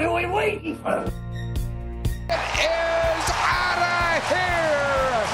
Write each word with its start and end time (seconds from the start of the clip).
What 0.00 0.08
are 0.08 0.14
we 0.14 0.24
waiting 0.24 0.76
for? 0.76 1.04
Is 1.04 1.12
out 3.36 3.80
of 3.84 4.24
here! 4.32 5.28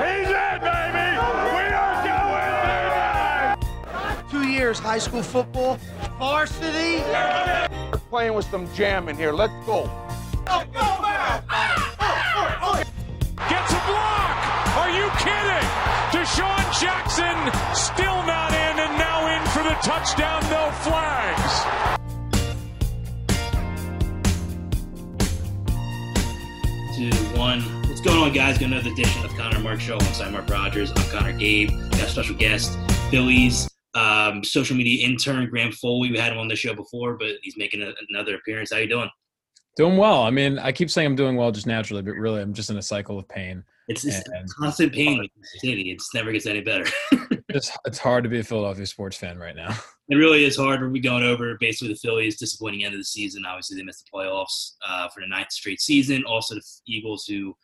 He's 0.00 0.24
in, 0.24 0.56
baby! 0.64 1.20
We 1.52 1.64
are 1.68 1.96
going 2.08 3.60
in! 3.60 4.30
Two 4.30 4.48
years 4.48 4.78
high 4.78 4.96
school 4.96 5.22
football, 5.22 5.78
varsity. 6.18 7.02
We're 7.92 8.00
playing 8.08 8.32
with 8.32 8.46
some 8.46 8.72
jam 8.72 9.10
in 9.10 9.16
here. 9.16 9.32
Let's 9.32 9.52
go. 9.66 9.82
Gets 10.46 10.72
a 13.68 13.82
block! 13.84 14.32
Are 14.80 14.92
you 14.96 15.10
kidding? 15.20 15.68
DeSean 16.08 16.80
Jackson 16.80 17.36
still 17.74 18.22
not 18.24 18.50
in 18.50 18.78
and 18.78 18.96
now 18.96 19.26
in 19.36 19.46
for 19.48 19.62
the 19.62 19.74
touchdown, 19.82 20.40
no 20.44 20.70
flags. 20.80 22.03
Two, 26.96 27.10
one. 27.36 27.60
What's 27.88 28.00
going 28.00 28.18
on, 28.18 28.32
guys? 28.32 28.58
Got 28.58 28.66
another 28.66 28.90
edition 28.90 29.24
of 29.24 29.34
Conner 29.34 29.58
Mark 29.58 29.80
Show 29.80 29.96
alongside 29.96 30.32
Mark 30.32 30.48
Rogers. 30.48 30.92
I'm 30.94 31.08
Conner 31.10 31.32
Gabe. 31.32 31.70
We 31.70 31.76
Got 31.76 32.02
a 32.02 32.08
special 32.08 32.36
guest, 32.36 32.78
Phillies 33.10 33.68
um, 33.94 34.42
social 34.42 34.76
media 34.76 35.06
intern 35.06 35.48
Graham 35.48 35.72
Foley. 35.72 36.10
We 36.10 36.18
had 36.18 36.32
him 36.32 36.38
on 36.38 36.48
the 36.48 36.56
show 36.56 36.74
before, 36.74 37.16
but 37.16 37.28
he's 37.42 37.56
making 37.56 37.82
a, 37.82 37.92
another 38.10 38.36
appearance. 38.36 38.72
How 38.72 38.78
you 38.78 38.88
doing? 38.88 39.08
Doing 39.76 39.96
well. 39.96 40.22
I 40.22 40.30
mean, 40.30 40.58
I 40.58 40.72
keep 40.72 40.90
saying 40.90 41.06
I'm 41.06 41.16
doing 41.16 41.36
well 41.36 41.50
just 41.50 41.66
naturally, 41.66 42.02
but 42.02 42.12
really, 42.12 42.40
I'm 42.40 42.54
just 42.54 42.70
in 42.70 42.76
a 42.76 42.82
cycle 42.82 43.18
of 43.18 43.28
pain. 43.28 43.64
It's, 43.88 44.04
it's 44.04 44.22
constant 44.54 44.92
pain 44.92 45.18
with 45.18 45.30
the 45.36 45.58
city. 45.58 45.90
It 45.90 46.02
never 46.14 46.32
gets 46.32 46.46
any 46.46 46.62
better. 46.62 46.86
It's, 47.48 47.70
it's 47.84 47.98
hard 47.98 48.24
to 48.24 48.30
be 48.30 48.38
a 48.38 48.44
Philadelphia 48.44 48.86
sports 48.86 49.16
fan 49.16 49.38
right 49.38 49.54
now. 49.54 49.76
it 50.08 50.16
really 50.16 50.44
is 50.44 50.56
hard. 50.56 50.80
We're 50.80 51.02
going 51.02 51.24
over 51.24 51.56
basically 51.60 51.94
the 51.94 51.98
Phillies' 51.98 52.38
disappointing 52.38 52.84
end 52.84 52.94
of 52.94 53.00
the 53.00 53.04
season. 53.04 53.44
Obviously, 53.46 53.76
they 53.76 53.84
missed 53.84 54.08
the 54.10 54.18
playoffs 54.18 54.72
uh, 54.86 55.08
for 55.08 55.20
the 55.20 55.26
ninth 55.26 55.52
straight 55.52 55.80
season. 55.80 56.24
Also, 56.24 56.54
the 56.54 56.62
Eagles, 56.86 57.26
who 57.26 57.54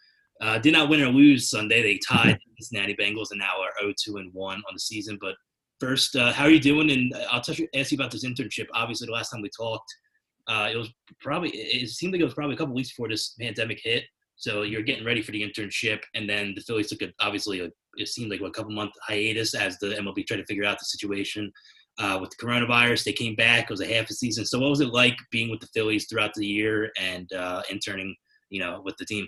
uh, 0.40 0.58
did 0.58 0.72
not 0.72 0.88
win 0.88 1.00
or 1.02 1.08
lose 1.08 1.48
Sunday, 1.48 1.82
they 1.82 1.98
tied 2.06 2.34
the 2.58 2.64
Cincinnati 2.64 2.94
Bengals 2.94 3.30
and 3.30 3.40
now 3.40 3.54
are 3.60 3.72
0-2 3.82 4.20
and 4.20 4.32
1 4.34 4.56
on 4.56 4.62
the 4.72 4.80
season. 4.80 5.18
But 5.20 5.34
first, 5.80 6.14
uh, 6.14 6.32
how 6.32 6.44
are 6.44 6.50
you 6.50 6.60
doing? 6.60 6.90
And 6.90 7.14
I'll 7.30 7.40
touch, 7.40 7.60
ask 7.74 7.90
you 7.90 7.96
about 7.96 8.10
this 8.10 8.24
internship. 8.24 8.66
Obviously, 8.74 9.06
the 9.06 9.12
last 9.12 9.30
time 9.30 9.40
we 9.42 9.50
talked, 9.56 9.92
uh, 10.48 10.68
it 10.72 10.76
was 10.76 10.90
probably 11.20 11.50
it 11.50 11.88
seemed 11.88 12.12
like 12.12 12.20
it 12.20 12.24
was 12.24 12.34
probably 12.34 12.54
a 12.54 12.58
couple 12.58 12.74
weeks 12.74 12.90
before 12.90 13.08
this 13.08 13.34
pandemic 13.40 13.80
hit. 13.82 14.04
So 14.36 14.62
you're 14.62 14.82
getting 14.82 15.04
ready 15.04 15.20
for 15.20 15.32
the 15.32 15.42
internship, 15.42 16.00
and 16.14 16.28
then 16.28 16.54
the 16.54 16.62
Phillies 16.62 16.88
took 16.88 17.02
a, 17.02 17.12
obviously 17.20 17.60
a, 17.60 17.68
it 18.00 18.08
seemed 18.08 18.30
like 18.30 18.40
a 18.40 18.50
couple 18.50 18.72
month 18.72 18.92
hiatus 19.02 19.54
as 19.54 19.78
the 19.78 19.88
MLB 19.88 20.26
tried 20.26 20.38
to 20.38 20.46
figure 20.46 20.64
out 20.64 20.78
the 20.78 20.84
situation 20.84 21.52
uh, 21.98 22.18
with 22.20 22.30
the 22.30 22.44
coronavirus. 22.44 23.04
They 23.04 23.12
came 23.12 23.34
back; 23.34 23.64
it 23.64 23.70
was 23.70 23.80
a 23.80 23.86
half 23.86 24.10
a 24.10 24.14
season. 24.14 24.44
So 24.46 24.58
what 24.58 24.70
was 24.70 24.80
it 24.80 24.88
like 24.88 25.16
being 25.30 25.50
with 25.50 25.60
the 25.60 25.68
Phillies 25.68 26.06
throughout 26.06 26.34
the 26.34 26.46
year 26.46 26.90
and 26.98 27.32
uh, 27.32 27.62
interning, 27.70 28.14
you 28.48 28.60
know, 28.60 28.80
with 28.84 28.96
the 28.96 29.04
team? 29.04 29.26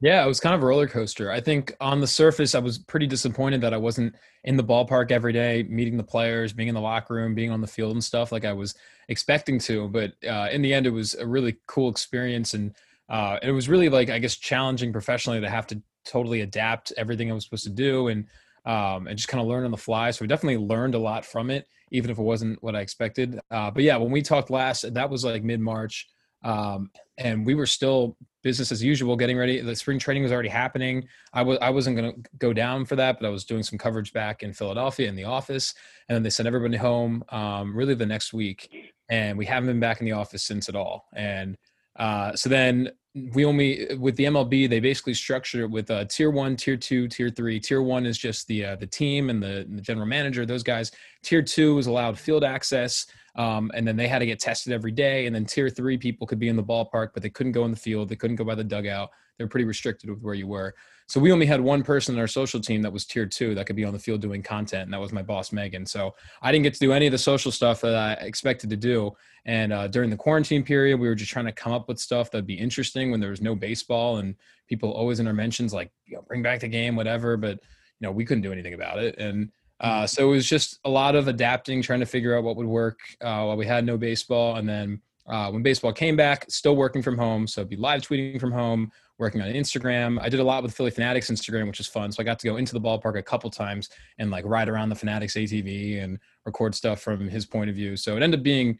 Yeah, 0.00 0.24
it 0.24 0.28
was 0.28 0.40
kind 0.40 0.54
of 0.54 0.62
a 0.62 0.66
roller 0.66 0.88
coaster. 0.88 1.30
I 1.30 1.40
think 1.40 1.74
on 1.80 2.00
the 2.00 2.06
surface, 2.06 2.54
I 2.54 2.58
was 2.58 2.78
pretty 2.78 3.06
disappointed 3.06 3.60
that 3.60 3.74
I 3.74 3.78
wasn't 3.78 4.14
in 4.44 4.56
the 4.56 4.64
ballpark 4.64 5.10
every 5.10 5.32
day, 5.32 5.62
meeting 5.64 5.96
the 5.96 6.02
players, 6.02 6.52
being 6.52 6.68
in 6.68 6.74
the 6.74 6.80
locker 6.80 7.14
room, 7.14 7.34
being 7.34 7.50
on 7.50 7.60
the 7.60 7.66
field 7.66 7.92
and 7.92 8.02
stuff 8.02 8.32
like 8.32 8.44
I 8.44 8.52
was 8.52 8.74
expecting 9.08 9.58
to. 9.60 9.88
But 9.88 10.12
uh, 10.26 10.48
in 10.50 10.62
the 10.62 10.72
end, 10.72 10.86
it 10.86 10.90
was 10.90 11.14
a 11.14 11.26
really 11.26 11.58
cool 11.66 11.90
experience, 11.90 12.54
and 12.54 12.74
uh, 13.08 13.38
it 13.42 13.52
was 13.52 13.68
really 13.68 13.88
like 13.88 14.08
I 14.08 14.18
guess 14.18 14.36
challenging 14.36 14.92
professionally 14.92 15.40
to 15.40 15.50
have 15.50 15.66
to 15.68 15.82
totally 16.10 16.40
adapt 16.40 16.92
everything 16.96 17.30
I 17.30 17.34
was 17.34 17.44
supposed 17.44 17.64
to 17.64 17.70
do 17.70 18.08
and 18.08 18.26
um, 18.66 19.06
and 19.06 19.16
just 19.16 19.28
kind 19.28 19.40
of 19.40 19.48
learn 19.48 19.64
on 19.64 19.70
the 19.70 19.76
fly. 19.76 20.10
So 20.10 20.22
we 20.22 20.28
definitely 20.28 20.58
learned 20.58 20.94
a 20.94 20.98
lot 20.98 21.24
from 21.24 21.50
it, 21.50 21.66
even 21.92 22.10
if 22.10 22.18
it 22.18 22.22
wasn't 22.22 22.62
what 22.62 22.76
I 22.76 22.80
expected. 22.80 23.40
Uh, 23.50 23.70
but 23.70 23.82
yeah, 23.82 23.96
when 23.96 24.10
we 24.10 24.20
talked 24.20 24.50
last, 24.50 24.92
that 24.92 25.08
was 25.08 25.24
like 25.24 25.42
mid 25.42 25.60
March. 25.60 26.06
Um, 26.42 26.90
and 27.18 27.44
we 27.44 27.54
were 27.54 27.66
still 27.66 28.16
business 28.42 28.72
as 28.72 28.82
usual, 28.82 29.16
getting 29.16 29.36
ready. 29.36 29.60
The 29.60 29.76
spring 29.76 29.98
training 29.98 30.22
was 30.22 30.32
already 30.32 30.48
happening. 30.48 31.06
I 31.32 31.42
was 31.42 31.58
I 31.60 31.70
wasn't 31.70 31.96
going 31.96 32.12
to 32.12 32.30
go 32.38 32.52
down 32.52 32.84
for 32.84 32.96
that, 32.96 33.18
but 33.20 33.26
I 33.26 33.30
was 33.30 33.44
doing 33.44 33.62
some 33.62 33.78
coverage 33.78 34.12
back 34.12 34.42
in 34.42 34.52
Philadelphia 34.52 35.08
in 35.08 35.16
the 35.16 35.24
office, 35.24 35.74
and 36.08 36.14
then 36.14 36.22
they 36.22 36.30
sent 36.30 36.46
everybody 36.46 36.76
home 36.76 37.22
um, 37.28 37.76
really 37.76 37.94
the 37.94 38.06
next 38.06 38.32
week, 38.32 38.92
and 39.08 39.36
we 39.36 39.46
haven't 39.46 39.68
been 39.68 39.80
back 39.80 40.00
in 40.00 40.06
the 40.06 40.12
office 40.12 40.42
since 40.42 40.68
at 40.68 40.76
all. 40.76 41.06
And 41.14 41.56
uh, 41.96 42.34
so 42.34 42.48
then 42.48 42.90
we 43.14 43.44
only 43.44 43.96
with 43.96 44.14
the 44.16 44.24
MLB 44.24 44.68
they 44.68 44.78
basically 44.78 45.14
structured 45.14 45.62
it 45.62 45.70
with 45.70 45.90
uh, 45.90 46.04
tier 46.04 46.30
one, 46.30 46.54
tier 46.56 46.76
two, 46.76 47.08
tier 47.08 47.28
three. 47.28 47.58
Tier 47.58 47.82
one 47.82 48.06
is 48.06 48.16
just 48.16 48.46
the 48.46 48.64
uh, 48.64 48.76
the 48.76 48.86
team 48.86 49.30
and 49.30 49.42
the, 49.42 49.60
and 49.60 49.76
the 49.76 49.82
general 49.82 50.06
manager, 50.06 50.46
those 50.46 50.62
guys. 50.62 50.92
Tier 51.22 51.42
two 51.42 51.76
is 51.78 51.88
allowed 51.88 52.18
field 52.18 52.44
access, 52.44 53.06
um, 53.34 53.70
and 53.74 53.86
then 53.86 53.96
they 53.96 54.06
had 54.06 54.20
to 54.20 54.26
get 54.26 54.38
tested 54.38 54.72
every 54.72 54.92
day. 54.92 55.26
And 55.26 55.34
then 55.34 55.44
tier 55.44 55.68
three 55.68 55.98
people 55.98 56.26
could 56.26 56.38
be 56.38 56.48
in 56.48 56.56
the 56.56 56.62
ballpark, 56.62 57.10
but 57.12 57.22
they 57.22 57.30
couldn't 57.30 57.52
go 57.52 57.64
in 57.64 57.72
the 57.72 57.76
field. 57.76 58.08
They 58.08 58.16
couldn't 58.16 58.36
go 58.36 58.44
by 58.44 58.54
the 58.54 58.64
dugout. 58.64 59.10
They're 59.38 59.48
pretty 59.48 59.66
restricted 59.66 60.08
with 60.08 60.20
where 60.20 60.34
you 60.34 60.46
were. 60.46 60.74
So 61.10 61.18
we 61.18 61.32
only 61.32 61.44
had 61.44 61.60
one 61.60 61.82
person 61.82 62.14
in 62.14 62.20
our 62.20 62.28
social 62.28 62.60
team 62.60 62.82
that 62.82 62.92
was 62.92 63.04
tier 63.04 63.26
two 63.26 63.52
that 63.56 63.66
could 63.66 63.74
be 63.74 63.84
on 63.84 63.92
the 63.92 63.98
field 63.98 64.20
doing 64.20 64.44
content, 64.44 64.84
and 64.84 64.92
that 64.92 65.00
was 65.00 65.12
my 65.12 65.22
boss 65.22 65.50
Megan. 65.50 65.84
So 65.84 66.14
I 66.40 66.52
didn't 66.52 66.62
get 66.62 66.74
to 66.74 66.78
do 66.78 66.92
any 66.92 67.06
of 67.06 67.10
the 67.10 67.18
social 67.18 67.50
stuff 67.50 67.80
that 67.80 67.96
I 67.96 68.12
expected 68.24 68.70
to 68.70 68.76
do. 68.76 69.16
And 69.44 69.72
uh, 69.72 69.88
during 69.88 70.08
the 70.08 70.16
quarantine 70.16 70.62
period, 70.62 71.00
we 71.00 71.08
were 71.08 71.16
just 71.16 71.32
trying 71.32 71.46
to 71.46 71.52
come 71.52 71.72
up 71.72 71.88
with 71.88 71.98
stuff 71.98 72.30
that'd 72.30 72.46
be 72.46 72.54
interesting 72.54 73.10
when 73.10 73.18
there 73.18 73.30
was 73.30 73.40
no 73.40 73.56
baseball, 73.56 74.18
and 74.18 74.36
people 74.68 74.92
always 74.92 75.18
in 75.18 75.26
our 75.26 75.32
mentions 75.32 75.74
like, 75.74 75.90
you 76.06 76.14
know, 76.14 76.22
bring 76.22 76.44
back 76.44 76.60
the 76.60 76.68
game, 76.68 76.94
whatever. 76.94 77.36
But 77.36 77.54
you 77.54 78.06
know, 78.06 78.12
we 78.12 78.24
couldn't 78.24 78.42
do 78.42 78.52
anything 78.52 78.74
about 78.74 79.00
it, 79.00 79.18
and 79.18 79.50
uh, 79.80 80.06
so 80.06 80.28
it 80.28 80.30
was 80.30 80.48
just 80.48 80.78
a 80.84 80.90
lot 80.90 81.16
of 81.16 81.26
adapting, 81.26 81.82
trying 81.82 81.98
to 81.98 82.06
figure 82.06 82.38
out 82.38 82.44
what 82.44 82.54
would 82.54 82.68
work 82.68 83.00
uh, 83.20 83.42
while 83.42 83.56
we 83.56 83.66
had 83.66 83.84
no 83.84 83.98
baseball, 83.98 84.58
and 84.58 84.68
then 84.68 85.02
uh, 85.26 85.50
when 85.50 85.62
baseball 85.62 85.92
came 85.92 86.14
back, 86.14 86.48
still 86.48 86.76
working 86.76 87.02
from 87.02 87.18
home, 87.18 87.48
so 87.48 87.64
be 87.64 87.76
live 87.76 88.02
tweeting 88.02 88.40
from 88.40 88.52
home, 88.52 88.92
working 89.20 89.42
on 89.42 89.48
Instagram. 89.48 90.18
I 90.20 90.30
did 90.30 90.40
a 90.40 90.44
lot 90.44 90.62
with 90.62 90.74
Phillie 90.74 90.90
Phanatic's 90.90 91.30
Instagram, 91.30 91.66
which 91.66 91.78
was 91.78 91.86
fun. 91.86 92.10
So 92.10 92.22
I 92.22 92.24
got 92.24 92.38
to 92.40 92.46
go 92.46 92.56
into 92.56 92.72
the 92.72 92.80
ballpark 92.80 93.18
a 93.18 93.22
couple 93.22 93.50
times 93.50 93.90
and 94.18 94.30
like 94.30 94.44
ride 94.46 94.68
around 94.68 94.88
the 94.88 94.94
Fanatics 94.96 95.34
ATV 95.34 96.02
and 96.02 96.18
record 96.46 96.74
stuff 96.74 97.00
from 97.00 97.28
his 97.28 97.44
point 97.44 97.68
of 97.68 97.76
view. 97.76 97.96
So 97.96 98.16
it 98.16 98.22
ended 98.22 98.40
up 98.40 98.44
being 98.44 98.78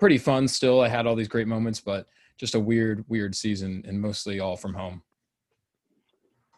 pretty 0.00 0.18
fun. 0.18 0.48
Still, 0.48 0.80
I 0.80 0.88
had 0.88 1.06
all 1.06 1.14
these 1.14 1.28
great 1.28 1.46
moments, 1.46 1.80
but 1.80 2.08
just 2.38 2.54
a 2.54 2.60
weird, 2.60 3.04
weird 3.08 3.34
season, 3.34 3.84
and 3.86 4.00
mostly 4.00 4.40
all 4.40 4.56
from 4.56 4.74
home. 4.74 5.02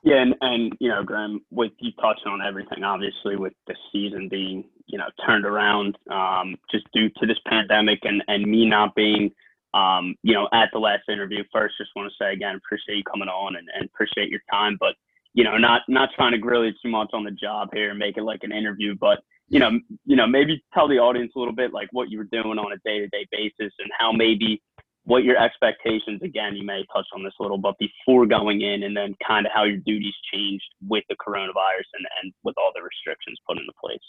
Yeah, 0.05 0.23
and, 0.23 0.37
and 0.41 0.73
you 0.79 0.89
know, 0.89 1.03
Graham, 1.03 1.45
with 1.51 1.73
you 1.81 1.91
touching 2.01 2.29
on 2.29 2.41
everything, 2.41 2.85
obviously, 2.85 3.35
with 3.35 3.55
the 3.67 3.75
season 3.93 4.29
being 4.29 4.65
you 4.87 4.99
know 4.99 5.07
turned 5.27 5.45
around 5.45 5.99
um, 6.13 6.55
just 6.71 6.87
due 6.93 7.09
to 7.09 7.27
this 7.27 7.39
pandemic, 7.49 7.99
and 8.05 8.23
and 8.29 8.47
me 8.47 8.67
not 8.67 8.95
being 8.95 9.33
um, 9.77 10.15
you 10.23 10.33
know 10.33 10.49
at 10.53 10.71
the 10.73 10.79
last 10.79 11.03
interview. 11.09 11.45
First, 11.53 11.75
just 11.79 11.91
want 11.95 12.11
to 12.11 12.25
say 12.25 12.33
again, 12.33 12.57
appreciate 12.57 12.97
you 12.97 13.05
coming 13.05 13.29
on 13.29 13.57
and, 13.57 13.69
and 13.75 13.85
appreciate 13.85 14.31
your 14.31 14.41
time, 14.51 14.77
but 14.81 14.95
you 15.37 15.45
know, 15.45 15.59
not 15.59 15.83
not 15.87 16.09
trying 16.17 16.33
to 16.33 16.39
grill 16.39 16.65
you 16.65 16.73
too 16.83 16.91
much 16.91 17.11
on 17.13 17.23
the 17.23 17.31
job 17.31 17.69
here 17.73 17.91
and 17.91 17.99
make 17.99 18.17
it 18.17 18.23
like 18.23 18.43
an 18.43 18.53
interview, 18.53 18.97
but 18.99 19.19
you 19.49 19.61
know, 19.61 19.79
you 20.07 20.17
know, 20.17 20.27
maybe 20.27 20.65
tell 20.75 20.89
the 20.89 20.99
audience 20.99 21.33
a 21.37 21.39
little 21.39 21.55
bit 21.55 21.73
like 21.73 21.89
what 21.93 22.11
you 22.11 22.19
were 22.19 22.29
doing 22.33 22.59
on 22.59 22.73
a 22.73 22.79
day 22.89 22.99
to 22.99 23.09
day 23.09 23.27
basis 23.31 23.73
and 23.79 23.91
how 23.97 24.11
maybe 24.11 24.61
what 25.07 25.25
your 25.25 25.39
expectations 25.43 26.21
again 26.23 26.55
you 26.55 26.67
may 26.67 26.85
touch 26.95 27.07
on 27.15 27.23
this 27.23 27.33
a 27.41 27.43
little 27.43 27.59
but 27.59 27.75
before 27.79 28.27
going 28.27 28.61
in 28.61 28.83
and 28.83 28.97
then 28.97 29.15
kind 29.27 29.47
of 29.47 29.53
how 29.55 29.65
your 29.65 29.79
duties 29.79 30.15
changed 30.33 30.65
with 30.87 31.05
the 31.09 31.17
coronavirus 31.17 31.89
and, 31.95 32.07
and 32.23 32.33
with 32.45 32.55
all 32.59 32.73
the 32.75 32.83
restrictions 32.83 33.39
put 33.49 33.57
into 33.57 33.73
place 33.83 34.01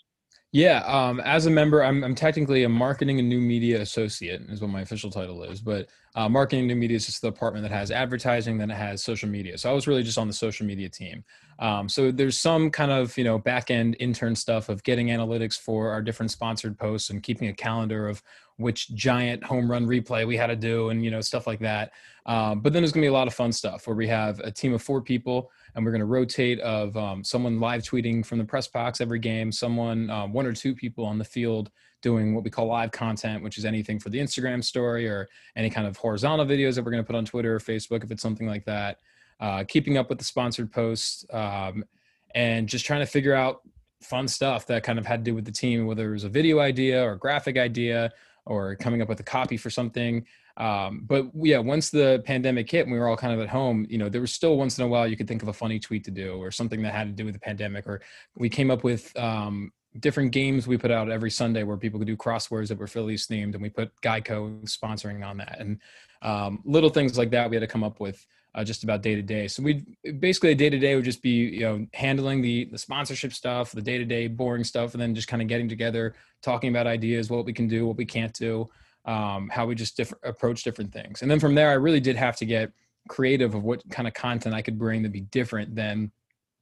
Yeah, 0.52 0.80
um, 0.86 1.20
as 1.20 1.46
a 1.46 1.50
member, 1.50 1.84
I'm, 1.84 2.04
I'm 2.04 2.16
technically 2.16 2.64
a 2.64 2.70
marketing 2.70 3.20
and 3.20 3.30
new 3.30 3.40
media 3.40 3.82
associate, 3.82 4.42
is 4.50 4.62
what 4.62 4.72
my 4.72 4.82
official 4.82 5.12
title 5.12 5.44
is. 5.44 5.62
But 5.62 5.90
uh, 6.16 6.30
marketing 6.30 6.62
and 6.62 6.68
new 6.70 6.76
media 6.76 6.96
is 6.96 7.06
just 7.06 7.22
the 7.22 7.30
department 7.30 7.64
that 7.64 7.72
has 7.72 7.92
advertising, 7.92 8.58
then 8.58 8.72
it 8.72 8.78
has 8.78 9.04
social 9.04 9.30
media. 9.30 9.58
So 9.58 9.70
I 9.70 9.74
was 9.74 9.88
really 9.88 10.04
just 10.04 10.18
on 10.18 10.28
the 10.28 10.34
social 10.34 10.66
media 10.66 10.90
team. 10.90 11.24
Um, 11.60 11.90
so 11.90 12.12
there's 12.12 12.38
some 12.38 12.70
kind 12.70 12.92
of 12.92 13.18
you 13.18 13.24
know 13.24 13.38
back 13.38 13.72
end 13.72 13.96
intern 14.00 14.36
stuff 14.36 14.70
of 14.70 14.84
getting 14.84 15.08
analytics 15.08 15.60
for 15.60 15.92
our 15.92 16.02
different 16.02 16.32
sponsored 16.32 16.78
posts 16.78 17.10
and 17.10 17.24
keeping 17.24 17.48
a 17.48 17.54
calendar 17.54 18.08
of 18.08 18.22
which 18.58 18.94
giant 18.96 19.44
home 19.44 19.70
run 19.70 19.86
replay 19.86 20.26
we 20.26 20.36
had 20.36 20.48
to 20.48 20.56
do 20.56 20.90
and 20.90 21.04
you 21.04 21.12
know 21.12 21.22
stuff 21.22 21.48
like 21.48 21.60
that. 21.60 21.94
Um, 22.26 22.60
but 22.60 22.74
then 22.74 22.82
there's 22.82 22.92
gonna 22.92 23.04
be 23.04 23.10
a 23.10 23.14
lot 23.14 23.28
of 23.28 23.34
fun 23.34 23.52
stuff 23.52 23.88
where 23.88 23.96
we 23.96 24.08
have 24.08 24.40
a 24.42 24.52
team 24.52 24.74
of 24.74 24.82
four 24.82 25.02
people 25.02 25.52
and 25.76 25.86
we're 25.86 25.92
to 26.00 26.06
rotate 26.06 26.60
of 26.62 26.98
um, 26.98 27.24
someone 27.24 27.60
live 27.60 27.84
tweeting 27.84 28.26
from 28.26 28.40
the 28.40 28.44
press 28.44 28.68
box 28.68 29.00
every 29.00 29.20
game, 29.20 29.52
someone, 29.52 30.10
um, 30.10 30.34
one 30.34 30.48
or 30.48 30.54
two 30.54 30.74
people 30.74 31.06
on 31.06 31.20
the 31.20 31.24
field 31.24 31.70
doing 32.02 32.34
what 32.34 32.44
we 32.44 32.50
call 32.50 32.66
live 32.66 32.92
content, 32.92 33.44
which 33.44 33.58
is 33.60 33.66
anything 33.66 34.00
for 34.00 34.10
the 34.10 34.18
Instagram 34.18 34.64
story 34.64 35.08
or 35.08 35.28
any 35.56 35.70
kind 35.70 35.86
of 35.88 35.96
horizontal 35.96 36.46
videos 36.46 36.76
that 36.76 36.84
we're 36.84 36.92
to 37.04 37.04
put 37.04 37.16
on 37.16 37.26
Twitter 37.26 37.56
or 37.56 37.60
Facebook 37.60 38.04
if 38.04 38.12
it's 38.12 38.24
something 38.24 38.48
like 38.48 38.66
that. 38.66 39.00
Uh, 39.40 39.64
keeping 39.68 39.98
up 39.98 40.10
with 40.10 40.18
the 40.18 40.24
sponsored 40.24 40.72
posts 40.72 41.26
um, 41.32 41.84
and 42.34 42.68
just 42.68 42.86
trying 42.86 43.00
to 43.00 43.06
figure 43.06 43.36
out 43.36 43.62
fun 44.02 44.28
stuff 44.28 44.66
that 44.68 44.84
kind 44.84 45.00
of 45.00 45.06
had 45.06 45.24
to 45.24 45.32
do 45.32 45.36
with 45.36 45.46
the 45.46 45.52
team, 45.52 45.86
whether 45.86 46.10
it 46.10 46.14
was 46.14 46.24
a 46.24 46.30
video 46.30 46.60
idea 46.60 47.04
or 47.04 47.16
graphic 47.16 47.58
idea 47.58 48.12
or 48.46 48.76
coming 48.76 49.02
up 49.02 49.10
with 49.10 49.20
a 49.20 49.24
copy 49.24 49.58
for 49.58 49.70
something. 49.70 50.26
Um, 50.58 51.04
but 51.06 51.28
yeah, 51.36 51.60
once 51.60 51.92
the 51.92 52.24
pandemic 52.26 52.70
hit 52.72 52.86
and 52.86 52.92
we 52.92 52.98
were 52.98 53.08
all 53.08 53.18
kind 53.18 53.34
of 53.34 53.40
at 53.40 53.50
home, 53.50 53.86
you 53.90 53.98
know, 53.98 54.10
there 54.10 54.22
was 54.22 54.34
still 54.34 54.58
once 54.58 54.80
in 54.80 54.86
a 54.86 54.88
while 54.88 55.08
you 55.08 55.16
could 55.16 55.28
think 55.28 55.44
of 55.44 55.50
a 55.50 55.54
funny 55.54 55.80
tweet 55.80 56.04
to 56.06 56.12
do 56.12 56.38
or 56.38 56.50
something 56.50 56.82
that 56.82 56.94
had 56.94 57.08
to 57.08 57.14
do 57.14 57.26
with 57.26 57.36
the 57.36 57.40
pandemic. 57.40 57.86
Or 57.86 58.02
we 58.36 58.50
came 58.50 58.72
up 58.72 58.84
with 58.84 59.16
um, 59.20 59.72
different 60.00 60.32
games 60.32 60.68
we 60.68 60.78
put 60.78 60.92
out 60.92 61.10
every 61.10 61.32
Sunday 61.32 61.64
where 61.64 61.78
people 61.78 62.00
could 62.00 62.08
do 62.08 62.18
crosswords 62.18 62.68
that 62.70 62.78
were 62.78 62.88
Phillies 62.88 63.28
themed, 63.28 63.54
and 63.54 63.62
we 63.62 63.70
put 63.70 63.92
Geico 64.02 64.62
sponsoring 64.64 65.26
on 65.26 65.38
that, 65.38 65.58
and 65.60 65.80
um, 66.22 66.62
little 66.66 66.90
things 66.90 67.18
like 67.18 67.32
that 67.32 67.50
we 67.50 67.56
had 67.56 67.62
to 67.62 67.68
come 67.68 67.84
up 67.84 68.00
with 68.00 68.26
uh, 68.58 68.64
just 68.64 68.84
about 68.84 69.04
day 69.04 69.14
to 69.14 69.22
day. 69.22 69.48
So 69.48 69.62
we 69.62 69.86
basically 70.20 70.52
a 70.52 70.56
day 70.56 70.70
to 70.70 70.80
day 70.80 70.96
would 70.96 71.06
just 71.06 71.22
be 71.22 71.30
you 71.30 71.60
know 71.62 71.86
handling 71.94 72.42
the 72.42 72.66
the 72.66 72.78
sponsorship 72.78 73.32
stuff, 73.32 73.72
the 73.72 73.82
day 73.82 74.00
to 74.00 74.06
day 74.06 74.28
boring 74.28 74.64
stuff, 74.64 74.94
and 74.94 75.02
then 75.02 75.14
just 75.14 75.28
kind 75.28 75.42
of 75.42 75.48
getting 75.48 75.70
together, 75.70 76.16
talking 76.42 76.70
about 76.72 76.88
ideas, 76.88 77.30
what 77.30 77.46
we 77.46 77.54
can 77.54 77.68
do, 77.68 77.86
what 77.86 77.98
we 77.98 78.06
can't 78.06 78.34
do, 78.34 78.68
um, 79.06 79.48
how 79.50 79.68
we 79.68 79.76
just 79.76 79.96
different 79.96 80.24
approach 80.26 80.64
different 80.64 80.92
things, 80.92 81.22
and 81.22 81.30
then 81.30 81.40
from 81.40 81.54
there, 81.54 81.70
I 81.70 81.74
really 81.74 82.00
did 82.00 82.16
have 82.16 82.36
to 82.38 82.46
get 82.46 82.72
creative 83.08 83.54
of 83.54 83.64
what 83.64 83.88
kind 83.90 84.08
of 84.08 84.14
content 84.16 84.56
I 84.56 84.62
could 84.64 84.78
bring 84.78 85.04
to 85.04 85.10
be 85.10 85.22
different 85.22 85.76
than 85.76 86.12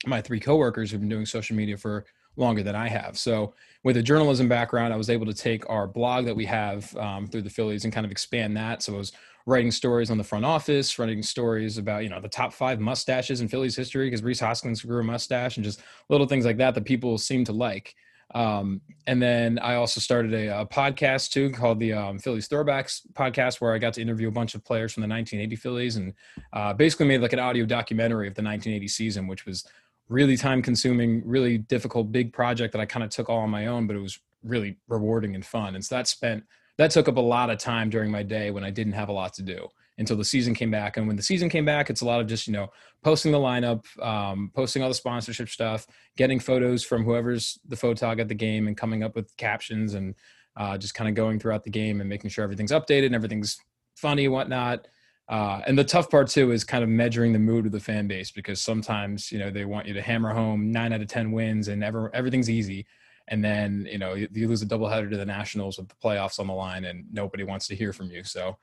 my 0.05 0.21
three 0.21 0.39
coworkers 0.39 0.91
who've 0.91 0.99
been 0.99 1.09
doing 1.09 1.25
social 1.25 1.55
media 1.55 1.77
for 1.77 2.05
longer 2.37 2.61
than 2.61 2.75
I 2.75 2.89
have. 2.89 3.17
So 3.17 3.53
with 3.83 3.97
a 3.97 4.03
journalism 4.03 4.47
background, 4.49 4.93
I 4.93 4.97
was 4.97 5.09
able 5.09 5.25
to 5.25 5.33
take 5.33 5.67
our 5.69 5.87
blog 5.87 6.25
that 6.25 6.35
we 6.35 6.45
have 6.45 6.95
um, 6.97 7.27
through 7.27 7.43
the 7.43 7.49
Phillies 7.49 7.85
and 7.85 7.93
kind 7.93 8.05
of 8.05 8.11
expand 8.11 8.57
that. 8.57 8.83
So 8.83 8.93
I 8.93 8.97
was 8.97 9.13
writing 9.45 9.71
stories 9.71 10.09
on 10.09 10.17
the 10.17 10.23
front 10.23 10.45
office, 10.45 10.97
writing 10.97 11.21
stories 11.21 11.77
about 11.77 12.03
you 12.03 12.09
know 12.09 12.19
the 12.19 12.29
top 12.29 12.53
five 12.53 12.79
mustaches 12.79 13.41
in 13.41 13.47
Phillies 13.47 13.75
history 13.75 14.07
because 14.07 14.23
Rhys 14.23 14.39
Hoskins 14.39 14.81
grew 14.81 15.01
a 15.01 15.03
mustache 15.03 15.57
and 15.57 15.63
just 15.63 15.81
little 16.09 16.27
things 16.27 16.45
like 16.45 16.57
that 16.57 16.75
that 16.75 16.85
people 16.85 17.17
seem 17.17 17.43
to 17.45 17.53
like. 17.53 17.95
Um, 18.33 18.81
and 19.05 19.21
then 19.21 19.59
I 19.59 19.75
also 19.75 20.01
started 20.01 20.33
a, 20.33 20.61
a 20.61 20.65
podcast 20.65 21.31
too 21.31 21.51
called 21.51 21.79
the 21.79 21.93
um, 21.93 22.17
Phillies 22.17 22.49
Throwbacks 22.49 23.01
podcast, 23.13 23.61
where 23.61 23.73
I 23.73 23.77
got 23.77 23.93
to 23.93 24.01
interview 24.01 24.27
a 24.27 24.31
bunch 24.31 24.55
of 24.55 24.63
players 24.63 24.93
from 24.93 25.01
the 25.01 25.07
1980 25.07 25.55
Phillies 25.55 25.95
and 25.97 26.13
uh, 26.51 26.73
basically 26.73 27.05
made 27.05 27.21
like 27.21 27.33
an 27.33 27.39
audio 27.39 27.65
documentary 27.65 28.27
of 28.27 28.33
the 28.33 28.41
1980 28.41 28.87
season, 28.87 29.27
which 29.27 29.45
was 29.45 29.65
really 30.09 30.37
time 30.37 30.61
consuming, 30.61 31.21
really 31.25 31.59
difficult, 31.59 32.11
big 32.11 32.33
project 32.33 32.71
that 32.73 32.81
I 32.81 32.85
kind 32.85 33.03
of 33.03 33.09
took 33.09 33.29
all 33.29 33.39
on 33.39 33.49
my 33.49 33.67
own, 33.67 33.87
but 33.87 33.95
it 33.95 34.01
was 34.01 34.19
really 34.43 34.77
rewarding 34.87 35.35
and 35.35 35.45
fun. 35.45 35.75
And 35.75 35.83
so 35.83 35.95
that 35.95 36.07
spent 36.07 36.43
that 36.77 36.91
took 36.91 37.07
up 37.07 37.17
a 37.17 37.21
lot 37.21 37.49
of 37.49 37.57
time 37.57 37.89
during 37.89 38.11
my 38.11 38.23
day 38.23 38.51
when 38.51 38.63
I 38.63 38.69
didn't 38.69 38.93
have 38.93 39.09
a 39.09 39.13
lot 39.13 39.33
to 39.35 39.43
do 39.43 39.67
until 39.97 40.17
the 40.17 40.25
season 40.25 40.53
came 40.53 40.71
back. 40.71 40.97
And 40.97 41.07
when 41.07 41.15
the 41.15 41.23
season 41.23 41.49
came 41.49 41.63
back, 41.63 41.89
it's 41.89 42.01
a 42.01 42.05
lot 42.05 42.19
of 42.19 42.27
just, 42.27 42.47
you 42.47 42.53
know, 42.53 42.67
posting 43.01 43.31
the 43.31 43.37
lineup, 43.37 43.85
um, 44.03 44.51
posting 44.53 44.83
all 44.83 44.89
the 44.89 44.95
sponsorship 44.95 45.47
stuff, 45.47 45.87
getting 46.17 46.39
photos 46.39 46.83
from 46.83 47.05
whoever's 47.05 47.59
the 47.67 47.77
photog 47.77 48.19
at 48.19 48.27
the 48.27 48.35
game 48.35 48.67
and 48.67 48.75
coming 48.75 49.03
up 49.03 49.15
with 49.15 49.35
captions 49.37 49.93
and 49.93 50.15
uh, 50.57 50.77
just 50.77 50.95
kind 50.95 51.07
of 51.07 51.15
going 51.15 51.39
throughout 51.39 51.63
the 51.63 51.69
game 51.69 52.01
and 52.01 52.09
making 52.09 52.29
sure 52.29 52.43
everything's 52.43 52.71
updated 52.71 53.07
and 53.07 53.15
everything's 53.15 53.57
funny, 53.95 54.25
and 54.25 54.33
whatnot. 54.33 54.87
Uh, 55.27 55.61
and 55.65 55.77
the 55.77 55.83
tough 55.83 56.09
part 56.09 56.27
too 56.27 56.51
is 56.51 56.63
kind 56.63 56.83
of 56.83 56.89
measuring 56.89 57.33
the 57.33 57.39
mood 57.39 57.65
of 57.65 57.71
the 57.71 57.79
fan 57.79 58.07
base 58.07 58.29
because 58.29 58.61
sometimes 58.61 59.31
you 59.31 59.39
know 59.39 59.49
they 59.49 59.65
want 59.65 59.87
you 59.87 59.93
to 59.93 60.01
hammer 60.01 60.31
home 60.31 60.71
nine 60.71 60.93
out 60.93 61.01
of 61.01 61.07
ten 61.07 61.31
wins 61.31 61.67
and 61.67 61.83
ever 61.83 62.11
everything's 62.13 62.49
easy, 62.49 62.85
and 63.27 63.43
then 63.43 63.87
you 63.89 63.97
know 63.97 64.13
you, 64.13 64.27
you 64.31 64.47
lose 64.47 64.61
a 64.61 64.65
doubleheader 64.65 65.09
to 65.09 65.17
the 65.17 65.25
Nationals 65.25 65.77
with 65.77 65.87
the 65.87 65.95
playoffs 65.95 66.39
on 66.39 66.47
the 66.47 66.53
line 66.53 66.85
and 66.85 67.05
nobody 67.11 67.43
wants 67.43 67.67
to 67.67 67.75
hear 67.75 67.93
from 67.93 68.09
you. 68.09 68.23
So 68.23 68.57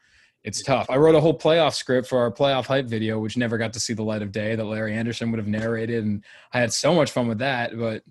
it's 0.45 0.63
tough. 0.63 0.91
I 0.91 0.97
wrote 0.97 1.15
a 1.15 1.21
whole 1.21 1.39
playoff 1.39 1.75
script 1.75 2.09
for 2.09 2.19
our 2.19 2.31
playoff 2.31 2.67
hype 2.67 2.87
video, 2.87 3.19
which 3.21 3.37
never 3.37 3.59
got 3.59 3.73
to 3.75 3.81
see 3.81 3.95
the 3.95 4.03
light 4.03 4.23
of 4.23 4.33
day 4.33 4.57
that 4.57 4.65
Larry 4.65 4.95
Anderson 4.95 5.31
would 5.31 5.39
have 5.39 5.47
narrated, 5.47 6.05
and 6.05 6.25
I 6.53 6.59
had 6.59 6.73
so 6.73 6.95
much 6.95 7.13
fun 7.13 7.29
with 7.29 7.39
that, 7.39 7.79
but 7.79 8.03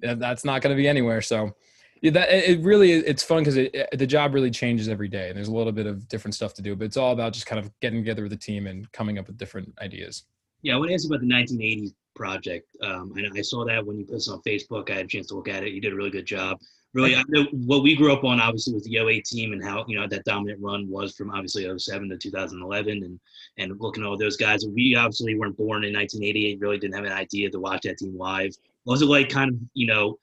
that's 0.00 0.44
not 0.44 0.62
going 0.62 0.74
to 0.74 0.80
be 0.80 0.88
anywhere. 0.88 1.20
So 1.20 1.54
yeah, 2.00 2.10
that 2.12 2.30
it 2.30 2.60
really 2.60 2.92
it's 2.92 3.22
fun 3.22 3.44
because 3.44 3.54
the 3.54 4.06
job 4.06 4.34
really 4.34 4.50
changes 4.50 4.88
every 4.88 5.08
day, 5.08 5.28
and 5.28 5.36
there's 5.36 5.48
a 5.48 5.54
little 5.54 5.72
bit 5.72 5.86
of 5.86 6.08
different 6.08 6.34
stuff 6.34 6.54
to 6.54 6.62
do. 6.62 6.74
But 6.76 6.86
it's 6.86 6.96
all 6.96 7.12
about 7.12 7.32
just 7.32 7.46
kind 7.46 7.58
of 7.58 7.70
getting 7.80 8.00
together 8.00 8.22
with 8.22 8.32
the 8.32 8.38
team 8.38 8.66
and 8.66 8.90
coming 8.92 9.18
up 9.18 9.26
with 9.26 9.36
different 9.36 9.72
ideas. 9.80 10.24
Yeah, 10.62 10.74
I 10.74 10.76
want 10.78 10.88
to 10.88 10.94
ask 10.94 11.04
you 11.04 11.14
about 11.14 11.20
the 11.20 11.32
1980s 11.32 11.94
project. 12.14 12.68
Um, 12.82 13.12
I, 13.16 13.38
I 13.38 13.42
saw 13.42 13.64
that 13.64 13.84
when 13.84 13.98
you 13.98 14.04
put 14.04 14.14
this 14.14 14.28
on 14.28 14.40
Facebook. 14.42 14.90
I 14.90 14.94
had 14.94 15.06
a 15.06 15.08
chance 15.08 15.28
to 15.28 15.34
look 15.34 15.48
at 15.48 15.64
it. 15.64 15.72
You 15.72 15.80
did 15.80 15.92
a 15.92 15.96
really 15.96 16.10
good 16.10 16.26
job. 16.26 16.58
Really, 16.92 17.16
I 17.16 17.24
know 17.28 17.44
what 17.50 17.82
we 17.82 17.96
grew 17.96 18.12
up 18.12 18.22
on 18.22 18.40
obviously 18.40 18.72
was 18.72 18.84
the 18.84 18.98
08 18.98 19.24
team 19.24 19.52
and 19.52 19.64
how 19.64 19.84
you 19.88 19.98
know 19.98 20.06
that 20.06 20.24
dominant 20.24 20.60
run 20.62 20.88
was 20.88 21.16
from 21.16 21.30
obviously 21.30 21.68
07 21.76 22.08
to 22.08 22.16
2011, 22.16 23.02
and 23.02 23.20
and 23.58 23.80
looking 23.80 24.04
at 24.04 24.08
all 24.08 24.16
those 24.16 24.36
guys. 24.36 24.64
We 24.64 24.94
obviously 24.94 25.34
weren't 25.34 25.56
born 25.56 25.84
in 25.84 25.92
1988. 25.92 26.60
Really 26.60 26.78
didn't 26.78 26.94
have 26.94 27.04
an 27.04 27.12
idea 27.12 27.50
to 27.50 27.58
watch 27.58 27.82
that 27.82 27.98
team 27.98 28.16
live. 28.16 28.52
Was 28.84 29.02
it 29.02 29.06
like 29.06 29.28
kind 29.28 29.50
of 29.50 29.56
you 29.74 29.88
know 29.88 30.18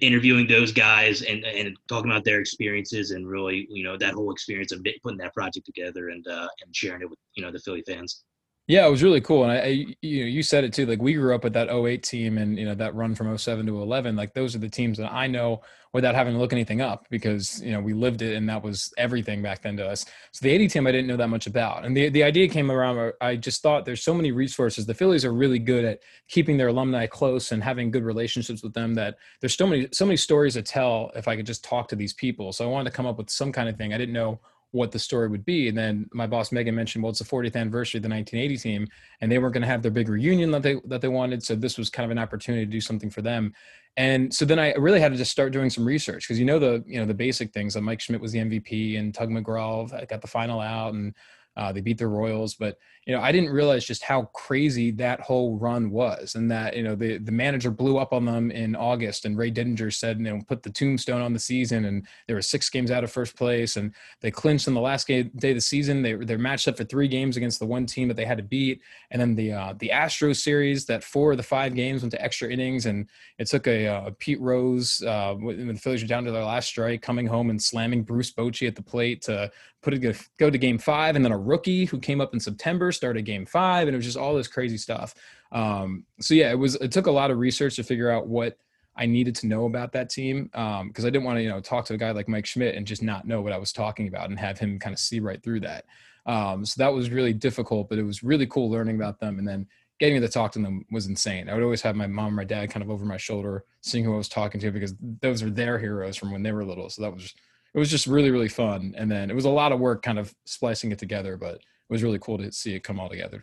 interviewing 0.00 0.46
those 0.46 0.72
guys 0.72 1.22
and 1.22 1.44
and 1.44 1.76
talking 1.88 2.10
about 2.10 2.24
their 2.24 2.40
experiences 2.40 3.12
and 3.12 3.26
really 3.26 3.66
you 3.70 3.84
know 3.84 3.96
that 3.96 4.14
whole 4.14 4.32
experience 4.32 4.72
of 4.72 4.84
putting 5.02 5.18
that 5.18 5.34
project 5.34 5.66
together 5.66 6.08
and 6.08 6.26
uh, 6.26 6.48
and 6.64 6.74
sharing 6.74 7.02
it 7.02 7.10
with 7.10 7.18
you 7.34 7.42
know 7.42 7.52
the 7.52 7.58
Philly 7.60 7.82
fans. 7.86 8.24
Yeah, 8.70 8.86
it 8.86 8.90
was 8.92 9.02
really 9.02 9.20
cool. 9.20 9.42
And 9.42 9.50
I, 9.50 9.56
I, 9.56 9.66
you 10.00 10.20
know, 10.20 10.28
you 10.28 10.44
said 10.44 10.62
it 10.62 10.72
too. 10.72 10.86
Like 10.86 11.02
we 11.02 11.14
grew 11.14 11.34
up 11.34 11.42
with 11.42 11.54
that 11.54 11.68
08 11.68 12.04
team 12.04 12.38
and, 12.38 12.56
you 12.56 12.64
know, 12.64 12.76
that 12.76 12.94
run 12.94 13.16
from 13.16 13.36
07 13.36 13.66
to 13.66 13.82
11. 13.82 14.14
Like 14.14 14.32
those 14.32 14.54
are 14.54 14.60
the 14.60 14.68
teams 14.68 14.96
that 14.98 15.12
I 15.12 15.26
know 15.26 15.62
without 15.92 16.14
having 16.14 16.34
to 16.34 16.38
look 16.38 16.52
anything 16.52 16.80
up 16.80 17.04
because, 17.10 17.60
you 17.62 17.72
know, 17.72 17.80
we 17.80 17.94
lived 17.94 18.22
it 18.22 18.36
and 18.36 18.48
that 18.48 18.62
was 18.62 18.94
everything 18.96 19.42
back 19.42 19.62
then 19.62 19.76
to 19.78 19.88
us. 19.88 20.06
So 20.30 20.44
the 20.44 20.50
80 20.50 20.68
team, 20.68 20.86
I 20.86 20.92
didn't 20.92 21.08
know 21.08 21.16
that 21.16 21.26
much 21.26 21.48
about. 21.48 21.84
And 21.84 21.96
the, 21.96 22.10
the 22.10 22.22
idea 22.22 22.46
came 22.46 22.70
around, 22.70 23.12
I 23.20 23.34
just 23.34 23.60
thought 23.60 23.86
there's 23.86 24.04
so 24.04 24.14
many 24.14 24.30
resources. 24.30 24.86
The 24.86 24.94
Phillies 24.94 25.24
are 25.24 25.32
really 25.32 25.58
good 25.58 25.84
at 25.84 25.98
keeping 26.28 26.56
their 26.56 26.68
alumni 26.68 27.08
close 27.08 27.50
and 27.50 27.64
having 27.64 27.90
good 27.90 28.04
relationships 28.04 28.62
with 28.62 28.74
them 28.74 28.94
that 28.94 29.16
there's 29.40 29.56
so 29.56 29.66
many, 29.66 29.88
so 29.90 30.06
many 30.06 30.16
stories 30.16 30.54
to 30.54 30.62
tell 30.62 31.10
if 31.16 31.26
I 31.26 31.34
could 31.34 31.46
just 31.46 31.64
talk 31.64 31.88
to 31.88 31.96
these 31.96 32.12
people. 32.12 32.52
So 32.52 32.66
I 32.66 32.68
wanted 32.68 32.90
to 32.90 32.96
come 32.96 33.06
up 33.06 33.18
with 33.18 33.30
some 33.30 33.50
kind 33.50 33.68
of 33.68 33.76
thing. 33.76 33.92
I 33.92 33.98
didn't 33.98 34.14
know 34.14 34.38
what 34.72 34.92
the 34.92 34.98
story 34.98 35.28
would 35.28 35.44
be. 35.44 35.68
And 35.68 35.76
then 35.76 36.08
my 36.12 36.26
boss 36.26 36.52
Megan 36.52 36.74
mentioned, 36.74 37.02
well, 37.02 37.10
it's 37.10 37.18
the 37.18 37.24
40th 37.24 37.56
anniversary 37.56 37.98
of 37.98 38.02
the 38.02 38.08
1980 38.08 38.56
team, 38.56 38.88
and 39.20 39.30
they 39.30 39.38
weren't 39.38 39.54
going 39.54 39.62
to 39.62 39.68
have 39.68 39.82
their 39.82 39.90
big 39.90 40.08
reunion 40.08 40.50
that 40.52 40.62
they 40.62 40.76
that 40.86 41.00
they 41.00 41.08
wanted. 41.08 41.42
So 41.42 41.54
this 41.54 41.76
was 41.76 41.90
kind 41.90 42.04
of 42.04 42.10
an 42.10 42.18
opportunity 42.18 42.64
to 42.64 42.70
do 42.70 42.80
something 42.80 43.10
for 43.10 43.22
them. 43.22 43.52
And 43.96 44.32
so 44.32 44.44
then 44.44 44.58
I 44.58 44.72
really 44.74 45.00
had 45.00 45.12
to 45.12 45.18
just 45.18 45.32
start 45.32 45.52
doing 45.52 45.70
some 45.70 45.84
research 45.84 46.26
because 46.26 46.38
you 46.38 46.44
know 46.44 46.58
the 46.58 46.84
you 46.86 47.00
know 47.00 47.06
the 47.06 47.14
basic 47.14 47.52
things 47.52 47.74
that 47.74 47.82
Mike 47.82 48.00
Schmidt 48.00 48.20
was 48.20 48.32
the 48.32 48.38
MVP 48.38 48.98
and 48.98 49.12
Tug 49.14 49.30
McGraw 49.30 50.08
got 50.08 50.20
the 50.20 50.28
final 50.28 50.60
out 50.60 50.94
and 50.94 51.14
uh, 51.56 51.72
they 51.72 51.80
beat 51.80 51.98
the 51.98 52.06
Royals, 52.06 52.54
but 52.54 52.78
you 53.10 53.16
know 53.16 53.22
I 53.22 53.32
didn't 53.32 53.50
realize 53.50 53.84
just 53.84 54.04
how 54.04 54.26
crazy 54.34 54.92
that 54.92 55.20
whole 55.20 55.58
run 55.58 55.90
was, 55.90 56.36
and 56.36 56.48
that 56.52 56.76
you 56.76 56.84
know 56.84 56.94
the 56.94 57.18
the 57.18 57.32
manager 57.32 57.72
blew 57.72 57.98
up 57.98 58.12
on 58.12 58.24
them 58.24 58.52
in 58.52 58.76
August, 58.76 59.24
and 59.24 59.36
Ray 59.36 59.50
Didinger 59.50 59.92
said 59.92 60.18
you 60.18 60.26
know 60.26 60.40
put 60.46 60.62
the 60.62 60.70
tombstone 60.70 61.20
on 61.20 61.32
the 61.32 61.40
season, 61.40 61.86
and 61.86 62.06
there 62.28 62.36
were 62.36 62.42
six 62.42 62.70
games 62.70 62.92
out 62.92 63.02
of 63.02 63.10
first 63.10 63.36
place, 63.36 63.76
and 63.76 63.92
they 64.20 64.30
clinched 64.30 64.68
in 64.68 64.74
the 64.74 64.80
last 64.80 65.08
game, 65.08 65.28
day 65.34 65.50
of 65.50 65.56
the 65.56 65.60
season. 65.60 66.02
They 66.02 66.14
they're 66.14 66.38
matched 66.38 66.68
up 66.68 66.76
for 66.76 66.84
three 66.84 67.08
games 67.08 67.36
against 67.36 67.58
the 67.58 67.66
one 67.66 67.84
team 67.84 68.06
that 68.06 68.16
they 68.16 68.24
had 68.24 68.38
to 68.38 68.44
beat, 68.44 68.80
and 69.10 69.20
then 69.20 69.34
the 69.34 69.54
uh, 69.54 69.74
the 69.76 69.90
Astros 69.92 70.36
series 70.36 70.84
that 70.84 71.02
four 71.02 71.32
of 71.32 71.36
the 71.36 71.42
five 71.42 71.74
games 71.74 72.02
went 72.02 72.12
to 72.12 72.22
extra 72.22 72.48
innings, 72.48 72.86
and 72.86 73.08
it 73.38 73.48
took 73.48 73.66
a, 73.66 73.88
uh, 73.88 74.06
a 74.06 74.12
Pete 74.12 74.40
Rose 74.40 75.02
uh, 75.02 75.34
when 75.34 75.66
the 75.66 75.74
Phillies 75.74 76.02
were 76.02 76.06
down 76.06 76.22
to 76.26 76.30
their 76.30 76.44
last 76.44 76.68
strike, 76.68 77.02
coming 77.02 77.26
home 77.26 77.50
and 77.50 77.60
slamming 77.60 78.04
Bruce 78.04 78.30
Bochy 78.30 78.68
at 78.68 78.76
the 78.76 78.82
plate 78.82 79.20
to 79.22 79.50
put 79.82 79.94
it 79.94 80.28
go 80.38 80.50
to 80.50 80.58
game 80.58 80.78
five, 80.78 81.16
and 81.16 81.24
then 81.24 81.32
a 81.32 81.38
rookie 81.38 81.86
who 81.86 81.98
came 81.98 82.20
up 82.20 82.34
in 82.34 82.40
September 82.40 82.92
started 83.00 83.24
game 83.24 83.46
five, 83.46 83.88
and 83.88 83.94
it 83.94 83.96
was 83.96 84.04
just 84.04 84.18
all 84.18 84.34
this 84.34 84.46
crazy 84.46 84.76
stuff. 84.76 85.14
Um, 85.52 86.04
so 86.20 86.34
yeah, 86.34 86.50
it 86.50 86.58
was 86.58 86.74
it 86.74 86.92
took 86.92 87.06
a 87.06 87.10
lot 87.10 87.30
of 87.30 87.38
research 87.38 87.76
to 87.76 87.82
figure 87.82 88.10
out 88.10 88.26
what 88.26 88.58
I 88.94 89.06
needed 89.06 89.34
to 89.36 89.46
know 89.46 89.64
about 89.64 89.92
that 89.92 90.10
team 90.10 90.44
because 90.44 90.82
um, 90.82 90.92
I 90.98 91.10
didn't 91.10 91.24
want 91.24 91.38
to 91.38 91.42
you 91.42 91.48
know 91.48 91.60
talk 91.60 91.86
to 91.86 91.94
a 91.94 91.96
guy 91.96 92.10
like 92.10 92.28
Mike 92.28 92.44
Schmidt 92.44 92.74
and 92.74 92.86
just 92.86 93.02
not 93.02 93.26
know 93.26 93.40
what 93.40 93.54
I 93.54 93.58
was 93.58 93.72
talking 93.72 94.06
about 94.06 94.28
and 94.28 94.38
have 94.38 94.58
him 94.58 94.78
kind 94.78 94.92
of 94.92 95.00
see 95.00 95.18
right 95.18 95.42
through 95.42 95.60
that. 95.60 95.86
Um, 96.26 96.66
so 96.66 96.74
that 96.82 96.92
was 96.92 97.08
really 97.08 97.32
difficult, 97.32 97.88
but 97.88 97.98
it 97.98 98.02
was 98.02 98.22
really 98.22 98.46
cool 98.46 98.70
learning 98.70 98.96
about 98.96 99.18
them 99.18 99.38
and 99.38 99.48
then 99.48 99.66
getting 99.98 100.20
to 100.20 100.28
talk 100.28 100.52
to 100.52 100.58
them 100.58 100.84
was 100.90 101.06
insane. 101.06 101.48
I 101.48 101.54
would 101.54 101.62
always 101.62 101.82
have 101.82 101.96
my 101.96 102.06
mom 102.06 102.34
or 102.34 102.36
my 102.36 102.44
dad 102.44 102.70
kind 102.70 102.82
of 102.82 102.90
over 102.90 103.06
my 103.06 103.16
shoulder, 103.16 103.64
seeing 103.80 104.04
who 104.04 104.12
I 104.12 104.18
was 104.18 104.28
talking 104.28 104.60
to 104.60 104.70
because 104.70 104.94
those 105.00 105.42
are 105.42 105.50
their 105.50 105.78
heroes 105.78 106.16
from 106.16 106.30
when 106.30 106.42
they 106.42 106.52
were 106.52 106.64
little. 106.64 106.90
So 106.90 107.00
that 107.02 107.14
was 107.14 107.34
it 107.74 107.78
was 107.78 107.90
just 107.90 108.06
really 108.06 108.30
really 108.30 108.48
fun 108.48 108.94
and 108.96 109.10
then 109.10 109.30
it 109.30 109.34
was 109.34 109.44
a 109.44 109.50
lot 109.50 109.72
of 109.72 109.80
work 109.80 110.02
kind 110.02 110.18
of 110.18 110.34
splicing 110.44 110.92
it 110.92 110.98
together 110.98 111.36
but 111.36 111.60
was 111.90 112.02
really 112.02 112.18
cool 112.18 112.38
to 112.38 112.50
see 112.52 112.74
it 112.74 112.84
come 112.84 112.98
all 112.98 113.08
together 113.08 113.42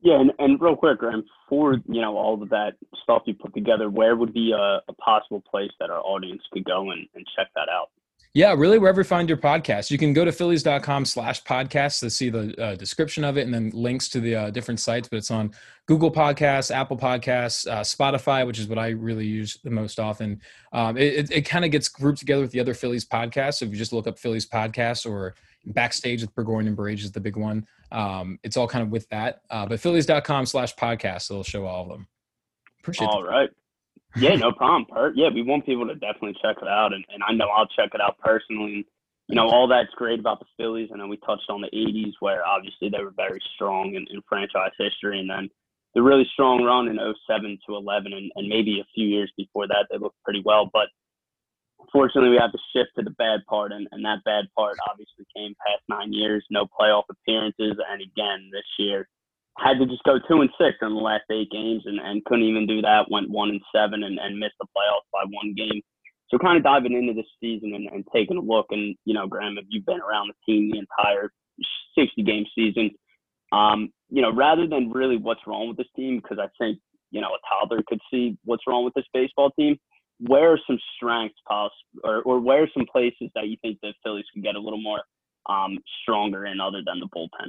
yeah 0.00 0.20
and, 0.20 0.32
and 0.38 0.60
real 0.60 0.76
quick 0.76 0.98
graham 0.98 1.24
for 1.48 1.74
you 1.88 2.00
know 2.00 2.16
all 2.16 2.40
of 2.42 2.48
that 2.48 2.72
stuff 3.02 3.22
you 3.26 3.34
put 3.34 3.54
together 3.54 3.90
where 3.90 4.16
would 4.16 4.32
be 4.32 4.52
a, 4.52 4.80
a 4.88 4.92
possible 4.94 5.42
place 5.50 5.70
that 5.80 5.90
our 5.90 6.00
audience 6.00 6.42
could 6.52 6.64
go 6.64 6.90
and, 6.90 7.06
and 7.14 7.26
check 7.36 7.48
that 7.54 7.68
out 7.68 7.90
yeah, 8.32 8.54
really, 8.56 8.78
wherever 8.78 9.00
you 9.00 9.04
find 9.04 9.28
your 9.28 9.38
podcast. 9.38 9.90
You 9.90 9.98
can 9.98 10.12
go 10.12 10.24
to 10.24 10.30
phillies.com 10.30 11.04
slash 11.04 11.42
podcast 11.42 11.98
to 11.98 12.10
see 12.10 12.30
the 12.30 12.54
uh, 12.62 12.74
description 12.76 13.24
of 13.24 13.36
it 13.36 13.40
and 13.40 13.52
then 13.52 13.70
links 13.74 14.08
to 14.10 14.20
the 14.20 14.36
uh, 14.36 14.50
different 14.50 14.78
sites. 14.78 15.08
But 15.08 15.16
it's 15.16 15.32
on 15.32 15.50
Google 15.86 16.12
Podcasts, 16.12 16.72
Apple 16.72 16.96
Podcasts, 16.96 17.66
uh, 17.66 17.80
Spotify, 17.80 18.46
which 18.46 18.60
is 18.60 18.68
what 18.68 18.78
I 18.78 18.90
really 18.90 19.26
use 19.26 19.58
the 19.64 19.70
most 19.70 19.98
often. 19.98 20.40
Um, 20.72 20.96
it 20.96 21.14
it, 21.14 21.30
it 21.32 21.42
kind 21.42 21.64
of 21.64 21.72
gets 21.72 21.88
grouped 21.88 22.20
together 22.20 22.42
with 22.42 22.52
the 22.52 22.60
other 22.60 22.74
Phillies 22.74 23.04
podcasts. 23.04 23.54
So 23.54 23.64
if 23.64 23.72
you 23.72 23.76
just 23.76 23.92
look 23.92 24.06
up 24.06 24.16
Phillies 24.16 24.46
podcasts 24.46 25.10
or 25.10 25.34
Backstage 25.66 26.22
with 26.22 26.34
Burgoyne 26.34 26.66
and 26.66 26.76
Brage 26.76 27.04
is 27.04 27.12
the 27.12 27.20
big 27.20 27.36
one. 27.36 27.66
Um, 27.92 28.38
it's 28.42 28.56
all 28.56 28.68
kind 28.68 28.82
of 28.82 28.90
with 28.90 29.08
that. 29.10 29.42
Uh, 29.50 29.66
but 29.66 29.80
phillies.com 29.80 30.46
slash 30.46 30.74
podcast, 30.76 31.30
it'll 31.30 31.42
show 31.42 31.66
all 31.66 31.82
of 31.82 31.88
them. 31.88 32.06
Appreciate 32.80 33.08
All 33.08 33.22
right. 33.22 33.50
Yeah, 34.16 34.36
no 34.36 34.52
problem. 34.56 34.86
Per- 34.86 35.12
yeah, 35.14 35.28
we 35.28 35.42
want 35.42 35.66
people 35.66 35.86
to 35.86 35.94
definitely 35.94 36.36
check 36.42 36.56
it 36.60 36.68
out, 36.68 36.92
and, 36.92 37.04
and 37.12 37.22
I 37.26 37.32
know 37.32 37.48
I'll 37.48 37.66
check 37.66 37.90
it 37.94 38.00
out 38.00 38.18
personally. 38.18 38.74
And, 38.74 38.84
you 39.28 39.36
know, 39.36 39.48
all 39.48 39.68
that's 39.68 39.90
great 39.94 40.18
about 40.18 40.40
the 40.40 40.46
Phillies. 40.56 40.88
I 40.92 40.96
know 40.96 41.06
we 41.06 41.18
touched 41.18 41.48
on 41.48 41.60
the 41.60 41.68
'80s, 41.68 42.14
where 42.20 42.44
obviously 42.44 42.88
they 42.88 43.02
were 43.02 43.12
very 43.14 43.40
strong 43.54 43.94
in, 43.94 44.06
in 44.10 44.22
franchise 44.28 44.72
history, 44.78 45.20
and 45.20 45.30
then 45.30 45.48
the 45.94 46.02
really 46.02 46.26
strong 46.32 46.62
run 46.62 46.88
in 46.88 46.98
07 47.28 47.58
to 47.66 47.76
11, 47.76 48.12
and, 48.12 48.30
and 48.36 48.48
maybe 48.48 48.80
a 48.80 48.86
few 48.94 49.06
years 49.06 49.32
before 49.36 49.66
that, 49.68 49.86
they 49.90 49.98
looked 49.98 50.22
pretty 50.24 50.42
well. 50.44 50.70
But 50.72 50.86
unfortunately, 51.80 52.30
we 52.30 52.38
have 52.38 52.52
to 52.52 52.58
shift 52.74 52.90
to 52.96 53.02
the 53.04 53.10
bad 53.10 53.40
part, 53.48 53.72
and, 53.72 53.88
and 53.92 54.04
that 54.04 54.24
bad 54.24 54.44
part 54.56 54.76
obviously 54.88 55.26
came 55.36 55.54
past 55.66 55.82
nine 55.88 56.12
years, 56.12 56.44
no 56.50 56.66
playoff 56.66 57.04
appearances, 57.10 57.76
and 57.90 58.02
again 58.02 58.50
this 58.52 58.66
year 58.78 59.08
had 59.58 59.78
to 59.78 59.86
just 59.86 60.02
go 60.04 60.18
two 60.28 60.40
and 60.40 60.50
six 60.58 60.78
in 60.80 60.94
the 60.94 61.00
last 61.00 61.24
eight 61.30 61.50
games, 61.50 61.82
and, 61.84 61.98
and 62.00 62.24
couldn't 62.24 62.44
even 62.44 62.66
do 62.66 62.80
that. 62.82 63.10
Went 63.10 63.30
one 63.30 63.50
and 63.50 63.60
seven, 63.74 64.02
and, 64.04 64.18
and 64.18 64.38
missed 64.38 64.54
the 64.60 64.66
playoffs 64.66 65.08
by 65.12 65.24
one 65.28 65.54
game. 65.54 65.82
So 66.28 66.38
kind 66.38 66.56
of 66.56 66.62
diving 66.62 66.92
into 66.92 67.12
this 67.12 67.26
season 67.40 67.74
and, 67.74 67.88
and 67.88 68.04
taking 68.14 68.36
a 68.36 68.40
look, 68.40 68.66
and 68.70 68.96
you 69.04 69.14
know, 69.14 69.26
Graham, 69.26 69.58
if 69.58 69.64
you've 69.68 69.86
been 69.86 70.00
around 70.00 70.28
the 70.28 70.52
team 70.52 70.70
the 70.70 70.78
entire 70.78 71.30
60 71.98 72.22
game 72.22 72.46
season, 72.54 72.90
um, 73.52 73.90
you 74.08 74.22
know, 74.22 74.32
rather 74.32 74.66
than 74.66 74.92
really 74.92 75.16
what's 75.16 75.46
wrong 75.46 75.68
with 75.68 75.76
this 75.76 75.88
team, 75.96 76.20
because 76.22 76.38
I 76.38 76.48
think 76.58 76.78
you 77.10 77.20
know 77.20 77.28
a 77.28 77.38
toddler 77.48 77.82
could 77.86 78.00
see 78.10 78.38
what's 78.44 78.66
wrong 78.66 78.84
with 78.84 78.94
this 78.94 79.06
baseball 79.12 79.50
team. 79.58 79.76
Where 80.20 80.52
are 80.52 80.60
some 80.66 80.78
strengths 80.96 81.38
possible, 81.48 81.74
or, 82.04 82.22
or 82.22 82.40
where 82.40 82.62
are 82.62 82.68
some 82.76 82.86
places 82.90 83.30
that 83.34 83.48
you 83.48 83.56
think 83.62 83.78
the 83.80 83.94
Phillies 84.04 84.26
can 84.32 84.42
get 84.42 84.54
a 84.54 84.60
little 84.60 84.80
more 84.80 85.02
um, 85.48 85.78
stronger 86.02 86.46
in 86.46 86.60
other 86.60 86.82
than 86.84 87.00
the 87.00 87.08
bullpen? 87.14 87.48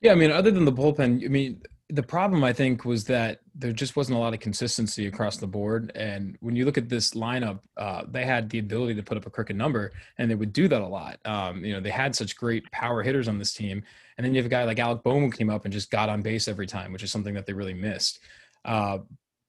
Yeah, 0.00 0.12
I 0.12 0.14
mean, 0.14 0.30
other 0.30 0.50
than 0.50 0.64
the 0.64 0.72
bullpen, 0.72 1.24
I 1.24 1.28
mean, 1.28 1.62
the 1.92 2.02
problem 2.02 2.42
I 2.42 2.54
think 2.54 2.84
was 2.84 3.04
that 3.04 3.40
there 3.54 3.70
just 3.70 3.96
wasn't 3.96 4.16
a 4.16 4.20
lot 4.20 4.32
of 4.32 4.40
consistency 4.40 5.06
across 5.06 5.36
the 5.36 5.46
board. 5.46 5.92
And 5.94 6.38
when 6.40 6.56
you 6.56 6.64
look 6.64 6.78
at 6.78 6.88
this 6.88 7.10
lineup, 7.12 7.60
uh, 7.76 8.04
they 8.08 8.24
had 8.24 8.48
the 8.48 8.58
ability 8.58 8.94
to 8.94 9.02
put 9.02 9.18
up 9.18 9.26
a 9.26 9.30
crooked 9.30 9.56
number, 9.56 9.92
and 10.16 10.30
they 10.30 10.34
would 10.34 10.54
do 10.54 10.68
that 10.68 10.80
a 10.80 10.86
lot. 10.86 11.20
Um, 11.26 11.64
you 11.64 11.74
know, 11.74 11.80
they 11.80 11.90
had 11.90 12.16
such 12.16 12.34
great 12.34 12.70
power 12.72 13.02
hitters 13.02 13.28
on 13.28 13.38
this 13.38 13.52
team, 13.52 13.82
and 14.16 14.24
then 14.24 14.34
you 14.34 14.38
have 14.38 14.46
a 14.46 14.48
guy 14.48 14.64
like 14.64 14.78
Alec 14.78 15.02
who 15.04 15.30
came 15.30 15.50
up 15.50 15.64
and 15.64 15.72
just 15.72 15.90
got 15.90 16.08
on 16.08 16.22
base 16.22 16.48
every 16.48 16.66
time, 16.66 16.92
which 16.92 17.02
is 17.02 17.12
something 17.12 17.34
that 17.34 17.44
they 17.44 17.52
really 17.52 17.74
missed. 17.74 18.20
Uh, 18.64 18.98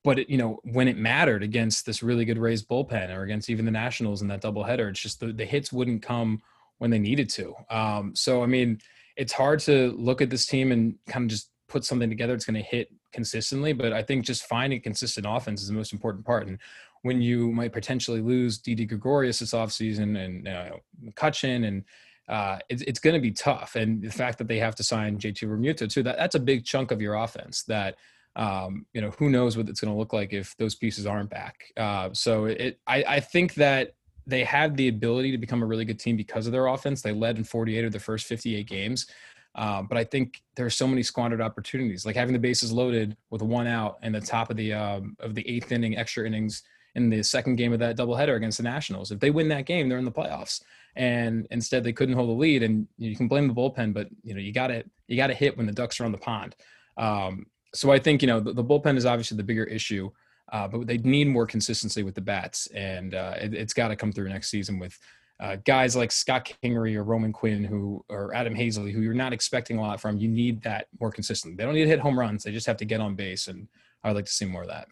but 0.04 0.20
it, 0.20 0.30
you 0.30 0.38
know, 0.38 0.60
when 0.64 0.88
it 0.88 0.98
mattered 0.98 1.44
against 1.44 1.86
this 1.86 2.04
really 2.04 2.26
good 2.26 2.38
Rays 2.38 2.64
bullpen 2.64 3.16
or 3.16 3.24
against 3.24 3.50
even 3.50 3.66
the 3.66 3.72
Nationals 3.72 4.22
in 4.22 4.28
that 4.28 4.42
doubleheader, 4.42 4.90
it's 4.90 5.00
just 5.00 5.20
the, 5.20 5.32
the 5.32 5.46
hits 5.46 5.72
wouldn't 5.72 6.02
come 6.02 6.42
when 6.78 6.92
they 6.92 7.00
needed 7.00 7.30
to. 7.32 7.56
Um, 7.70 8.16
so 8.16 8.44
I 8.44 8.46
mean, 8.46 8.80
it's 9.16 9.34
hard 9.34 9.60
to 9.62 9.92
look 9.98 10.22
at 10.22 10.30
this 10.30 10.46
team 10.46 10.72
and 10.72 10.96
kind 11.08 11.24
of 11.24 11.30
just 11.30 11.50
put 11.70 11.86
something 11.86 12.10
together 12.10 12.34
that's 12.34 12.46
going 12.46 12.62
to 12.62 12.70
hit 12.70 12.92
consistently. 13.14 13.74
But 13.74 13.94
I 13.94 14.04
think 14.04 14.26
just 14.26 14.46
finding 14.46 14.82
consistent 14.82 15.26
offense 15.30 15.62
is 15.62 15.70
the 15.70 15.74
most 15.74 15.94
important 15.94 16.26
part. 16.26 16.48
And 16.48 16.60
when 17.04 17.22
you 17.22 17.52
might 17.52 17.74
potentially 17.74 18.22
lose 18.22 18.58
Didi 18.58 18.86
Gregorius 18.86 19.40
this 19.40 19.54
offseason 19.54 20.18
and 20.18 20.48
uh, 20.48 20.78
McCutchen 21.04 21.68
and 21.68 21.84
uh, 22.30 22.60
it's, 22.70 22.82
it's 22.84 23.00
going 23.00 23.14
to 23.14 23.20
be 23.20 23.32
tough. 23.32 23.76
And 23.76 24.02
the 24.02 24.10
fact 24.10 24.38
that 24.38 24.48
they 24.48 24.60
have 24.60 24.76
to 24.76 24.84
sign 24.84 25.18
JT 25.18 25.44
Realmuto 25.44 25.92
too, 25.92 26.04
that, 26.04 26.18
that's 26.18 26.36
a 26.36 26.40
big 26.40 26.66
chunk 26.66 26.92
of 26.92 27.02
your 27.02 27.16
offense 27.16 27.64
that, 27.64 27.96
um, 28.36 28.86
you 28.94 29.02
know, 29.02 29.12
who 29.12 29.30
knows 29.30 29.58
what 29.58 29.70
it's 29.70 29.80
going 29.80 29.94
to 29.94 29.98
look 29.98 30.14
like 30.14 30.34
if 30.34 30.56
those 30.58 30.76
pieces 30.76 31.06
aren't 31.06 31.30
back. 31.30 31.72
Uh, 31.78 32.10
so 32.14 32.46
it, 32.46 32.80
I, 32.88 33.04
I 33.08 33.20
think 33.20 33.54
that 33.56 33.96
they 34.26 34.44
had 34.44 34.78
the 34.78 34.88
ability 34.88 35.32
to 35.32 35.38
become 35.38 35.62
a 35.62 35.66
really 35.66 35.86
good 35.86 36.00
team 36.00 36.16
because 36.16 36.46
of 36.48 36.54
their 36.54 36.68
offense. 36.68 37.02
They 37.02 37.12
led 37.12 37.38
in 37.38 37.44
48 37.44 37.86
of 37.86 37.92
the 37.92 38.00
first 38.00 38.26
58 38.26 38.68
games. 38.68 39.08
Um, 39.56 39.88
but 39.88 39.98
I 39.98 40.04
think 40.04 40.42
there 40.56 40.66
are 40.66 40.72
so 40.72 40.88
many 40.88 41.04
squandered 41.04 41.42
opportunities, 41.42 42.06
like 42.06 42.16
having 42.16 42.34
the 42.34 42.40
bases 42.40 42.72
loaded 42.72 43.16
with 43.30 43.42
one 43.42 43.68
out 43.68 44.00
and 44.02 44.16
the 44.16 44.22
top 44.22 44.50
of 44.50 44.58
the 44.58 44.74
um, 44.74 45.16
of 45.20 45.36
the 45.36 45.48
eighth 45.48 45.72
inning, 45.72 45.96
extra 45.96 46.26
innings 46.26 46.64
in 46.96 47.10
the 47.10 47.22
second 47.24 47.56
game 47.56 47.74
of 47.74 47.80
that 47.80 47.98
doubleheader 47.98 48.36
against 48.36 48.58
the 48.58 48.64
Nationals. 48.64 49.12
If 49.12 49.20
they 49.20 49.30
win 49.30 49.48
that 49.50 49.66
game, 49.66 49.90
they're 49.90 50.00
in 50.00 50.06
the 50.06 50.12
playoffs. 50.12 50.62
And 50.96 51.48
instead, 51.52 51.84
they 51.84 51.94
couldn't 51.94 52.16
hold 52.16 52.30
the 52.30 52.34
lead. 52.34 52.64
And 52.64 52.88
you 52.98 53.16
can 53.16 53.28
blame 53.28 53.48
the 53.48 53.54
bullpen, 53.54 53.94
but 53.94 54.08
you 54.24 54.34
know 54.34 54.40
you 54.40 54.54
got 54.54 54.68
to 54.68 54.84
you 55.08 55.18
got 55.18 55.28
to 55.28 55.34
hit 55.36 55.56
when 55.56 55.68
the 55.68 55.72
Ducks 55.72 56.00
are 56.00 56.06
on 56.06 56.12
the 56.12 56.18
pond. 56.18 56.56
Um, 56.98 57.46
so 57.74 57.92
I 57.92 58.00
think 58.00 58.22
you 58.22 58.28
know 58.28 58.40
the, 58.40 58.54
the, 58.54 58.64
bullpen 58.64 58.98
is 58.98 59.06
obviously 59.06 59.38
the 59.38 59.44
bigger 59.44 59.64
issue, 59.64 60.12
uh, 60.52 60.68
but 60.68 60.88
they 60.88 60.98
need 61.00 61.28
more 61.28 61.46
consistency 61.46 62.04
with 62.04 62.16
the 62.16 62.22
bats, 62.22 62.68
and 62.68 63.16
uh, 63.16 63.34
it, 63.38 63.54
has 63.54 63.74
got 63.74 63.90
to 63.90 63.96
come 63.96 64.12
through 64.12 64.30
next 64.30 64.50
season 64.50 64.80
with 64.80 64.98
uh, 65.40 65.58
guys 65.66 65.96
like 65.96 66.12
Scott 66.12 66.54
Kingery 66.64 66.96
or 66.96 67.04
Roman 67.04 67.34
Quinn, 67.34 67.64
who 67.64 68.06
or 68.10 68.34
Adam 68.36 68.56
Haseley, 68.56 68.92
who 68.94 69.02
you're 69.02 69.14
not 69.14 69.34
expecting 69.34 69.78
a 69.78 69.82
lot 69.82 70.00
from, 70.00 70.18
you 70.18 70.30
need 70.30 70.62
that 70.64 70.88
more 71.00 71.12
consistently. 71.12 71.56
They 71.56 71.64
don't 71.64 71.74
need 71.74 71.84
to 71.84 71.90
hit 71.90 72.00
home 72.00 72.18
runs; 72.18 72.44
they 72.44 72.52
just 72.52 72.68
have 72.68 72.78
to 72.78 72.86
get 72.86 73.02
on 73.02 73.16
base, 73.16 73.48
and 73.48 73.68
I'd 74.04 74.16
like 74.16 74.26
to 74.26 74.32
see 74.32 74.46
more 74.46 74.62
of 74.62 74.68
that. 74.70 74.88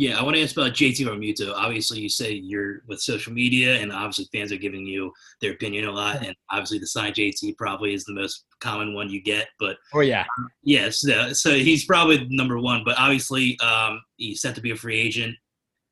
Yeah, 0.00 0.18
I 0.18 0.22
want 0.22 0.34
to 0.34 0.42
ask 0.42 0.56
about 0.56 0.72
JT 0.72 1.00
Realmuto. 1.00 1.52
Obviously, 1.54 2.00
you 2.00 2.08
say 2.08 2.32
you're 2.32 2.80
with 2.88 3.02
social 3.02 3.34
media, 3.34 3.82
and 3.82 3.92
obviously 3.92 4.30
fans 4.32 4.50
are 4.50 4.56
giving 4.56 4.86
you 4.86 5.12
their 5.42 5.52
opinion 5.52 5.88
a 5.88 5.92
lot. 5.92 6.24
And 6.24 6.34
obviously, 6.50 6.78
the 6.78 6.86
sign 6.86 7.12
JT 7.12 7.58
probably 7.58 7.92
is 7.92 8.06
the 8.06 8.14
most 8.14 8.46
common 8.62 8.94
one 8.94 9.10
you 9.10 9.22
get. 9.22 9.48
But 9.58 9.76
oh 9.92 10.00
yeah, 10.00 10.24
yes, 10.62 11.04
yeah, 11.06 11.26
so, 11.26 11.32
so 11.34 11.50
he's 11.50 11.84
probably 11.84 12.26
number 12.30 12.58
one. 12.58 12.80
But 12.82 12.98
obviously, 12.98 13.60
um, 13.60 14.00
he's 14.16 14.40
set 14.40 14.54
to 14.54 14.62
be 14.62 14.70
a 14.70 14.76
free 14.76 14.98
agent 14.98 15.36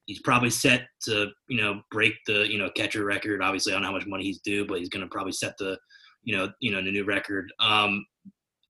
he's 0.06 0.20
probably 0.20 0.48
set 0.48 0.88
to 1.02 1.28
you 1.48 1.60
know 1.60 1.82
break 1.90 2.14
the 2.26 2.50
you 2.50 2.58
know 2.58 2.70
catcher 2.70 3.04
record. 3.04 3.42
Obviously, 3.42 3.72
I 3.72 3.74
don't 3.74 3.82
know 3.82 3.88
how 3.88 3.94
much 3.94 4.06
money 4.06 4.24
he's 4.24 4.40
due, 4.40 4.66
but 4.66 4.78
he's 4.78 4.88
going 4.88 5.04
to 5.04 5.10
probably 5.10 5.32
set 5.32 5.58
the 5.58 5.78
you 6.22 6.34
know 6.34 6.50
you 6.60 6.72
know 6.72 6.82
the 6.82 6.90
new 6.90 7.04
record. 7.04 7.52
Um, 7.60 8.06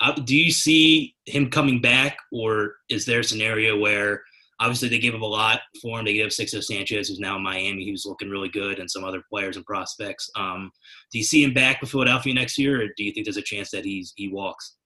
uh, 0.00 0.12
do 0.12 0.36
you 0.36 0.50
see 0.50 1.14
him 1.26 1.48
coming 1.48 1.80
back, 1.80 2.18
or 2.32 2.74
is 2.88 3.06
there 3.06 3.20
a 3.20 3.24
scenario 3.24 3.78
where 3.78 4.22
obviously 4.60 4.88
they 4.88 4.98
gave 4.98 5.14
up 5.14 5.20
a 5.20 5.26
lot 5.26 5.60
for 5.80 5.98
him? 5.98 6.04
They 6.04 6.14
gave 6.14 6.26
up 6.26 6.32
Sixto 6.32 6.62
Sanchez, 6.62 7.08
who's 7.08 7.20
now 7.20 7.36
in 7.36 7.42
Miami. 7.42 7.84
He 7.84 7.92
was 7.92 8.06
looking 8.06 8.30
really 8.30 8.48
good, 8.48 8.78
and 8.78 8.90
some 8.90 9.04
other 9.04 9.22
players 9.30 9.56
and 9.56 9.64
prospects. 9.64 10.30
Um, 10.36 10.70
do 11.12 11.18
you 11.18 11.24
see 11.24 11.44
him 11.44 11.54
back 11.54 11.80
with 11.80 11.90
Philadelphia 11.90 12.34
next 12.34 12.58
year, 12.58 12.82
or 12.82 12.86
do 12.96 13.04
you 13.04 13.12
think 13.12 13.26
there's 13.26 13.36
a 13.36 13.42
chance 13.42 13.70
that 13.70 13.84
he's 13.84 14.12
he 14.16 14.28
walks? 14.28 14.76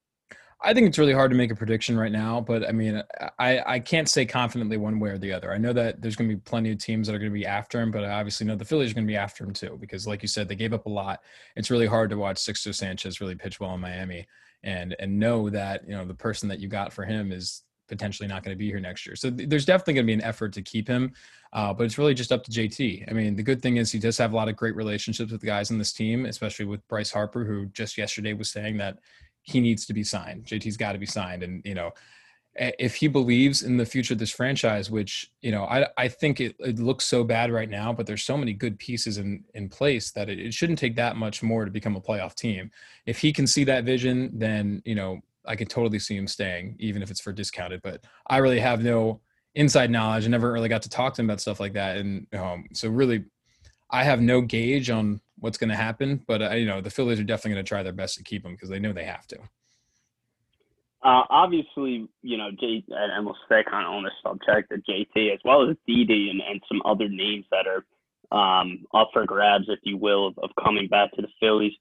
I 0.65 0.73
think 0.73 0.87
it's 0.87 0.99
really 0.99 1.13
hard 1.13 1.33
to 1.33 1.37
make 1.37 1.51
a 1.51 1.57
prediction 1.57 1.99
right 1.99 2.13
now, 2.13 2.41
but 2.41 2.69
I 2.69 2.71
mean, 2.71 3.03
I, 3.39 3.61
I 3.67 3.79
can't 3.81 4.09
say 4.09 4.25
confidently 4.25 4.77
one 4.77 5.01
way 5.01 5.11
or 5.11 5.19
the 5.19 5.33
other. 5.33 5.53
I 5.53 5.59
know 5.59 5.73
that 5.73 6.01
there's 6.01 6.15
going 6.15 6.31
to 6.31 6.37
be 6.37 6.41
plenty 6.41 6.71
of 6.71 6.79
teams 6.79 7.09
that 7.09 7.17
are 7.17 7.19
going 7.19 7.33
to 7.33 7.39
be 7.39 7.47
after 7.47 7.81
him, 7.81 7.91
but 7.91 8.05
I 8.05 8.13
obviously 8.13 8.47
know 8.47 8.55
the 8.55 8.65
Phillies 8.65 8.93
are 8.93 8.95
going 8.95 9.07
to 9.07 9.11
be 9.11 9.17
after 9.17 9.43
him 9.43 9.53
too, 9.53 9.77
because 9.81 10.07
like 10.07 10.23
you 10.23 10.29
said, 10.29 10.49
they 10.49 10.55
gave 10.55 10.73
up 10.73 10.87
a 10.87 10.89
lot. 10.89 11.21
It's 11.57 11.71
really 11.71 11.87
hard 11.87 12.11
to 12.11 12.17
watch 12.17 12.37
Sixto 12.37 12.73
Sanchez 12.73 13.21
really 13.21 13.35
pitch 13.35 13.59
well 13.59 13.75
in 13.75 13.81
Miami 13.81 14.29
and, 14.63 14.95
and 15.01 15.19
know 15.19 15.51
that, 15.51 15.83
you 15.85 15.97
know, 15.97 16.05
the 16.05 16.15
person 16.15 16.49
that 16.51 16.61
you 16.61 16.69
got 16.69 16.93
for 16.93 17.05
him 17.05 17.33
is 17.33 17.63
potentially 17.93 18.27
not 18.27 18.43
going 18.43 18.55
to 18.55 18.59
be 18.59 18.69
here 18.69 18.81
next 18.81 19.05
year. 19.07 19.15
So 19.15 19.29
there's 19.29 19.67
definitely 19.67 19.95
going 19.95 20.07
to 20.07 20.11
be 20.11 20.15
an 20.15 20.23
effort 20.23 20.55
to 20.55 20.63
keep 20.63 20.89
him, 20.89 21.13
uh, 21.53 21.75
but 21.75 21.85
it's 21.85 21.99
really 21.99 22.15
just 22.15 22.33
up 22.33 22.43
to 22.45 22.51
JT. 22.51 23.11
I 23.11 23.13
mean, 23.13 23.37
the 23.37 23.43
good 23.43 23.61
thing 23.61 23.77
is 23.77 23.93
he 23.93 23.99
does 23.99 24.17
have 24.17 24.33
a 24.33 24.37
lot 24.37 24.49
of 24.49 24.57
great 24.57 24.75
relationships 24.75 25.31
with 25.31 25.43
the 25.43 25.47
guys 25.47 25.71
in 25.71 25.77
this 25.77 25.93
team, 25.93 26.25
especially 26.25 26.65
with 26.65 26.87
Bryce 26.89 27.11
Harper, 27.11 27.45
who 27.45 27.67
just 27.67 27.99
yesterday 27.99 28.33
was 28.33 28.51
saying 28.51 28.79
that 28.79 28.99
he 29.43 29.61
needs 29.61 29.85
to 29.85 29.93
be 29.93 30.03
signed. 30.03 30.47
JT's 30.47 30.79
got 30.79 30.93
to 30.93 30.99
be 30.99 31.05
signed, 31.05 31.43
and 31.43 31.61
you 31.67 31.75
know, 31.75 31.93
if 32.55 32.95
he 32.95 33.09
believes 33.09 33.63
in 33.63 33.77
the 33.77 33.85
future 33.85 34.15
of 34.15 34.19
this 34.19 34.31
franchise, 34.31 34.91
which 34.91 35.31
you 35.43 35.51
know, 35.51 35.65
I 35.65 35.87
I 35.99 36.09
think 36.09 36.41
it, 36.41 36.57
it 36.61 36.79
looks 36.79 37.05
so 37.05 37.25
bad 37.25 37.53
right 37.53 37.69
now, 37.69 37.93
but 37.93 38.07
there's 38.07 38.23
so 38.23 38.39
many 38.39 38.55
good 38.55 38.79
pieces 38.79 39.19
in 39.19 39.45
in 39.53 39.69
place 39.69 40.13
that 40.13 40.31
it, 40.31 40.39
it 40.39 40.55
shouldn't 40.55 40.79
take 40.79 40.97
that 40.97 41.17
much 41.17 41.43
more 41.43 41.67
to 41.67 41.71
become 41.71 41.97
a 41.97 42.01
playoff 42.01 42.35
team. 42.35 42.71
If 43.05 43.19
he 43.19 43.35
can 43.35 43.47
see 43.47 43.65
that 43.65 43.85
vision, 43.85 44.31
then 44.33 44.81
you 44.87 44.95
know, 44.95 45.21
I 45.47 45.57
can 45.57 45.67
totally 45.67 45.99
see 45.99 46.17
him 46.17 46.27
staying, 46.27 46.77
even 46.79 47.03
if 47.03 47.11
it's 47.11 47.21
for 47.21 47.33
discounted. 47.33 47.83
But 47.83 48.05
I 48.29 48.39
really 48.39 48.61
have 48.61 48.83
no 48.83 49.21
inside 49.55 49.91
knowledge. 49.91 50.25
I 50.25 50.29
never 50.29 50.53
really 50.53 50.69
got 50.69 50.83
to 50.83 50.89
talk 50.89 51.15
to 51.15 51.23
him 51.23 51.27
about 51.29 51.41
stuff 51.41 51.61
like 51.61 51.75
that, 51.75 51.97
and 51.97 52.27
um, 52.35 52.67
so 52.73 52.89
really, 52.89 53.25
I 53.91 54.05
have 54.05 54.21
no 54.21 54.41
gauge 54.41 54.91
on 54.91 55.21
what's 55.39 55.59
going 55.59 55.71
to 55.71 55.77
happen. 55.77 56.23
But 56.27 56.43
uh, 56.43 56.51
you 56.55 56.67
know, 56.67 56.81
the 56.81 56.91
Phillies 56.91 57.21
are 57.21 57.25
definitely 57.25 57.55
going 57.55 57.65
to 57.65 57.69
try 57.69 57.83
their 57.83 57.93
best 57.93 58.17
to 58.17 58.25
keep 58.25 58.45
him 58.45 58.53
because 58.53 58.69
they 58.69 58.79
know 58.79 58.93
they 58.93 59.05
have 59.05 59.27
to. 59.29 59.39
Uh, 61.05 61.25
obviously, 61.31 62.07
you 62.23 62.37
know, 62.37 62.51
J 62.61 62.85
and 62.89 63.27
we'll 63.27 63.37
stay 63.47 63.65
kind 63.69 63.87
of 63.87 63.93
on 63.93 64.05
this 64.05 64.13
subject 64.23 64.71
of 64.71 64.81
JT 64.89 65.33
as 65.33 65.41
well 65.45 65.69
as 65.69 65.77
Didi 65.85 66.31
and, 66.31 66.41
and 66.41 66.63
some 66.69 66.81
other 66.85 67.09
names 67.09 67.45
that 67.51 67.67
are 67.67 67.85
um, 68.33 68.87
up 68.95 69.11
for 69.13 69.27
grabs, 69.27 69.65
if 69.69 69.81
you 69.83 69.97
will, 69.97 70.29
of, 70.29 70.39
of 70.39 70.51
coming 70.63 70.87
back 70.87 71.13
to 71.13 71.23
the 71.23 71.29
Phillies. 71.41 71.73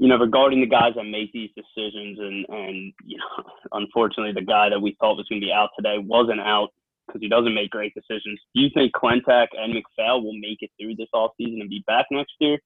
You 0.00 0.08
know, 0.08 0.16
regarding 0.16 0.60
the 0.60 0.66
guys 0.66 0.94
that 0.96 1.04
make 1.04 1.30
these 1.32 1.50
decisions, 1.54 2.18
and 2.18 2.46
and 2.48 2.92
you 3.04 3.18
know, 3.18 3.44
unfortunately, 3.72 4.32
the 4.32 4.46
guy 4.46 4.70
that 4.70 4.80
we 4.80 4.96
thought 4.98 5.16
was 5.16 5.26
going 5.28 5.40
to 5.40 5.46
be 5.46 5.52
out 5.52 5.68
today 5.76 5.98
wasn't 5.98 6.40
out 6.40 6.70
because 7.06 7.20
he 7.20 7.28
doesn't 7.28 7.54
make 7.54 7.70
great 7.70 7.92
decisions. 7.94 8.40
Do 8.54 8.62
you 8.62 8.70
think 8.72 8.92
Klentak 8.92 9.48
and 9.56 9.74
MacPhail 9.74 10.22
will 10.22 10.38
make 10.38 10.58
it 10.62 10.70
through 10.80 10.96
this 10.96 11.08
offseason 11.14 11.60
and 11.60 11.68
be 11.68 11.84
back 11.86 12.06
next 12.10 12.32
year? 12.40 12.58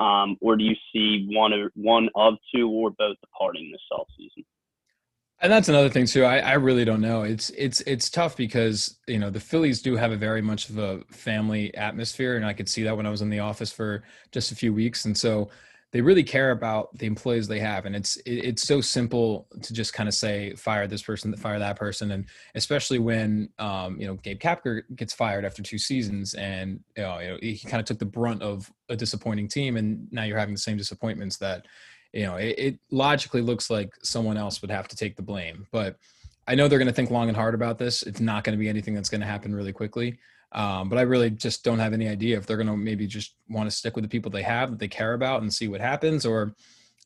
Um, 0.00 0.36
or 0.40 0.56
do 0.56 0.64
you 0.64 0.74
see 0.92 1.28
one 1.30 1.52
or 1.52 1.70
one 1.74 2.08
of 2.14 2.34
two 2.54 2.70
or 2.70 2.90
both 2.90 3.16
departing 3.20 3.70
this 3.70 3.80
offseason? 3.92 4.44
And 5.40 5.52
that's 5.52 5.68
another 5.68 5.88
thing 5.88 6.06
too. 6.06 6.24
I, 6.24 6.38
I 6.38 6.52
really 6.54 6.84
don't 6.84 7.00
know. 7.00 7.22
It's 7.22 7.50
it's 7.50 7.80
it's 7.82 8.10
tough 8.10 8.36
because 8.36 8.98
you 9.06 9.18
know 9.18 9.30
the 9.30 9.40
Phillies 9.40 9.82
do 9.82 9.94
have 9.94 10.10
a 10.10 10.16
very 10.16 10.42
much 10.42 10.68
of 10.68 10.78
a 10.78 11.00
family 11.10 11.72
atmosphere, 11.76 12.36
and 12.36 12.44
I 12.44 12.52
could 12.52 12.68
see 12.68 12.82
that 12.84 12.96
when 12.96 13.06
I 13.06 13.10
was 13.10 13.22
in 13.22 13.30
the 13.30 13.38
office 13.38 13.70
for 13.70 14.02
just 14.32 14.50
a 14.50 14.56
few 14.56 14.72
weeks, 14.72 15.04
and 15.04 15.16
so 15.16 15.48
they 15.92 16.00
really 16.00 16.22
care 16.22 16.50
about 16.50 16.96
the 16.98 17.06
employees 17.06 17.48
they 17.48 17.58
have 17.58 17.86
and 17.86 17.96
it's 17.96 18.16
it, 18.18 18.44
it's 18.44 18.62
so 18.62 18.80
simple 18.80 19.46
to 19.62 19.72
just 19.72 19.94
kind 19.94 20.08
of 20.08 20.14
say 20.14 20.54
fire 20.54 20.86
this 20.86 21.02
person 21.02 21.34
fire 21.36 21.58
that 21.58 21.76
person 21.76 22.12
and 22.12 22.26
especially 22.54 22.98
when 22.98 23.48
um, 23.58 23.98
you 24.00 24.06
know 24.06 24.14
gabe 24.14 24.38
kapler 24.38 24.82
gets 24.96 25.12
fired 25.12 25.44
after 25.44 25.62
two 25.62 25.78
seasons 25.78 26.34
and 26.34 26.80
you 26.96 27.02
know, 27.02 27.18
you 27.18 27.28
know 27.28 27.38
he 27.40 27.58
kind 27.58 27.80
of 27.80 27.86
took 27.86 27.98
the 27.98 28.04
brunt 28.04 28.42
of 28.42 28.70
a 28.88 28.96
disappointing 28.96 29.48
team 29.48 29.76
and 29.76 30.06
now 30.12 30.24
you're 30.24 30.38
having 30.38 30.54
the 30.54 30.60
same 30.60 30.76
disappointments 30.76 31.36
that 31.38 31.66
you 32.12 32.24
know 32.24 32.36
it, 32.36 32.54
it 32.58 32.78
logically 32.90 33.40
looks 33.40 33.70
like 33.70 33.90
someone 34.02 34.36
else 34.36 34.60
would 34.60 34.70
have 34.70 34.88
to 34.88 34.96
take 34.96 35.16
the 35.16 35.22
blame 35.22 35.66
but 35.70 35.96
I 36.46 36.54
know 36.54 36.66
they're 36.66 36.78
going 36.78 36.88
to 36.88 36.94
think 36.94 37.10
long 37.10 37.28
and 37.28 37.36
hard 37.36 37.54
about 37.54 37.76
this. 37.76 38.02
It's 38.02 38.20
not 38.20 38.42
going 38.42 38.56
to 38.56 38.58
be 38.58 38.70
anything 38.70 38.94
that's 38.94 39.10
going 39.10 39.20
to 39.20 39.26
happen 39.26 39.54
really 39.54 39.72
quickly. 39.72 40.18
Um, 40.52 40.88
but 40.88 40.98
I 40.98 41.02
really 41.02 41.30
just 41.30 41.62
don't 41.62 41.78
have 41.78 41.92
any 41.92 42.08
idea 42.08 42.38
if 42.38 42.46
they're 42.46 42.56
going 42.56 42.68
to 42.68 42.76
maybe 42.76 43.06
just 43.06 43.34
want 43.48 43.68
to 43.68 43.76
stick 43.76 43.94
with 43.94 44.04
the 44.04 44.08
people 44.08 44.30
they 44.30 44.42
have 44.42 44.70
that 44.70 44.78
they 44.78 44.88
care 44.88 45.14
about 45.14 45.42
and 45.42 45.52
see 45.52 45.68
what 45.68 45.80
happens, 45.80 46.24
or 46.24 46.54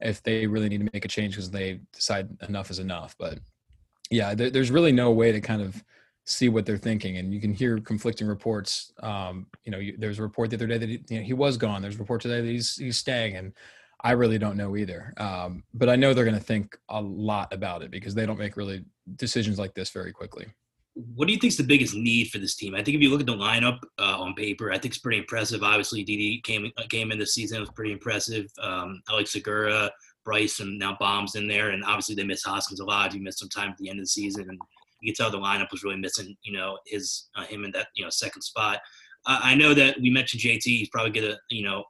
if 0.01 0.23
they 0.23 0.47
really 0.47 0.69
need 0.69 0.85
to 0.85 0.91
make 0.93 1.05
a 1.05 1.09
change 1.09 1.35
because 1.35 1.51
they 1.51 1.81
decide 1.93 2.29
enough 2.49 2.71
is 2.71 2.79
enough. 2.79 3.17
But 3.19 3.39
yeah, 4.11 4.35
there, 4.35 4.51
there's 4.51 4.71
really 4.71 4.93
no 4.93 5.11
way 5.11 5.33
to 5.33 5.41
kind 5.41 5.63
of 5.63 5.83
see 6.25 6.49
what 6.49 6.67
they're 6.67 6.79
thinking, 6.79 7.17
and 7.17 7.35
you 7.35 7.41
can 7.41 7.53
hear 7.53 7.79
conflicting 7.79 8.29
reports. 8.29 8.93
Um, 9.03 9.47
you 9.65 9.73
know, 9.73 9.79
you, 9.79 9.97
there's 9.99 10.19
a 10.19 10.23
report 10.23 10.51
the 10.51 10.57
other 10.57 10.67
day 10.69 10.79
that 10.79 10.89
he, 10.89 11.01
you 11.09 11.19
know, 11.19 11.25
he 11.25 11.35
was 11.35 11.57
gone. 11.57 11.83
There's 11.83 11.97
a 11.97 11.99
report 11.99 12.21
today 12.21 12.41
that 12.41 12.47
he's 12.47 12.77
he's 12.77 12.99
staying, 12.99 13.37
and 13.37 13.53
I 14.03 14.13
really 14.13 14.39
don't 14.39 14.57
know 14.57 14.77
either. 14.77 15.13
Um, 15.17 15.65
but 15.75 15.89
I 15.89 15.97
know 15.97 16.15
they're 16.15 16.25
going 16.25 16.39
to 16.39 16.45
think 16.45 16.77
a 16.89 17.01
lot 17.01 17.53
about 17.53 17.83
it 17.83 17.91
because 17.91 18.15
they 18.15 18.27
don't 18.27 18.39
make 18.39 18.57
really 18.57 18.85
decisions 19.17 19.59
like 19.59 19.75
this 19.75 19.91
very 19.91 20.13
quickly. 20.13 20.47
What 20.95 21.27
do 21.27 21.33
you 21.33 21.39
think 21.39 21.53
is 21.53 21.57
the 21.57 21.65
biggest 21.65 21.95
need 21.95 22.29
for 22.29 22.39
this 22.39 22.55
team? 22.55 22.75
I 22.75 22.83
think 22.83 22.97
if 22.97 23.03
you 23.03 23.09
look 23.11 23.21
at 23.21 23.27
the 23.27 23.33
lineup 23.33 23.79
uh, 23.99 24.21
on 24.21 24.35
paper, 24.35 24.71
I 24.71 24.79
think 24.79 24.93
it's 24.93 24.99
pretty 24.99 25.19
impressive. 25.19 25.63
Obviously, 25.63 26.05
Didi 26.05 26.41
came 26.45 26.71
came 26.91 27.11
in 27.11 27.19
this 27.19 27.35
season; 27.35 27.61
was 27.61 27.71
pretty 27.71 27.93
impressive. 27.93 28.47
Um, 28.61 29.01
Alex 29.09 29.33
Segura, 29.33 29.91
Bryce, 30.25 30.61
and 30.61 30.79
now 30.79 30.97
Bohm's 31.01 31.35
in 31.35 31.49
there, 31.49 31.71
and 31.71 31.83
obviously 31.85 32.15
they 32.15 32.25
miss 32.25 32.43
Hoskins 32.43 32.81
a 32.81 32.85
lot. 32.85 33.13
He 33.13 33.21
missed 33.21 33.39
some 33.39 33.49
time 33.49 33.71
at 33.71 33.79
the 33.79 33.89
end 33.89 34.01
of 34.01 34.05
the 34.05 34.09
season, 34.09 34.47
and 34.49 34.59
you 35.01 35.13
can 35.13 35.17
tell 35.17 35.31
the 35.31 35.39
lineup 35.39 35.71
was 35.71 35.83
really 35.83 35.97
missing. 35.97 36.37
You 36.43 36.53
know, 36.53 36.79
his 36.87 37.29
uh, 37.37 37.45
him 37.45 37.65
in 37.65 37.71
that 37.73 37.89
you 37.95 38.05
know 38.05 38.11
second 38.11 38.43
spot. 38.43 38.81
Uh, 39.25 39.41
I 39.43 39.55
know 39.55 39.73
that 39.75 39.99
we 40.01 40.11
mentioned 40.11 40.43
JT. 40.43 40.63
He's 40.63 40.89
probably 40.91 41.19
gonna 41.19 41.39
you 41.51 41.65
know 41.65 41.85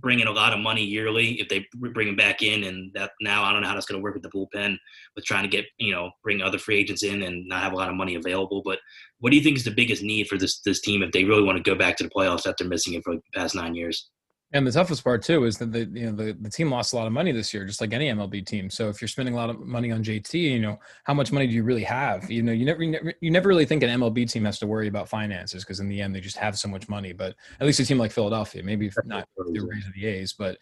bring 0.00 0.20
in 0.20 0.28
a 0.28 0.32
lot 0.32 0.52
of 0.52 0.60
money 0.60 0.84
yearly 0.84 1.40
if 1.40 1.48
they 1.48 1.66
bring 1.74 2.08
him 2.08 2.16
back 2.16 2.42
in. 2.42 2.64
And 2.64 2.92
that 2.94 3.12
now 3.20 3.44
I 3.44 3.52
don't 3.52 3.62
know 3.62 3.68
how 3.68 3.74
that's 3.74 3.86
going 3.86 4.00
to 4.00 4.02
work 4.02 4.14
with 4.14 4.22
the 4.22 4.30
bullpen 4.30 4.76
with 5.14 5.24
trying 5.24 5.44
to 5.44 5.48
get, 5.48 5.66
you 5.78 5.92
know, 5.92 6.10
bring 6.22 6.42
other 6.42 6.58
free 6.58 6.78
agents 6.78 7.02
in 7.02 7.22
and 7.22 7.46
not 7.48 7.62
have 7.62 7.72
a 7.72 7.76
lot 7.76 7.88
of 7.88 7.94
money 7.94 8.14
available. 8.14 8.62
But 8.64 8.78
what 9.20 9.30
do 9.30 9.36
you 9.36 9.42
think 9.42 9.56
is 9.56 9.64
the 9.64 9.70
biggest 9.70 10.02
need 10.02 10.28
for 10.28 10.38
this, 10.38 10.60
this 10.60 10.80
team 10.80 11.02
if 11.02 11.12
they 11.12 11.24
really 11.24 11.42
want 11.42 11.56
to 11.56 11.70
go 11.70 11.76
back 11.76 11.96
to 11.96 12.04
the 12.04 12.10
playoffs 12.10 12.46
after 12.46 12.64
missing 12.64 12.94
it 12.94 13.04
for 13.04 13.14
the 13.14 13.22
past 13.34 13.54
nine 13.54 13.74
years? 13.74 14.08
And 14.52 14.66
the 14.66 14.72
toughest 14.72 15.04
part 15.04 15.22
too 15.22 15.44
is 15.44 15.58
that 15.58 15.72
the 15.72 15.80
you 15.92 16.06
know 16.06 16.12
the, 16.12 16.32
the 16.40 16.48
team 16.48 16.70
lost 16.70 16.94
a 16.94 16.96
lot 16.96 17.06
of 17.06 17.12
money 17.12 17.32
this 17.32 17.52
year, 17.52 17.66
just 17.66 17.82
like 17.82 17.92
any 17.92 18.08
MLB 18.08 18.46
team. 18.46 18.70
So 18.70 18.88
if 18.88 19.02
you're 19.02 19.08
spending 19.08 19.34
a 19.34 19.36
lot 19.36 19.50
of 19.50 19.60
money 19.60 19.92
on 19.92 20.02
JT, 20.02 20.32
you 20.32 20.58
know 20.58 20.78
how 21.04 21.12
much 21.12 21.30
money 21.30 21.46
do 21.46 21.52
you 21.52 21.62
really 21.62 21.84
have? 21.84 22.30
You 22.30 22.42
know, 22.42 22.52
you 22.52 22.64
never 22.64 22.82
you 22.82 22.90
never, 22.90 23.14
you 23.20 23.30
never 23.30 23.48
really 23.48 23.66
think 23.66 23.82
an 23.82 24.00
MLB 24.00 24.30
team 24.30 24.46
has 24.46 24.58
to 24.60 24.66
worry 24.66 24.88
about 24.88 25.06
finances 25.06 25.64
because 25.64 25.80
in 25.80 25.88
the 25.88 26.00
end 26.00 26.14
they 26.14 26.20
just 26.20 26.38
have 26.38 26.58
so 26.58 26.66
much 26.66 26.88
money. 26.88 27.12
But 27.12 27.34
at 27.60 27.66
least 27.66 27.80
a 27.80 27.84
team 27.84 27.98
like 27.98 28.10
Philadelphia, 28.10 28.62
maybe 28.62 28.90
not 29.04 29.28
the 29.36 29.60
of 29.86 29.94
the 29.94 30.06
A's, 30.06 30.32
but 30.32 30.56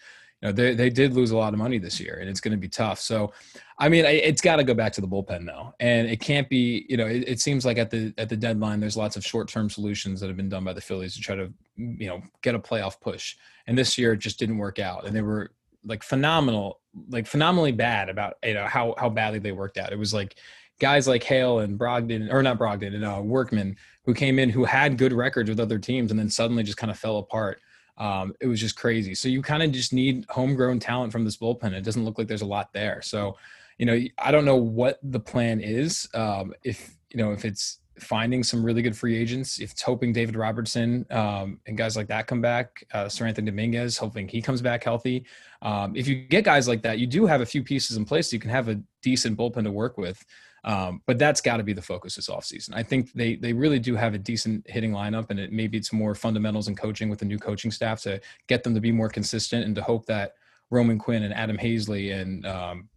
know 0.47 0.53
they 0.53 0.75
they 0.75 0.91
did 0.91 1.15
lose 1.15 1.31
a 1.31 1.37
lot 1.37 1.53
of 1.53 1.59
money 1.59 1.79
this 1.79 2.01
year, 2.01 2.19
and 2.21 2.29
it's 2.29 2.41
going 2.41 2.53
to 2.53 2.59
be 2.59 2.69
tough. 2.69 2.99
So, 3.01 3.33
I 3.79 3.89
mean, 3.89 4.05
it's 4.05 4.41
got 4.41 4.57
to 4.57 4.65
go 4.65 4.75
back 4.75 4.93
to 4.95 5.01
the 5.01 5.09
bullpen 5.09 5.47
though, 5.47 5.75
and 5.81 6.09
it 6.09 6.21
can't 6.21 6.49
be. 6.49 6.87
You 6.89 6.97
know, 6.97 7.07
it, 7.07 7.25
it 7.27 7.41
seems 7.41 7.65
like 7.65 7.79
at 7.79 7.91
the 7.91 8.15
at 8.19 8.29
the 8.29 8.37
deadline, 8.37 8.81
there's 8.81 8.97
lots 8.97 9.17
of 9.17 9.25
short 9.25 9.49
term 9.49 9.69
solutions 9.69 10.21
that 10.21 10.29
have 10.29 10.37
been 10.37 10.49
done 10.49 10.65
by 10.65 10.73
the 10.73 10.81
Phillies 10.81 11.15
to 11.15 11.21
try 11.21 11.37
to 11.37 11.53
you 11.77 12.09
know 12.09 12.23
get 12.43 12.55
a 12.55 12.59
playoff 12.59 13.01
push, 13.01 13.37
and 13.67 13.77
this 13.77 13.99
year 13.99 14.13
it 14.13 14.19
just 14.19 14.39
didn't 14.39 14.59
work 14.59 14.79
out, 14.79 15.07
and 15.07 15.15
they 15.15 15.23
were 15.23 15.53
like 15.85 16.03
phenomenal, 16.03 16.81
like 17.09 17.27
phenomenally 17.27 17.73
bad 17.73 18.09
about 18.09 18.35
you 18.45 18.55
know 18.55 18.67
how 18.67 18.95
how 18.99 19.09
badly 19.09 19.39
they 19.39 19.53
worked 19.53 19.79
out. 19.79 19.93
It 19.93 19.99
was 19.99 20.15
like 20.15 20.37
guys 20.79 21.09
like 21.09 21.23
Hale 21.23 21.61
and 21.61 21.79
Brogdon, 21.79 22.33
or 22.33 22.43
not 22.43 22.59
Brogdon, 22.59 22.95
and 22.95 23.05
uh, 23.05 23.21
Workman, 23.23 23.77
who 24.05 24.15
came 24.15 24.39
in 24.39 24.51
who 24.51 24.65
had 24.65 24.99
good 24.99 25.13
records 25.13 25.49
with 25.49 25.61
other 25.61 25.79
teams, 25.79 26.11
and 26.11 26.21
then 26.21 26.31
suddenly 26.31 26.63
just 26.63 26.79
kind 26.79 26.91
of 26.91 26.99
fell 26.99 27.19
apart. 27.19 27.61
Um, 27.99 28.35
it 28.41 28.47
was 28.47 28.61
just 28.61 28.77
crazy. 28.77 29.15
So 29.15 29.29
you 29.29 29.43
kind 29.43 29.63
of 29.63 29.73
just 29.73 29.93
need 29.93 30.27
homegrown 30.29 30.81
talent 30.81 31.13
from 31.13 31.25
this 31.25 31.37
bullpen. 31.37 31.73
It 31.73 31.83
doesn't 31.83 32.05
look 32.05 32.19
like 32.19 32.29
there's 32.29 32.43
a 32.43 32.47
lot 32.47 32.73
there. 32.73 33.01
So, 33.03 33.37
you 33.79 33.87
know, 33.87 33.99
I 34.19 34.31
don't 34.31 34.45
know 34.45 34.57
what 34.57 34.99
the 35.03 35.21
plan 35.21 35.61
is. 35.61 36.09
Um, 36.15 36.53
if 36.63 36.97
you 37.11 37.19
know, 37.19 37.33
if 37.33 37.45
it's 37.45 37.81
finding 37.99 38.43
some 38.43 38.63
really 38.63 38.83
good 38.83 38.97
free 38.97 39.17
agents, 39.17 39.59
if 39.59 39.73
it's 39.73 39.83
hoping 39.83 40.13
David 40.13 40.37
Robertson 40.37 41.07
um, 41.11 41.61
and 41.67 41.77
guys 41.77 41.97
like 41.97 42.09
that 42.09 42.27
come 42.27 42.41
back, 42.41 42.85
uh, 42.93 43.07
Seranthony 43.07 43.47
Dominguez, 43.47 43.97
hoping 43.97 44.29
he 44.29 44.43
comes 44.43 44.61
back 44.61 44.85
healthy. 44.85 45.25
Um, 45.63 45.97
if 45.97 46.07
you 46.07 46.15
get 46.15 46.45
guys 46.45 46.69
like 46.69 46.83
that, 46.83 46.99
you 46.99 47.07
do 47.07 47.27
have 47.27 47.41
a 47.41 47.47
few 47.47 47.63
pieces 47.63 47.97
in 47.97 48.05
place. 48.05 48.31
So 48.31 48.35
you 48.35 48.41
can 48.41 48.51
have 48.51 48.69
a 48.69 48.81
decent 49.03 49.39
bullpen 49.39 49.65
to 49.65 49.71
work 49.71 49.97
with. 49.97 50.25
Um, 50.67 51.01
but 51.07 51.17
that's 51.17 51.41
got 51.41 51.59
to 51.59 51.63
be 51.63 51.73
the 51.73 51.81
focus 51.81 52.17
this 52.17 52.29
offseason. 52.29 52.71
I 52.75 52.83
think 52.83 53.13
they 53.13 53.37
they 53.37 53.53
really 53.53 53.79
do 53.79 53.95
have 53.95 54.15
a 54.15 54.19
decent 54.19 54.69
hitting 54.69 54.91
lineup, 54.91 55.31
and 55.31 55.39
it 55.39 55.53
maybe 55.53 55.79
it's 55.79 55.93
more 55.93 56.15
fundamentals 56.15 56.67
and 56.67 56.77
coaching 56.77 57.09
with 57.09 57.21
the 57.21 57.25
new 57.25 57.39
coaching 57.39 57.71
staff 57.71 58.03
to 58.03 58.21
get 58.49 58.65
them 58.65 58.75
to 58.75 58.81
be 58.81 58.91
more 58.91 59.09
consistent 59.09 59.65
and 59.65 59.77
to 59.77 59.83
hope 59.83 60.07
that 60.07 60.35
Roman 60.71 60.99
Quinn 60.99 61.23
and 61.23 61.33
Adam 61.33 61.57
Haseley 61.57 62.21
and 62.21 62.45
um, 62.45 62.89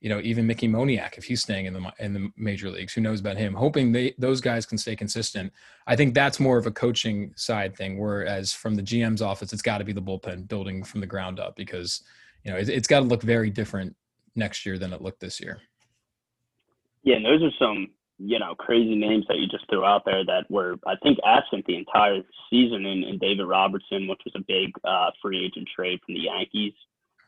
you 0.00 0.08
know 0.08 0.20
even 0.24 0.46
Mickey 0.46 0.68
Moniak, 0.68 1.18
if 1.18 1.24
he's 1.24 1.42
staying 1.42 1.66
in 1.66 1.74
the 1.74 1.92
in 1.98 2.14
the 2.14 2.30
major 2.34 2.70
leagues, 2.70 2.94
who 2.94 3.02
knows 3.02 3.20
about 3.20 3.36
him? 3.36 3.52
Hoping 3.52 3.92
they 3.92 4.14
those 4.16 4.40
guys 4.40 4.64
can 4.64 4.78
stay 4.78 4.96
consistent. 4.96 5.52
I 5.86 5.96
think 5.96 6.14
that's 6.14 6.40
more 6.40 6.56
of 6.56 6.66
a 6.66 6.70
coaching 6.70 7.34
side 7.36 7.76
thing. 7.76 7.98
Whereas 7.98 8.54
from 8.54 8.74
the 8.74 8.82
GM's 8.82 9.20
office, 9.20 9.52
it's 9.52 9.60
got 9.60 9.78
to 9.78 9.84
be 9.84 9.92
the 9.92 10.00
bullpen 10.00 10.48
building 10.48 10.82
from 10.82 11.02
the 11.02 11.06
ground 11.06 11.40
up 11.40 11.56
because 11.56 12.00
you 12.42 12.50
know 12.50 12.56
it, 12.56 12.70
it's 12.70 12.88
got 12.88 13.00
to 13.00 13.04
look 13.04 13.22
very 13.22 13.50
different 13.50 13.94
next 14.34 14.64
year 14.64 14.78
than 14.78 14.94
it 14.94 15.02
looked 15.02 15.20
this 15.20 15.40
year. 15.40 15.60
Yeah, 17.06 17.16
and 17.16 17.24
those 17.24 17.42
are 17.42 17.54
some 17.58 17.86
you 18.18 18.38
know 18.38 18.54
crazy 18.56 18.96
names 18.96 19.24
that 19.28 19.38
you 19.38 19.46
just 19.46 19.64
threw 19.70 19.84
out 19.84 20.02
there 20.04 20.24
that 20.24 20.50
were 20.50 20.76
I 20.86 20.96
think 21.02 21.18
absent 21.24 21.64
the 21.66 21.76
entire 21.76 22.20
season. 22.50 22.84
In, 22.84 23.04
in 23.04 23.18
David 23.18 23.46
Robertson, 23.46 24.08
which 24.08 24.20
was 24.26 24.34
a 24.34 24.44
big 24.46 24.72
uh, 24.84 25.10
free 25.22 25.46
agent 25.46 25.68
trade 25.74 26.00
from 26.04 26.16
the 26.16 26.22
Yankees 26.22 26.74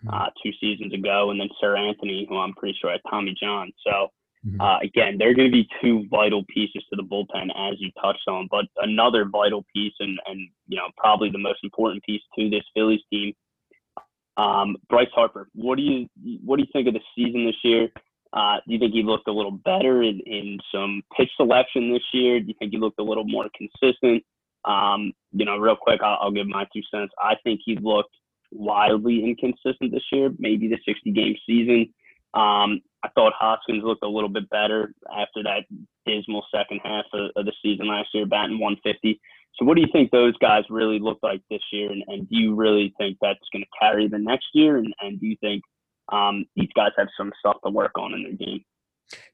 mm-hmm. 0.05 0.13
uh, 0.13 0.31
two 0.43 0.51
seasons 0.61 0.93
ago, 0.93 1.31
and 1.31 1.41
then 1.41 1.49
Seranthony, 1.63 2.29
who 2.29 2.37
I'm 2.37 2.55
pretty 2.55 2.77
sure 2.79 2.91
had 2.91 3.01
Tommy 3.09 3.35
John. 3.41 3.73
So. 3.87 4.09
Mm-hmm. 4.47 4.61
Uh, 4.61 4.79
again, 4.79 5.17
they're 5.19 5.35
going 5.35 5.51
to 5.51 5.53
be 5.53 5.69
two 5.83 6.07
vital 6.09 6.45
pieces 6.45 6.85
to 6.89 6.97
the 6.97 7.03
bullpen, 7.03 7.51
as 7.57 7.75
you 7.81 7.91
touched 8.01 8.23
on. 8.29 8.47
But 8.49 8.67
another 8.77 9.25
vital 9.25 9.65
piece, 9.75 9.95
and 9.99 10.17
and 10.27 10.49
you 10.69 10.77
know 10.77 10.91
probably 10.97 11.29
the 11.29 11.39
most 11.39 11.59
important 11.65 12.05
piece 12.05 12.23
to 12.39 12.49
this 12.49 12.63
Phillies 12.73 13.01
team, 13.13 13.35
um, 14.37 14.77
Bryce 14.89 15.09
Harper. 15.13 15.49
What 15.57 15.77
do 15.77 15.83
you 15.83 16.09
what 16.45 16.57
do 16.57 16.63
you 16.63 16.69
think 16.73 16.87
of 16.87 16.95
the 16.95 17.01
season 17.17 17.47
this 17.47 17.57
year? 17.65 17.91
Uh, 18.33 18.57
do 18.67 18.75
you 18.75 18.79
think 18.79 18.93
he 18.93 19.03
looked 19.03 19.29
a 19.29 19.33
little 19.33 19.53
better 19.53 20.03
in, 20.03 20.21
in 20.27 20.59
some 20.73 21.03
pitch 21.17 21.31
selection 21.37 21.93
this 21.93 22.03
year? 22.13 22.41
Do 22.41 22.47
you 22.49 22.55
think 22.59 22.73
he 22.73 22.79
looked 22.79 23.01
a 23.01 23.05
little 23.05 23.25
more 23.25 23.47
consistent? 23.57 24.23
Um, 24.65 25.13
you 25.33 25.45
know, 25.45 25.57
real 25.57 25.77
quick, 25.77 26.01
I'll, 26.03 26.19
I'll, 26.21 26.31
give 26.31 26.47
my 26.47 26.67
two 26.73 26.83
cents. 26.93 27.13
I 27.23 27.37
think 27.43 27.61
he 27.65 27.77
looked 27.77 28.15
wildly 28.51 29.25
inconsistent 29.25 29.93
this 29.93 30.05
year, 30.13 30.31
maybe 30.39 30.69
the 30.69 30.79
60 30.87 31.11
game 31.13 31.37
season. 31.47 31.95
Um, 32.35 32.81
I 33.03 33.09
thought 33.15 33.33
Hoskins 33.39 33.85
looked 33.85 34.05
a 34.05 34.09
little 34.09 34.29
bit 34.29 34.51
better 34.51 34.93
after 35.17 35.43
that 35.45 35.65
dismal 36.05 36.45
second 36.55 36.81
half 36.85 37.05
of, 37.13 37.31
of, 37.37 37.47
the 37.47 37.53
season 37.63 37.87
last 37.87 38.09
year, 38.13 38.27
batting 38.27 38.59
150. 38.59 39.21
So, 39.55 39.65
what 39.65 39.77
do 39.77 39.81
you 39.81 39.89
think 39.93 40.11
those 40.11 40.37
guys 40.37 40.65
really 40.69 40.99
look 40.99 41.19
like 41.23 41.41
this 41.51 41.63
year? 41.73 41.91
And, 41.91 42.03
and 42.09 42.29
do 42.29 42.37
you 42.37 42.55
really 42.55 42.93
think 42.99 43.17
that's 43.21 43.39
going 43.53 43.65
to 43.65 43.79
carry 43.81 44.09
the 44.09 44.19
next 44.19 44.49
year? 44.53 44.77
And, 44.77 44.93
and 45.01 45.19
do 45.19 45.27
you 45.27 45.37
think 45.41 45.63
um, 46.11 46.47
these 46.57 46.71
guys 46.75 46.91
have 46.97 47.09
some 47.17 47.33
stuff 47.39 47.57
to 47.65 47.71
work 47.71 47.93
on 47.97 48.15
in 48.15 48.23
their 48.23 48.33
game. 48.33 48.65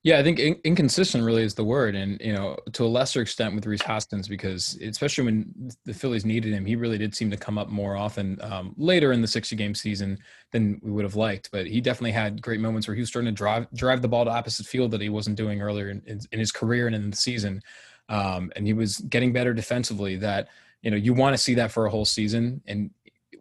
Yeah, 0.04 0.18
I 0.18 0.22
think 0.22 0.38
in- 0.38 0.60
inconsistent 0.62 1.24
really 1.24 1.42
is 1.42 1.54
the 1.54 1.64
word, 1.64 1.96
and 1.96 2.20
you 2.20 2.32
know, 2.32 2.56
to 2.74 2.84
a 2.84 2.86
lesser 2.86 3.20
extent 3.20 3.54
with 3.54 3.66
Rhys 3.66 3.82
Hoskins, 3.82 4.28
because 4.28 4.78
especially 4.80 5.24
when 5.24 5.70
the 5.84 5.94
Phillies 5.94 6.24
needed 6.24 6.52
him, 6.52 6.64
he 6.64 6.76
really 6.76 6.98
did 6.98 7.14
seem 7.14 7.30
to 7.30 7.36
come 7.36 7.58
up 7.58 7.68
more 7.68 7.96
often 7.96 8.38
um, 8.42 8.74
later 8.76 9.12
in 9.12 9.20
the 9.20 9.26
60 9.26 9.56
game 9.56 9.74
season 9.74 10.18
than 10.52 10.80
we 10.82 10.92
would 10.92 11.04
have 11.04 11.16
liked. 11.16 11.50
But 11.50 11.66
he 11.66 11.80
definitely 11.80 12.12
had 12.12 12.40
great 12.40 12.60
moments 12.60 12.86
where 12.86 12.94
he 12.94 13.00
was 13.00 13.08
starting 13.08 13.32
to 13.32 13.36
drive 13.36 13.66
drive 13.74 14.00
the 14.00 14.08
ball 14.08 14.24
to 14.24 14.30
opposite 14.30 14.66
field 14.66 14.92
that 14.92 15.00
he 15.00 15.08
wasn't 15.08 15.36
doing 15.36 15.60
earlier 15.60 15.88
in, 15.88 16.02
in, 16.06 16.20
in 16.30 16.38
his 16.38 16.52
career 16.52 16.86
and 16.86 16.94
in 16.94 17.10
the 17.10 17.16
season, 17.16 17.60
um, 18.08 18.52
and 18.54 18.66
he 18.66 18.74
was 18.74 18.98
getting 18.98 19.32
better 19.32 19.54
defensively. 19.54 20.16
That 20.16 20.48
you 20.82 20.92
know, 20.92 20.96
you 20.96 21.14
want 21.14 21.34
to 21.34 21.42
see 21.42 21.54
that 21.54 21.72
for 21.72 21.86
a 21.86 21.90
whole 21.90 22.04
season, 22.04 22.62
and 22.68 22.90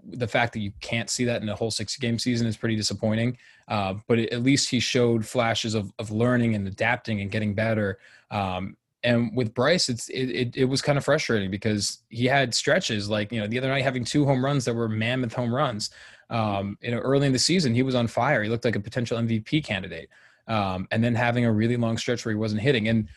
the 0.06 0.28
fact 0.28 0.54
that 0.54 0.60
you 0.60 0.72
can't 0.82 1.10
see 1.10 1.26
that 1.26 1.42
in 1.42 1.50
a 1.50 1.56
whole 1.56 1.72
six 1.72 1.96
game 1.98 2.20
season 2.20 2.48
is 2.48 2.58
pretty 2.58 2.76
disappointing. 2.76 3.38
Uh, 3.68 3.96
but 4.08 4.20
at 4.20 4.44
least 4.44 4.70
he 4.70 4.80
showed 4.80 5.26
flashes 5.26 5.74
of, 5.74 5.92
of 6.00 6.12
learning 6.12 6.56
and 6.56 6.68
adapting 6.68 7.22
and 7.22 7.32
getting 7.32 7.54
better. 7.54 8.00
Um, 8.32 8.76
and 9.04 9.36
with 9.36 9.54
Bryce, 9.54 9.90
it's 9.90 10.10
it, 10.10 10.30
it, 10.30 10.58
it 10.58 10.66
was 10.66 10.82
kind 10.82 10.98
of 10.98 11.04
frustrating 11.04 11.52
because 11.52 12.00
he 12.10 12.26
had 12.26 12.54
stretches 12.54 13.10
like 13.10 13.32
you 13.32 13.42
know 13.42 13.48
the 13.48 13.58
other 13.58 13.68
night 13.68 13.84
having 13.84 14.06
two 14.06 14.26
home 14.26 14.44
runs 14.44 14.66
that 14.66 14.74
were 14.74 14.88
mammoth 14.88 15.34
home 15.34 15.54
runs. 15.54 15.90
Um, 16.30 16.78
you 16.82 16.92
know, 16.92 17.00
early 17.00 17.28
in 17.28 17.34
the 17.34 17.40
season 17.40 17.74
he 17.76 17.84
was 17.84 17.96
on 17.96 18.08
fire. 18.08 18.44
He 18.44 18.50
looked 18.50 18.66
like 18.66 18.76
a 18.76 18.80
potential 18.80 19.18
MVP 19.18 19.64
candidate. 19.64 20.10
Um, 20.48 20.88
and 20.92 21.04
then 21.04 21.16
having 21.16 21.46
a 21.46 21.52
really 21.52 21.78
long 21.78 21.98
stretch 21.98 22.26
where 22.26 22.34
he 22.34 22.40
wasn't 22.40 22.62
hitting. 22.62 22.90
And 22.90 23.08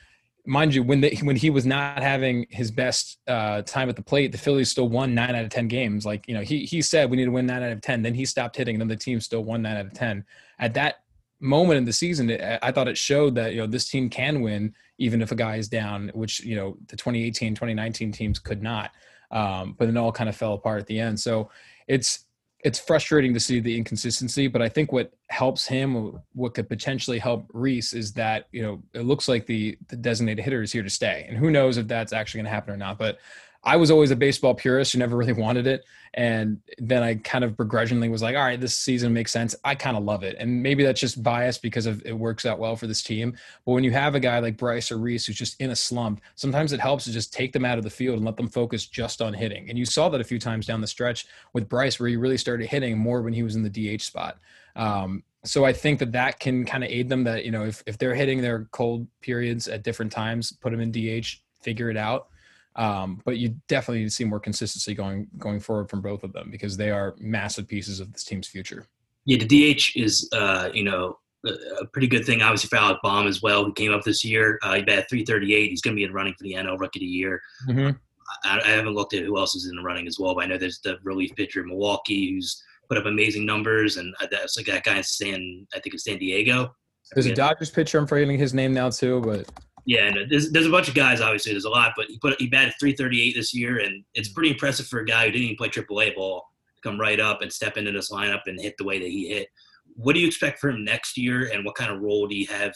mind 0.46 0.74
you, 0.74 0.82
when 0.82 1.02
when 1.22 1.36
he 1.36 1.50
was 1.50 1.66
not 1.66 2.02
having 2.02 2.46
his 2.50 2.70
best 2.70 3.18
uh, 3.26 3.62
time 3.62 3.88
at 3.88 3.96
the 3.96 4.02
plate, 4.02 4.32
the 4.32 4.38
Phillies 4.38 4.70
still 4.70 4.88
won 4.88 5.14
nine 5.14 5.34
out 5.34 5.44
of 5.44 5.50
ten 5.50 5.68
games. 5.68 6.06
Like 6.06 6.26
you 6.28 6.34
know, 6.34 6.40
he 6.40 6.64
he 6.64 6.82
said 6.82 7.10
we 7.10 7.16
need 7.16 7.26
to 7.26 7.30
win 7.30 7.46
nine 7.46 7.62
out 7.62 7.72
of 7.72 7.80
ten. 7.80 8.02
Then 8.02 8.14
he 8.14 8.24
stopped 8.24 8.56
hitting, 8.56 8.76
and 8.76 8.80
then 8.80 8.88
the 8.88 8.96
team 8.96 9.20
still 9.20 9.44
won 9.44 9.62
nine 9.62 9.76
out 9.76 9.86
of 9.86 9.94
ten. 9.94 10.24
At 10.58 10.74
that 10.74 10.96
moment 11.40 11.78
in 11.78 11.84
the 11.84 11.92
season, 11.92 12.30
it, 12.30 12.58
I 12.62 12.72
thought 12.72 12.88
it 12.88 12.96
showed 12.96 13.34
that 13.34 13.52
you 13.52 13.58
know 13.58 13.66
this 13.66 13.88
team 13.88 14.08
can 14.08 14.40
win 14.40 14.74
even 14.98 15.20
if 15.20 15.32
a 15.32 15.36
guy 15.36 15.56
is 15.56 15.68
down, 15.68 16.10
which 16.14 16.40
you 16.40 16.56
know 16.56 16.76
the 16.88 16.96
2018, 16.96 17.54
2019 17.54 18.12
teams 18.12 18.38
could 18.38 18.62
not. 18.62 18.92
Um, 19.30 19.74
but 19.76 19.88
it 19.88 19.96
all 19.96 20.12
kind 20.12 20.28
of 20.28 20.36
fell 20.36 20.54
apart 20.54 20.80
at 20.80 20.86
the 20.86 21.00
end. 21.00 21.18
So 21.18 21.50
it's 21.88 22.25
it's 22.64 22.78
frustrating 22.78 23.34
to 23.34 23.40
see 23.40 23.60
the 23.60 23.76
inconsistency, 23.76 24.48
but 24.48 24.62
I 24.62 24.68
think 24.68 24.90
what 24.90 25.12
helps 25.28 25.66
him, 25.66 26.18
what 26.32 26.54
could 26.54 26.68
potentially 26.68 27.18
help 27.18 27.48
Rhys, 27.52 27.92
is 27.92 28.12
that 28.14 28.46
you 28.50 28.62
know 28.62 28.82
it 28.94 29.02
looks 29.02 29.28
like 29.28 29.46
the 29.46 29.78
the 29.88 29.96
designated 29.96 30.44
hitter 30.44 30.62
is 30.62 30.72
here 30.72 30.82
to 30.82 30.90
stay, 30.90 31.26
and 31.28 31.36
who 31.36 31.50
knows 31.50 31.76
if 31.76 31.86
that's 31.86 32.12
actually 32.12 32.38
going 32.38 32.46
to 32.46 32.50
happen 32.50 32.72
or 32.72 32.76
not. 32.76 32.98
But 32.98 33.18
I 33.66 33.74
was 33.74 33.90
always 33.90 34.12
a 34.12 34.16
baseball 34.16 34.54
purist 34.54 34.92
who 34.92 35.00
never 35.00 35.16
really 35.16 35.32
wanted 35.32 35.66
it. 35.66 35.84
And 36.14 36.60
then 36.78 37.02
I 37.02 37.16
kind 37.16 37.42
of 37.42 37.56
begrudgingly 37.56 38.08
was 38.08 38.22
like, 38.22 38.36
all 38.36 38.44
right, 38.44 38.60
this 38.60 38.76
season 38.76 39.12
makes 39.12 39.32
sense. 39.32 39.56
I 39.64 39.74
kind 39.74 39.96
of 39.96 40.04
love 40.04 40.22
it. 40.22 40.36
And 40.38 40.62
maybe 40.62 40.84
that's 40.84 41.00
just 41.00 41.20
bias 41.20 41.58
because 41.58 41.84
of 41.84 42.00
it 42.06 42.12
works 42.12 42.46
out 42.46 42.60
well 42.60 42.76
for 42.76 42.86
this 42.86 43.02
team. 43.02 43.36
But 43.64 43.72
when 43.72 43.82
you 43.82 43.90
have 43.90 44.14
a 44.14 44.20
guy 44.20 44.38
like 44.38 44.56
Bryce 44.56 44.92
or 44.92 44.98
Rhys 44.98 45.26
who's 45.26 45.36
just 45.36 45.60
in 45.60 45.70
a 45.70 45.76
slump, 45.76 46.20
sometimes 46.36 46.72
it 46.72 46.78
helps 46.78 47.04
to 47.04 47.12
just 47.12 47.32
take 47.32 47.52
them 47.52 47.64
out 47.64 47.76
of 47.76 47.82
the 47.82 47.90
field 47.90 48.16
and 48.16 48.24
let 48.24 48.36
them 48.36 48.48
focus 48.48 48.86
just 48.86 49.20
on 49.20 49.34
hitting. 49.34 49.68
And 49.68 49.76
you 49.76 49.84
saw 49.84 50.08
that 50.10 50.20
a 50.20 50.24
few 50.24 50.38
times 50.38 50.64
down 50.64 50.80
the 50.80 50.86
stretch 50.86 51.26
with 51.52 51.68
Bryce 51.68 51.98
where 51.98 52.08
he 52.08 52.16
really 52.16 52.38
started 52.38 52.68
hitting 52.68 52.96
more 52.96 53.20
when 53.20 53.32
he 53.32 53.42
was 53.42 53.56
in 53.56 53.64
the 53.64 53.96
DH 53.96 54.02
spot. 54.02 54.38
Um, 54.76 55.24
so 55.44 55.64
I 55.64 55.72
think 55.72 55.98
that 55.98 56.12
that 56.12 56.38
can 56.38 56.64
kind 56.66 56.84
of 56.84 56.90
aid 56.90 57.08
them 57.08 57.24
that, 57.24 57.44
you 57.44 57.50
know, 57.50 57.64
if, 57.64 57.82
if 57.84 57.98
they're 57.98 58.14
hitting 58.14 58.42
their 58.42 58.68
cold 58.70 59.08
periods 59.22 59.66
at 59.66 59.82
different 59.82 60.12
times, 60.12 60.52
put 60.52 60.70
them 60.70 60.80
in 60.80 60.92
DH, 60.92 61.40
figure 61.60 61.90
it 61.90 61.96
out. 61.96 62.28
Um, 62.76 63.22
but 63.24 63.38
you 63.38 63.56
definitely 63.68 64.00
need 64.00 64.10
to 64.10 64.10
see 64.10 64.24
more 64.24 64.38
consistency 64.38 64.94
going 64.94 65.28
going 65.38 65.60
forward 65.60 65.88
from 65.88 66.02
both 66.02 66.22
of 66.22 66.32
them 66.32 66.50
because 66.50 66.76
they 66.76 66.90
are 66.90 67.14
massive 67.18 67.66
pieces 67.66 68.00
of 68.00 68.12
this 68.12 68.24
team's 68.24 68.46
future. 68.46 68.86
Yeah, 69.24 69.38
the 69.38 69.74
DH 69.74 69.96
is 69.96 70.28
uh, 70.32 70.70
you 70.72 70.84
know 70.84 71.18
a 71.44 71.86
pretty 71.92 72.06
good 72.06 72.24
thing. 72.24 72.42
Obviously 72.42 72.68
for 72.68 72.76
Alec 72.76 72.98
Bohm 73.02 73.26
as 73.26 73.42
well, 73.42 73.64
who 73.64 73.72
came 73.72 73.92
up 73.92 74.02
this 74.02 74.24
year. 74.24 74.58
Uh, 74.62 74.74
he 74.74 74.82
batted 74.82 75.08
338. 75.08 75.70
He's 75.70 75.80
going 75.80 75.94
to 75.94 75.98
be 75.98 76.04
in 76.04 76.12
running 76.12 76.34
for 76.34 76.44
the 76.44 76.54
NL 76.54 76.78
Rookie 76.78 76.98
of 76.98 77.00
the 77.00 77.06
Year. 77.06 77.40
Mm-hmm. 77.68 77.96
I, 78.44 78.60
I, 78.60 78.68
haven't 78.70 78.94
looked 78.94 79.14
at 79.14 79.22
who 79.22 79.38
else 79.38 79.54
is 79.54 79.68
in 79.68 79.76
the 79.76 79.82
running 79.82 80.06
as 80.06 80.18
well, 80.18 80.34
but 80.34 80.44
I 80.44 80.46
know 80.46 80.58
there's 80.58 80.80
the 80.80 80.98
relief 81.04 81.34
pitcher 81.36 81.60
in 81.60 81.68
Milwaukee 81.68 82.32
who's 82.32 82.60
put 82.88 82.98
up 82.98 83.06
amazing 83.06 83.46
numbers, 83.46 83.96
and 83.96 84.14
uh, 84.20 84.26
that's 84.30 84.56
like 84.56 84.66
that 84.66 84.84
guy 84.84 84.98
in 84.98 85.02
San, 85.04 85.66
I 85.74 85.80
think 85.80 85.94
it's 85.94 86.04
San 86.04 86.18
Diego. 86.18 86.74
There's 87.12 87.26
a 87.26 87.34
Dodgers 87.34 87.70
pitcher. 87.70 87.98
I'm 87.98 88.06
forgetting 88.06 88.38
his 88.38 88.52
name 88.52 88.74
now 88.74 88.90
too, 88.90 89.20
but 89.20 89.48
yeah, 89.86 90.08
and 90.08 90.28
there's 90.28 90.50
there's 90.50 90.66
a 90.66 90.70
bunch 90.70 90.88
of 90.88 90.94
guys. 90.94 91.20
Obviously, 91.20 91.52
there's 91.52 91.64
a 91.64 91.70
lot, 91.70 91.92
but 91.96 92.06
he 92.08 92.18
put 92.18 92.38
he 92.40 92.48
batted 92.48 92.74
338 92.80 93.34
this 93.36 93.54
year, 93.54 93.78
and 93.78 94.04
it's 94.14 94.28
pretty 94.28 94.50
impressive 94.50 94.86
for 94.88 94.98
a 94.98 95.06
guy 95.06 95.24
who 95.26 95.30
didn't 95.30 95.44
even 95.44 95.56
play 95.56 95.68
AAA 95.68 96.16
ball 96.16 96.44
to 96.74 96.82
come 96.82 97.00
right 97.00 97.20
up 97.20 97.40
and 97.40 97.52
step 97.52 97.76
into 97.76 97.92
this 97.92 98.10
lineup 98.10 98.42
and 98.46 98.60
hit 98.60 98.74
the 98.78 98.84
way 98.84 98.98
that 98.98 99.08
he 99.08 99.28
hit. 99.28 99.48
What 99.94 100.14
do 100.14 100.20
you 100.20 100.26
expect 100.26 100.58
for 100.58 100.70
him 100.70 100.84
next 100.84 101.16
year, 101.16 101.50
and 101.52 101.64
what 101.64 101.76
kind 101.76 101.92
of 101.92 102.02
role 102.02 102.26
do 102.26 102.36
you 102.36 102.48
have, 102.48 102.74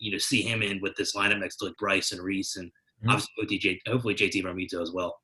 you 0.00 0.10
know, 0.10 0.18
see 0.18 0.42
him 0.42 0.60
in 0.60 0.80
with 0.80 0.96
this 0.96 1.14
lineup 1.14 1.38
next 1.38 1.56
to 1.58 1.66
like 1.66 1.76
Bryce 1.78 2.10
and 2.10 2.20
Rhys 2.20 2.56
and 2.56 2.66
mm-hmm. 2.68 3.10
obviously 3.10 3.80
hopefully 3.86 4.16
JT 4.16 4.42
Realmuto 4.42 4.82
as 4.82 4.90
well. 4.90 5.16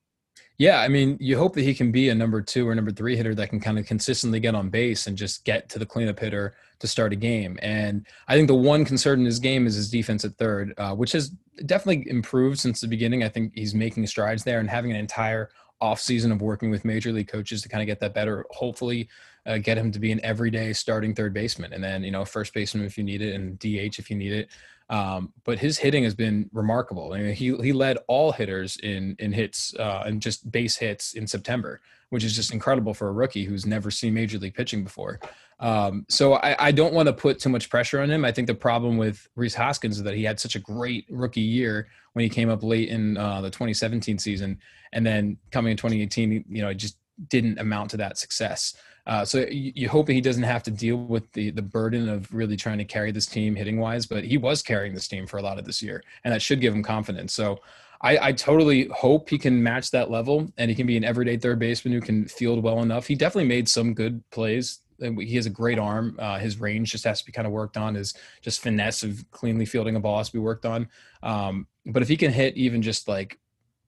Yeah, 0.59 0.79
I 0.79 0.87
mean, 0.87 1.17
you 1.19 1.37
hope 1.37 1.53
that 1.53 1.61
he 1.61 1.75
can 1.75 1.91
be 1.91 2.09
a 2.09 2.15
number 2.15 2.41
two 2.41 2.67
or 2.67 2.73
number 2.73 2.91
three 2.91 3.15
hitter 3.15 3.35
that 3.35 3.49
can 3.49 3.59
kind 3.59 3.77
of 3.77 3.85
consistently 3.85 4.39
get 4.39 4.55
on 4.55 4.69
base 4.69 5.05
and 5.05 5.15
just 5.15 5.45
get 5.45 5.69
to 5.69 5.77
the 5.77 5.85
cleanup 5.85 6.19
hitter 6.19 6.55
to 6.79 6.87
start 6.87 7.13
a 7.13 7.15
game. 7.15 7.59
And 7.61 8.07
I 8.27 8.35
think 8.35 8.47
the 8.47 8.55
one 8.55 8.83
concern 8.83 9.19
in 9.19 9.25
his 9.25 9.37
game 9.37 9.67
is 9.67 9.75
his 9.75 9.91
defense 9.91 10.25
at 10.25 10.35
third, 10.37 10.73
uh, 10.79 10.95
which 10.95 11.11
has 11.11 11.29
definitely 11.67 12.09
improved 12.09 12.59
since 12.59 12.81
the 12.81 12.87
beginning. 12.87 13.23
I 13.23 13.29
think 13.29 13.53
he's 13.53 13.75
making 13.75 14.07
strides 14.07 14.43
there 14.43 14.59
and 14.59 14.67
having 14.67 14.89
an 14.89 14.97
entire 14.97 15.51
offseason 15.79 16.31
of 16.31 16.41
working 16.41 16.71
with 16.71 16.85
major 16.85 17.11
league 17.11 17.27
coaches 17.27 17.61
to 17.61 17.69
kind 17.69 17.83
of 17.83 17.87
get 17.87 17.99
that 17.99 18.15
better. 18.15 18.43
Hopefully, 18.49 19.09
uh, 19.47 19.57
get 19.57 19.77
him 19.77 19.91
to 19.91 19.99
be 19.99 20.11
an 20.11 20.19
everyday 20.23 20.73
starting 20.73 21.15
third 21.15 21.33
baseman, 21.33 21.73
and 21.73 21.83
then 21.83 22.03
you 22.03 22.11
know 22.11 22.25
first 22.25 22.53
baseman 22.53 22.85
if 22.85 22.97
you 22.97 23.03
need 23.03 23.21
it, 23.21 23.33
and 23.33 23.57
DH 23.59 23.99
if 23.99 24.09
you 24.09 24.17
need 24.17 24.33
it. 24.33 24.49
Um, 24.89 25.33
but 25.43 25.59
his 25.59 25.77
hitting 25.77 26.03
has 26.03 26.15
been 26.15 26.49
remarkable. 26.53 27.13
I 27.13 27.19
mean, 27.19 27.33
he 27.33 27.55
he 27.57 27.73
led 27.73 27.97
all 28.07 28.31
hitters 28.31 28.77
in 28.77 29.15
in 29.19 29.31
hits 29.31 29.73
uh, 29.79 30.03
and 30.05 30.21
just 30.21 30.49
base 30.51 30.77
hits 30.77 31.13
in 31.13 31.27
September, 31.27 31.81
which 32.09 32.23
is 32.23 32.35
just 32.35 32.53
incredible 32.53 32.93
for 32.93 33.09
a 33.09 33.11
rookie 33.11 33.43
who's 33.43 33.65
never 33.65 33.91
seen 33.91 34.13
major 34.13 34.37
league 34.37 34.55
pitching 34.55 34.83
before. 34.83 35.19
Um, 35.59 36.05
so 36.07 36.35
I, 36.35 36.67
I 36.67 36.71
don't 36.71 36.93
want 36.93 37.07
to 37.07 37.13
put 37.13 37.39
too 37.39 37.49
much 37.49 37.69
pressure 37.69 37.99
on 38.01 38.11
him. 38.11 38.23
I 38.23 38.31
think 38.31 38.47
the 38.47 38.53
problem 38.53 38.97
with 38.97 39.27
Rhys 39.35 39.55
Hoskins 39.55 39.97
is 39.97 40.03
that 40.03 40.13
he 40.13 40.23
had 40.23 40.39
such 40.39 40.55
a 40.55 40.59
great 40.59 41.05
rookie 41.09 41.41
year 41.41 41.87
when 42.13 42.23
he 42.23 42.29
came 42.29 42.49
up 42.49 42.63
late 42.63 42.89
in 42.89 43.17
uh, 43.17 43.41
the 43.41 43.49
2017 43.49 44.19
season, 44.19 44.59
and 44.93 45.05
then 45.05 45.37
coming 45.51 45.71
in 45.71 45.77
2018, 45.77 46.45
you 46.47 46.61
know, 46.61 46.69
it 46.69 46.75
just 46.75 46.97
didn't 47.29 47.59
amount 47.59 47.89
to 47.91 47.97
that 47.97 48.17
success. 48.17 48.75
Uh, 49.07 49.23
so 49.23 49.45
you, 49.49 49.87
hope 49.87 50.09
he 50.09 50.19
doesn't 50.19 50.43
have 50.43 50.61
to 50.61 50.69
deal 50.69 50.97
with 50.97 51.31
the 51.31 51.49
the 51.51 51.61
burden 51.61 52.09
of 52.09 52.31
really 52.33 52.57
trying 52.57 52.77
to 52.77 52.83
carry 52.83 53.09
this 53.09 53.25
team 53.25 53.55
hitting 53.55 53.79
wise, 53.79 54.05
but 54.05 54.25
he 54.25 54.37
was 54.37 54.61
carrying 54.61 54.93
this 54.93 55.07
team 55.07 55.25
for 55.25 55.37
a 55.37 55.41
lot 55.41 55.57
of 55.57 55.63
this 55.63 55.81
year, 55.81 56.03
and 56.25 56.33
that 56.33 56.41
should 56.41 56.59
give 56.59 56.75
him 56.75 56.83
confidence. 56.83 57.33
So 57.33 57.61
I, 58.01 58.17
I 58.17 58.31
totally 58.33 58.89
hope 58.89 59.29
he 59.29 59.37
can 59.37 59.63
match 59.63 59.91
that 59.91 60.11
level, 60.11 60.51
and 60.57 60.69
he 60.69 60.75
can 60.75 60.85
be 60.85 60.97
an 60.97 61.05
everyday 61.05 61.37
third 61.37 61.57
baseman 61.57 61.93
who 61.93 62.01
can 62.01 62.27
field 62.27 62.61
well 62.61 62.81
enough. 62.81 63.07
He 63.07 63.15
definitely 63.15 63.47
made 63.47 63.69
some 63.69 63.93
good 63.93 64.21
plays. 64.29 64.79
He 64.99 65.35
has 65.35 65.45
a 65.45 65.51
great 65.51 65.79
arm. 65.79 66.17
Uh, 66.19 66.37
his 66.39 66.59
range 66.59 66.91
just 66.91 67.05
has 67.05 67.19
to 67.21 67.25
be 67.25 67.31
kind 67.31 67.47
of 67.47 67.53
worked 67.53 67.77
on. 67.77 67.95
His 67.95 68.13
just 68.41 68.61
finesse 68.61 69.03
of 69.03 69.23
cleanly 69.31 69.65
fielding 69.65 69.95
a 69.95 70.01
ball 70.01 70.17
has 70.17 70.27
to 70.27 70.33
be 70.33 70.39
worked 70.39 70.65
on. 70.65 70.89
Um, 71.23 71.67
but 71.85 72.01
if 72.01 72.09
he 72.09 72.17
can 72.17 72.33
hit 72.33 72.57
even 72.57 72.81
just 72.81 73.07
like 73.07 73.39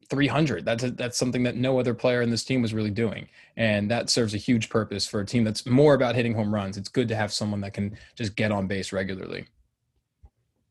300. 0.10 0.66
That's 0.66 0.84
a, 0.84 0.92
that's 0.92 1.18
something 1.18 1.44
that 1.44 1.56
no 1.56 1.80
other 1.80 1.94
player 1.94 2.22
in 2.22 2.30
this 2.30 2.44
team 2.44 2.62
was 2.62 2.74
really 2.74 2.92
doing, 2.92 3.28
and 3.56 3.90
that 3.92 4.10
serves 4.10 4.34
a 4.34 4.38
huge 4.38 4.70
purpose 4.70 5.08
for 5.08 5.20
a 5.20 5.26
team 5.26 5.44
that's 5.44 5.66
more 5.66 5.94
about 5.94 6.16
hitting 6.16 6.34
home 6.34 6.54
runs. 6.54 6.78
It's 6.78 6.90
good 6.90 7.08
to 7.10 7.16
have 7.16 7.32
someone 7.32 7.62
that 7.62 7.74
can 7.74 7.98
just 8.16 8.36
get 8.36 8.52
on 8.52 8.68
base 8.68 8.92
regularly. 8.92 9.46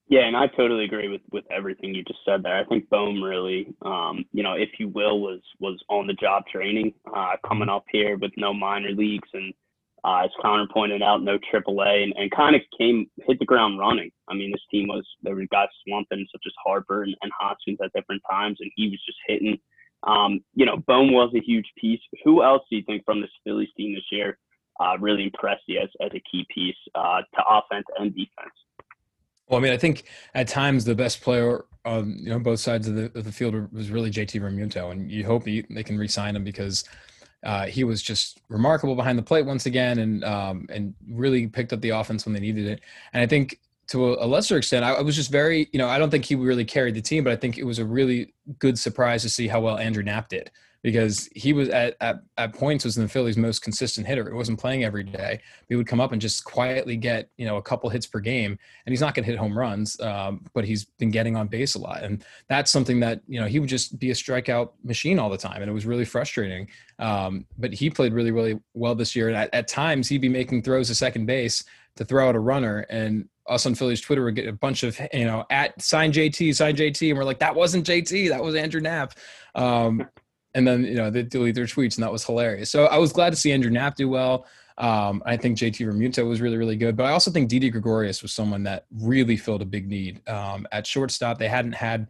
Yeah, 0.09 0.27
and 0.27 0.37
I 0.37 0.47
totally 0.47 0.85
agree 0.85 1.09
with 1.09 1.21
with 1.33 1.45
everything 1.51 1.95
you 1.95 2.03
just 2.03 2.21
said 2.25 2.43
there. 2.43 2.57
I 2.57 2.65
think 2.65 2.89
Bohm 2.89 3.23
really, 3.23 3.75
um, 3.83 4.25
you 4.33 4.43
know, 4.43 4.55
if 4.55 4.71
you 4.79 4.89
will, 4.89 5.21
was 5.21 5.41
was 5.61 5.79
on 5.89 6.07
the 6.07 6.15
job 6.15 6.45
training, 6.51 6.95
uh, 7.15 7.37
coming 7.47 7.69
up 7.69 7.85
here 7.93 8.17
with 8.17 8.33
no 8.37 8.55
minor 8.55 8.91
leagues 8.91 9.29
and 9.35 9.53
uh, 10.05 10.23
as 10.25 10.31
Conner 10.41 10.67
pointed 10.73 11.03
out, 11.03 11.23
no 11.23 11.39
AAA, 11.53 12.05
and, 12.05 12.13
and 12.17 12.31
kind 12.31 12.55
of 12.55 12.63
came 12.79 13.11
hit 13.27 13.39
the 13.39 13.45
ground 13.45 13.79
running. 13.79 14.11
I 14.29 14.35
mean, 14.35 14.51
this 14.53 14.63
team 14.71 14.89
was 14.89 15.07
there 15.23 15.35
were 15.35 15.47
guys 15.51 15.69
slumping 15.87 16.27
such 16.31 16.43
as 16.47 16.53
Harper 16.65 17.03
and, 17.03 17.15
and 17.23 17.33
Hoskins 17.39 17.79
at 17.83 17.93
different 17.93 18.23
times, 18.31 18.59
and 18.61 18.71
he 18.77 18.89
was 18.89 19.01
just 19.05 19.19
hitting. 19.27 19.59
Um, 20.05 20.41
you 20.55 20.65
know, 20.65 20.77
Bohm 20.87 21.13
was 21.13 21.33
a 21.35 21.41
huge 21.41 21.67
piece. 21.77 22.01
Who 22.25 22.43
else 22.45 22.63
do 22.71 22.77
you 22.77 22.83
think 22.85 23.05
from 23.05 23.21
this 23.21 23.31
Phillies 23.45 23.69
team 23.77 23.95
this 23.95 24.05
year 24.13 24.39
uh, 24.79 24.97
really 25.01 25.25
impressed 25.25 25.65
you 25.67 25.81
as, 25.81 25.89
as 26.01 26.11
a 26.15 26.23
key 26.31 26.47
piece 26.55 26.77
uh, 26.95 27.23
to 27.35 27.43
offense 27.49 27.87
and 27.99 28.15
defense? 28.15 28.55
Well, 29.49 29.59
I 29.59 29.63
mean, 29.63 29.73
I 29.73 29.79
think 29.79 30.05
at 30.35 30.47
times 30.47 30.85
the 30.85 30.95
best 30.95 31.23
player 31.23 31.65
on 31.85 32.19
you 32.19 32.29
know 32.29 32.39
both 32.39 32.61
sides 32.61 32.87
of 32.87 32.95
the, 32.95 33.07
of 33.19 33.25
the 33.25 33.33
field 33.33 33.73
was 33.73 33.91
really 33.91 34.11
JT 34.11 34.41
Realmuto, 34.41 34.93
and 34.93 35.11
you 35.11 35.25
hope 35.25 35.47
he, 35.47 35.65
they 35.71 35.83
can 35.83 35.99
re-sign 35.99 36.37
him 36.37 36.45
because 36.45 36.85
uh, 37.45 37.67
he 37.67 37.85
was 37.85 38.03
just 38.03 38.41
remarkable 38.49 38.95
behind 38.95 39.19
the 39.19 39.23
plate 39.23 39.47
once 39.47 39.67
again, 39.67 39.99
and 39.99 40.25
um, 40.25 40.67
and 40.71 40.95
really 41.11 41.47
picked 41.47 41.73
up 41.73 41.81
the 41.81 41.91
offense 41.91 42.25
when 42.25 42.33
they 42.33 42.41
needed 42.41 42.67
it. 42.67 42.81
And 43.13 43.23
I 43.23 43.27
think 43.27 43.61
to 43.89 44.15
a, 44.15 44.27
lesser 44.27 44.59
extent, 44.59 44.85
I, 44.85 45.01
was 45.01 45.17
just 45.17 45.31
very, 45.31 45.69
you 45.73 45.79
know, 45.79 45.89
I 45.89 45.99
don't 45.99 46.11
think 46.11 46.27
he 46.27 46.35
really 46.35 46.65
carried 46.65 46.95
the 46.95 47.01
team, 47.01 47.25
but 47.25 47.33
I 47.33 47.37
think 47.37 47.57
it 47.57 47.65
was 47.65 47.79
a 47.79 47.87
really 47.87 48.35
good 48.59 48.79
surprise 48.79 49.23
to 49.23 49.31
see 49.31 49.49
how 49.49 49.61
well 49.61 49.79
Andrew 49.79 50.03
Knapp 50.03 50.29
did 50.29 50.51
because 50.83 51.29
he 51.35 51.53
was 51.53 51.69
at, 51.71 51.97
at, 52.01 52.21
at 52.37 52.55
points 52.55 52.85
was 52.85 52.95
the 52.95 53.09
Phillies' 53.09 53.37
most 53.37 53.63
consistent 53.63 54.07
hitter. 54.07 54.29
He 54.29 54.35
wasn't 54.35 54.61
playing 54.61 54.85
every 54.85 55.03
day. 55.03 55.41
He 55.69 55.75
would 55.75 55.87
come 55.87 56.01
up 56.01 56.13
and 56.13 56.21
just 56.21 56.45
quietly 56.45 56.97
get 56.97 57.31
you 57.37 57.47
know 57.47 57.57
a 57.57 57.63
couple 57.63 57.91
hits 57.91 58.07
per 58.07 58.21
game, 58.21 58.59
and 58.87 58.93
he's 58.93 59.01
not 59.01 59.15
going 59.15 59.25
to 59.25 59.31
hit 59.31 59.39
home 59.39 59.59
runs, 59.59 60.01
um, 60.01 60.45
but 60.55 60.65
he's 60.65 60.85
been 60.85 61.11
getting 61.11 61.37
on 61.37 61.49
base 61.49 61.75
a 61.75 61.79
lot, 61.79 62.03
and 62.03 62.25
that's 62.49 62.71
something 62.71 63.01
that 63.01 63.21
you 63.27 63.41
know 63.41 63.47
he 63.47 63.59
would 63.59 63.69
just 63.69 63.99
be 63.99 64.11
a 64.11 64.15
strikeout 64.15 64.71
machine 64.85 65.19
all 65.19 65.31
the 65.31 65.39
time, 65.39 65.63
and 65.63 65.71
it 65.71 65.75
was 65.75 65.87
really 65.87 66.05
frustrating. 66.05 66.69
Um, 66.99 67.47
but 67.59 67.73
he 67.73 67.91
played 67.91 68.13
really 68.13 68.31
really 68.31 68.59
well 68.75 68.95
this 68.95 69.17
year, 69.17 69.29
and 69.29 69.37
at, 69.37 69.53
at 69.53 69.69
times 69.69 70.09
he'd 70.09 70.21
be 70.21 70.29
making 70.29 70.63
throws 70.63 70.89
to 70.89 70.95
second 70.95 71.27
base 71.27 71.65
to 71.97 72.05
throw 72.05 72.29
out 72.29 72.37
a 72.37 72.41
runner, 72.41 72.87
and 72.89 73.29
us 73.49 73.67
on 73.67 73.75
Phillies 73.75 74.01
Twitter 74.01 74.25
would 74.25 74.37
get 74.37 74.47
a 74.47 74.53
bunch 74.53 74.85
of 74.85 75.01
you 75.13 75.25
know 75.25 75.45
at 75.51 75.81
sign 75.83 76.13
JT, 76.13 76.55
sign 76.55 76.77
JT, 76.77 77.09
and 77.09 77.19
we're 77.19 77.25
like 77.25 77.41
that 77.41 77.55
wasn't 77.55 77.87
JT, 77.87 78.29
that 78.29 78.43
was 78.43 78.55
Andrew 78.55 78.81
Knapp. 78.81 79.15
Um, 79.55 80.07
and 80.55 80.67
then 80.67 80.85
you 80.85 80.95
know 80.95 81.11
they 81.11 81.23
delete 81.23 81.55
their 81.55 81.67
tweets, 81.67 81.97
and 81.97 82.05
that 82.05 82.13
was 82.13 82.25
hilarious. 82.25 82.71
So 82.71 82.87
I 82.87 82.99
was 82.99 83.13
glad 83.13 83.31
to 83.31 83.37
see 83.37 83.53
Andrew 83.53 83.71
Knapp 83.71 83.97
do 83.97 84.09
well. 84.09 84.47
Um, 84.79 85.23
I 85.27 85.37
think 85.37 85.59
JT 85.59 85.87
Realmuto 85.87 86.29
was 86.29 86.41
really, 86.41 86.57
really 86.57 86.77
good, 86.77 86.97
but 86.97 87.05
I 87.05 87.11
also 87.11 87.33
think 87.33 87.49
Didi 87.49 87.69
Gregorius 87.69 88.23
was 88.23 88.33
someone 88.33 88.63
that 88.63 88.87
really 88.93 89.37
filled 89.37 89.61
a 89.61 89.67
big 89.67 89.89
need 89.89 90.27
um, 90.29 90.69
at 90.71 90.87
shortstop. 90.87 91.39
They 91.39 91.49
hadn't 91.49 91.73
had 91.73 92.07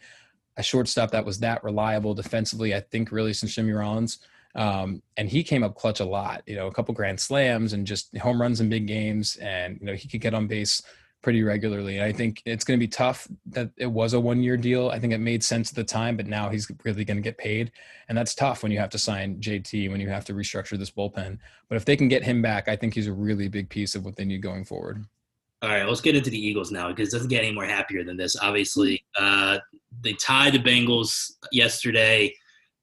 a 0.59 0.63
shortstop 0.63 1.11
that 1.13 1.25
was 1.25 1.39
that 1.39 1.65
reliable 1.65 2.13
defensively. 2.13 2.75
I 2.75 2.81
think 2.81 3.11
really 3.11 3.33
since 3.33 3.55
Jimmy 3.55 3.73
Rollins, 3.73 4.19
um, 4.55 5.03
and 5.17 5.29
he 5.31 5.43
came 5.43 5.63
up 5.63 5.77
clutch 5.77 6.01
a 6.01 6.05
lot. 6.05 6.43
You 6.47 6.57
know, 6.57 6.67
a 6.67 6.73
couple 6.73 6.95
grand 6.95 7.19
slams 7.19 7.73
and 7.73 7.87
just 7.87 8.15
home 8.19 8.41
runs 8.41 8.61
in 8.61 8.69
big 8.69 8.87
games, 8.87 9.37
and 9.37 9.79
you 9.81 9.87
know 9.87 9.95
he 9.95 10.07
could 10.07 10.21
get 10.21 10.35
on 10.35 10.47
base 10.47 10.83
pretty 11.23 11.43
regularly. 11.43 12.03
I 12.03 12.13
think 12.13 12.43
it's 12.45 12.65
going 12.65 12.79
to 12.79 12.85
be 12.85 12.89
tough 12.89 13.29
that 13.47 13.71
it 13.77 13.87
was 13.87 14.13
a 14.13 14.21
one 14.21 14.43
year 14.43 14.57
deal. 14.57 14.91
I 14.91 14.99
think 14.99 15.13
it 15.13 15.19
made 15.19 15.43
sense 15.43 15.71
at 15.71 15.77
the 15.77 15.85
time, 15.85 16.17
but 16.17 16.27
now 16.27 16.49
he's 16.49 16.71
really 16.85 17.05
going 17.05 17.17
to 17.17 17.23
get 17.23 17.39
paid. 17.39 17.73
And 18.09 18.17
that's 18.17 18.35
tough 18.35 18.63
when 18.63 18.73
you 18.73 18.79
have 18.79 18.91
to 18.91 18.99
sign 18.99 19.41
JT, 19.41 19.91
when 19.91 20.01
you 20.01 20.09
have 20.09 20.25
to 20.27 20.35
restructure 20.35 20.79
this 20.79 20.91
bullpen. 20.91 21.39
But 21.69 21.77
if 21.77 21.85
they 21.85 21.97
can 21.97 22.09
get 22.09 22.23
him 22.23 22.41
back, 22.41 22.69
I 22.69 22.77
think 22.77 22.95
he's 22.95 23.09
a 23.09 23.13
really 23.13 23.49
big 23.49 23.69
piece 23.69 23.95
of 23.95 24.05
what 24.05 24.17
they 24.17 24.25
need 24.25 24.43
going 24.43 24.65
forward. 24.65 25.05
All 25.61 25.71
right, 25.71 25.89
let's 25.89 26.01
get 26.01 26.15
into 26.15 26.31
the 26.31 26.39
Eagles 26.39 26.71
now 26.71 26.89
because 26.89 27.09
it 27.09 27.17
doesn't 27.17 27.31
get 27.31 27.43
any 27.43 27.53
more 27.53 27.65
happier 27.65 28.05
than 28.05 28.17
this. 28.17 28.37
Obviously, 28.41 29.05
uh, 29.19 29.59
they 30.03 30.13
tied 30.13 30.53
the 30.53 30.61
Bengals 30.61 31.33
yesterday. 31.51 32.33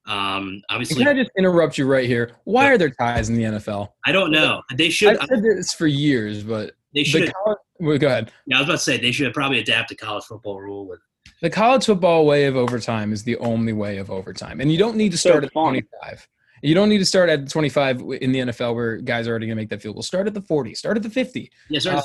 Um, 0.07 0.61
obviously, 0.69 0.97
Can 0.97 1.07
I 1.07 1.13
just 1.13 1.31
interrupt 1.37 1.77
you 1.77 1.87
right 1.87 2.05
here? 2.05 2.35
Why 2.43 2.67
are 2.67 2.77
there 2.77 2.89
ties 2.89 3.29
in 3.29 3.35
the 3.35 3.43
NFL? 3.43 3.89
I 4.05 4.11
don't 4.11 4.29
know. 4.29 4.61
They 4.75 4.89
should. 4.89 5.17
I've 5.17 5.29
said 5.29 5.41
this 5.41 5.73
for 5.73 5.87
years, 5.87 6.43
but 6.43 6.73
They 6.95 7.03
the 7.03 7.09
should. 7.09 7.33
college, 7.33 7.57
well, 7.79 7.97
go 7.99 8.07
ahead. 8.07 8.31
Yeah, 8.47 8.57
I 8.57 8.59
was 8.61 8.69
about 8.69 8.77
to 8.79 8.83
say 8.83 8.97
they 8.97 9.11
should 9.11 9.33
probably 9.33 9.59
adapt 9.59 9.89
the 9.89 9.95
college 9.95 10.23
football 10.23 10.59
rule 10.59 10.87
with. 10.87 10.99
The 11.41 11.49
college 11.49 11.85
football 11.85 12.25
way 12.25 12.45
of 12.45 12.55
overtime 12.55 13.11
is 13.13 13.23
the 13.23 13.37
only 13.37 13.73
way 13.73 13.97
of 13.97 14.09
overtime, 14.09 14.61
and 14.61 14.71
you 14.71 14.77
don't 14.79 14.95
need 14.95 15.11
to 15.11 15.17
So 15.17 15.29
start 15.31 15.43
at 15.43 15.53
fun. 15.53 15.73
25. 15.73 16.27
You 16.63 16.73
don't 16.73 16.89
need 16.89 16.97
to 16.99 17.05
start 17.05 17.29
at 17.29 17.47
25 17.49 17.99
in 18.21 18.31
the 18.31 18.39
NFL 18.39 18.73
where 18.73 18.97
guys 18.97 19.27
are 19.27 19.31
already 19.31 19.45
going 19.45 19.57
to 19.57 19.61
make 19.61 19.69
that 19.69 19.81
field 19.81 19.95
goal. 19.95 20.01
Start 20.01 20.25
at 20.25 20.33
the 20.33 20.41
40. 20.41 20.73
Start 20.73 20.97
at 20.97 21.03
the 21.03 21.09
50. 21.09 21.51
Yeah, 21.69 21.79
Um, 21.91 22.01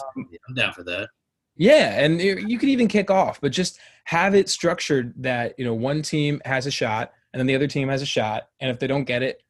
I'm 0.48 0.54
down 0.54 0.72
for 0.74 0.82
that. 0.84 1.08
Yeah, 1.56 2.00
and 2.02 2.20
you 2.20 2.38
you 2.38 2.58
could 2.58 2.68
even 2.68 2.88
kick 2.88 3.10
off, 3.10 3.40
but 3.40 3.52
just 3.52 3.78
have 4.04 4.34
it 4.34 4.48
structured 4.48 5.14
that 5.22 5.54
you 5.58 5.64
know 5.64 5.74
one 5.74 6.02
team 6.02 6.40
has 6.44 6.66
a 6.66 6.70
shot 6.70 7.12
and 7.32 7.38
then 7.40 7.46
the 7.46 7.54
other 7.54 7.66
team 7.68 7.88
has 7.88 8.02
a 8.02 8.06
shot, 8.06 8.48
and 8.60 8.70
if 8.70 8.78
they 8.78 8.86
don't 8.86 9.04
get 9.04 9.22
it, 9.22 9.42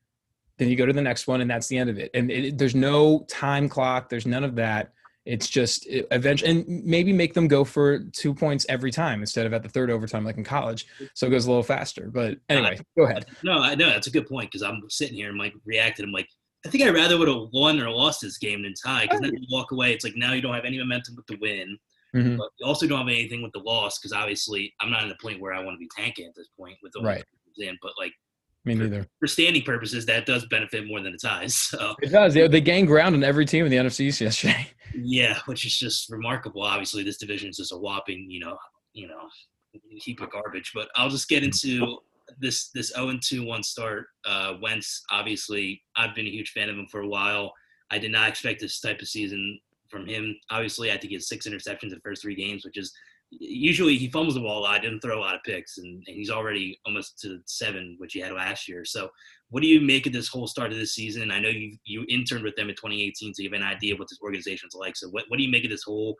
then 0.58 0.68
you 0.68 0.76
go 0.76 0.84
to 0.86 0.92
the 0.92 1.00
next 1.02 1.26
one, 1.26 1.40
and 1.40 1.50
that's 1.50 1.66
the 1.68 1.78
end 1.78 1.88
of 1.88 1.98
it. 1.98 2.10
And 2.14 2.30
it, 2.30 2.58
there's 2.58 2.74
no 2.74 3.24
time 3.28 3.68
clock. 3.68 4.08
There's 4.10 4.26
none 4.26 4.44
of 4.44 4.56
that. 4.56 4.92
It's 5.26 5.48
just 5.48 5.86
it, 5.86 6.06
eventually, 6.10 6.50
and 6.50 6.84
maybe 6.84 7.12
make 7.12 7.34
them 7.34 7.46
go 7.46 7.62
for 7.62 7.98
two 8.12 8.34
points 8.34 8.64
every 8.68 8.90
time 8.90 9.20
instead 9.20 9.44
of 9.46 9.52
at 9.52 9.62
the 9.62 9.68
third 9.68 9.90
overtime 9.90 10.24
like 10.24 10.38
in 10.38 10.44
college, 10.44 10.86
so 11.14 11.26
it 11.26 11.30
goes 11.30 11.44
a 11.44 11.48
little 11.50 11.62
faster. 11.62 12.10
But 12.12 12.38
anyway, 12.48 12.78
go 12.96 13.04
ahead. 13.04 13.26
No, 13.42 13.58
I 13.58 13.74
know 13.74 13.90
that's 13.90 14.06
a 14.06 14.10
good 14.10 14.26
point 14.26 14.50
because 14.50 14.62
I'm 14.62 14.80
sitting 14.88 15.16
here 15.16 15.28
and 15.28 15.38
like 15.38 15.52
reacting. 15.66 16.06
I'm 16.06 16.12
like, 16.12 16.28
I 16.64 16.70
think 16.70 16.84
I 16.84 16.88
rather 16.88 17.18
would 17.18 17.28
have 17.28 17.48
won 17.52 17.78
or 17.80 17.90
lost 17.90 18.22
this 18.22 18.38
game 18.38 18.62
than 18.62 18.72
tie 18.82 19.02
because 19.02 19.20
then 19.20 19.32
you 19.34 19.46
walk 19.50 19.72
away. 19.72 19.92
It's 19.92 20.04
like 20.04 20.16
now 20.16 20.32
you 20.32 20.40
don't 20.40 20.54
have 20.54 20.64
any 20.64 20.78
momentum 20.78 21.16
with 21.16 21.26
the 21.26 21.36
win, 21.38 21.78
Mhm. 22.14 22.38
but 22.38 22.48
you 22.58 22.66
also 22.66 22.86
don't 22.86 22.98
have 23.00 23.08
anything 23.08 23.42
with 23.42 23.52
the 23.52 23.60
loss 23.60 23.98
because 23.98 24.12
obviously 24.14 24.72
I'm 24.80 24.90
not 24.90 25.02
in 25.02 25.10
the 25.10 25.16
point 25.22 25.38
where 25.40 25.52
I 25.52 25.62
want 25.62 25.74
to 25.74 25.78
be 25.78 25.88
tanking 25.94 26.26
at 26.26 26.34
this 26.34 26.48
point 26.58 26.78
with 26.82 26.92
the 26.92 27.02
Right. 27.02 27.24
in. 27.58 27.78
But 27.82 27.92
like 27.98 28.12
Me 28.64 28.74
neither. 28.74 29.06
for 29.18 29.26
standing 29.26 29.62
purposes, 29.62 30.04
that 30.06 30.26
does 30.26 30.44
benefit 30.46 30.86
more 30.86 31.00
than 31.00 31.14
its 31.14 31.24
eyes. 31.24 31.54
So 31.70 31.94
It 32.02 32.10
does. 32.10 32.34
They, 32.34 32.46
they 32.46 32.60
gained 32.60 32.88
ground 32.88 33.14
on 33.14 33.24
every 33.24 33.46
team 33.46 33.64
in 33.64 33.70
the 33.70 33.78
NFC 33.78 34.00
East 34.00 34.20
yesterday. 34.20 34.68
yeah, 34.94 35.38
which 35.46 35.64
is 35.64 35.78
just 35.78 36.10
remarkable. 36.10 36.62
Obviously, 36.62 37.02
this 37.02 37.16
division 37.16 37.48
is 37.48 37.56
just 37.56 37.72
a 37.72 37.76
whopping, 37.76 38.26
you 38.28 38.40
know, 38.40 38.56
you 38.92 39.08
know, 39.08 39.28
heap 39.92 40.20
of 40.20 40.30
garbage. 40.30 40.72
But 40.74 40.88
I'll 40.96 41.08
just 41.08 41.28
get 41.28 41.42
into 41.42 41.98
this 42.38 42.70
this 42.74 42.92
0 42.92 43.18
2 43.22 43.46
one 43.46 43.62
start. 43.62 44.06
Uh, 44.26 44.54
Wentz, 44.60 45.02
obviously, 45.10 45.82
I've 45.96 46.14
been 46.14 46.26
a 46.26 46.30
huge 46.30 46.50
fan 46.50 46.68
of 46.68 46.76
him 46.76 46.86
for 46.90 47.00
a 47.00 47.08
while. 47.08 47.52
I 47.90 47.98
did 47.98 48.12
not 48.12 48.28
expect 48.28 48.60
this 48.60 48.80
type 48.80 49.00
of 49.00 49.08
season 49.08 49.58
from 49.88 50.06
him. 50.06 50.36
Obviously, 50.50 50.88
I 50.88 50.92
had 50.92 51.00
to 51.02 51.08
get 51.08 51.22
six 51.22 51.46
interceptions 51.46 51.84
in 51.84 51.88
the 51.90 52.00
first 52.04 52.22
three 52.22 52.34
games, 52.36 52.64
which 52.64 52.78
is 52.78 52.92
usually 53.30 53.96
he 53.96 54.10
fumbles 54.10 54.34
the 54.34 54.40
ball 54.40 54.58
a 54.58 54.62
lot, 54.62 54.82
didn't 54.82 55.00
throw 55.00 55.18
a 55.18 55.20
lot 55.20 55.34
of 55.34 55.42
picks, 55.44 55.78
and, 55.78 56.02
and 56.06 56.16
he's 56.16 56.30
already 56.30 56.78
almost 56.84 57.18
to 57.20 57.40
seven, 57.46 57.94
which 57.98 58.12
he 58.12 58.20
had 58.20 58.32
last 58.32 58.68
year. 58.68 58.84
So, 58.84 59.08
what 59.50 59.62
do 59.62 59.68
you 59.68 59.80
make 59.80 60.06
of 60.06 60.12
this 60.12 60.28
whole 60.28 60.46
start 60.46 60.72
of 60.72 60.78
this 60.78 60.94
season? 60.94 61.30
I 61.30 61.40
know 61.40 61.48
you 61.48 61.76
you 61.84 62.04
interned 62.08 62.44
with 62.44 62.56
them 62.56 62.68
in 62.68 62.74
2018, 62.74 63.34
so 63.34 63.42
you 63.42 63.50
have 63.50 63.60
an 63.60 63.66
idea 63.66 63.94
of 63.94 63.98
what 63.98 64.08
this 64.08 64.18
organization's 64.22 64.74
like. 64.74 64.96
So, 64.96 65.08
what, 65.08 65.24
what 65.28 65.36
do 65.36 65.42
you 65.44 65.50
make 65.50 65.64
of 65.64 65.70
this 65.70 65.84
whole 65.84 66.16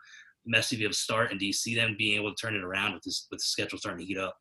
messy 0.47 0.85
of 0.85 0.95
start, 0.95 1.31
and 1.31 1.41
do 1.41 1.47
you 1.47 1.53
see 1.53 1.75
them 1.75 1.97
being 1.99 2.17
able 2.17 2.35
to 2.35 2.41
turn 2.41 2.55
it 2.55 2.63
around 2.63 2.95
with 2.95 3.03
this 3.03 3.27
with 3.31 3.39
the 3.39 3.45
schedule 3.45 3.79
starting 3.79 4.01
to 4.01 4.07
heat 4.07 4.19
up? 4.19 4.37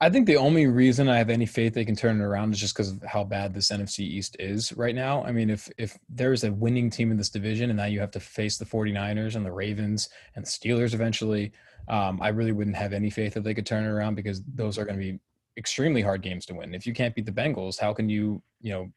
I 0.00 0.10
think 0.10 0.26
the 0.26 0.36
only 0.36 0.66
reason 0.66 1.08
I 1.08 1.16
have 1.16 1.30
any 1.30 1.46
faith 1.46 1.72
they 1.72 1.84
can 1.84 1.94
turn 1.94 2.20
it 2.20 2.24
around 2.24 2.52
is 2.52 2.60
just 2.60 2.74
because 2.74 2.90
of 2.90 3.02
how 3.04 3.22
bad 3.22 3.54
this 3.54 3.70
NFC 3.70 4.00
East 4.00 4.36
is 4.40 4.72
right 4.72 4.94
now. 4.94 5.24
I 5.24 5.32
mean, 5.32 5.50
if 5.50 5.70
if 5.78 5.96
there's 6.08 6.44
a 6.44 6.52
winning 6.52 6.90
team 6.90 7.10
in 7.10 7.16
this 7.16 7.30
division 7.30 7.70
and 7.70 7.76
now 7.76 7.86
you 7.86 8.00
have 8.00 8.10
to 8.10 8.20
face 8.20 8.58
the 8.58 8.66
49ers 8.66 9.36
and 9.36 9.46
the 9.46 9.52
Ravens 9.52 10.08
and 10.34 10.44
the 10.44 10.50
Steelers 10.50 10.94
eventually, 10.94 11.52
um, 11.88 12.20
I 12.22 12.28
really 12.28 12.52
wouldn't 12.52 12.76
have 12.76 12.92
any 12.92 13.10
faith 13.10 13.34
that 13.34 13.44
they 13.44 13.54
could 13.54 13.66
turn 13.66 13.84
it 13.84 13.88
around 13.88 14.14
because 14.14 14.42
those 14.54 14.78
are 14.78 14.84
going 14.84 14.98
to 14.98 15.12
be 15.12 15.18
extremely 15.56 16.02
hard 16.02 16.22
games 16.22 16.46
to 16.46 16.54
win. 16.54 16.74
If 16.74 16.86
you 16.86 16.92
can't 16.92 17.14
beat 17.14 17.26
the 17.26 17.32
Bengals, 17.32 17.78
how 17.78 17.92
can 17.92 18.08
you, 18.08 18.42
you 18.60 18.72
know, 18.72 18.92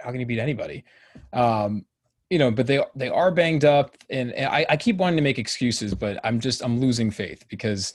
how 0.00 0.10
can 0.10 0.20
you 0.20 0.26
beat 0.26 0.38
anybody? 0.38 0.84
Um, 1.32 1.84
you 2.30 2.38
know, 2.38 2.50
but 2.50 2.66
they 2.66 2.84
they 2.94 3.08
are 3.08 3.30
banged 3.30 3.64
up, 3.64 3.96
and, 4.10 4.32
and 4.32 4.46
I, 4.46 4.66
I 4.68 4.76
keep 4.76 4.98
wanting 4.98 5.16
to 5.16 5.22
make 5.22 5.38
excuses, 5.38 5.94
but 5.94 6.20
I'm 6.22 6.40
just 6.40 6.62
I'm 6.62 6.78
losing 6.78 7.10
faith 7.10 7.46
because 7.48 7.94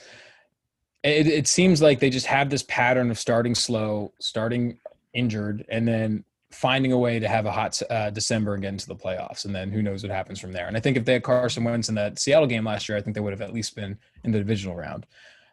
it, 1.03 1.27
it 1.27 1.47
seems 1.47 1.81
like 1.81 1.99
they 1.99 2.09
just 2.09 2.25
have 2.25 2.49
this 2.49 2.63
pattern 2.63 3.11
of 3.11 3.19
starting 3.19 3.53
slow, 3.53 4.11
starting 4.19 4.79
injured, 5.13 5.65
and 5.69 5.87
then 5.87 6.25
finding 6.53 6.91
a 6.91 6.97
way 6.97 7.19
to 7.19 7.27
have 7.27 7.45
a 7.45 7.51
hot 7.51 7.81
uh, 7.89 8.09
December 8.09 8.53
and 8.53 8.61
get 8.61 8.69
into 8.69 8.87
the 8.87 8.95
playoffs. 8.95 9.45
And 9.45 9.53
then 9.53 9.71
who 9.71 9.81
knows 9.81 10.03
what 10.03 10.11
happens 10.11 10.39
from 10.39 10.51
there. 10.51 10.67
And 10.67 10.77
I 10.77 10.79
think 10.79 10.97
if 10.97 11.05
they 11.05 11.13
had 11.13 11.23
Carson 11.23 11.63
Wentz 11.63 11.89
in 11.89 11.95
that 11.95 12.19
Seattle 12.19 12.47
game 12.47 12.65
last 12.65 12.87
year, 12.87 12.97
I 12.97 13.01
think 13.01 13.15
they 13.15 13.21
would 13.21 13.33
have 13.33 13.41
at 13.41 13.53
least 13.53 13.75
been 13.75 13.97
in 14.23 14.31
the 14.31 14.37
divisional 14.37 14.75
round. 14.75 15.05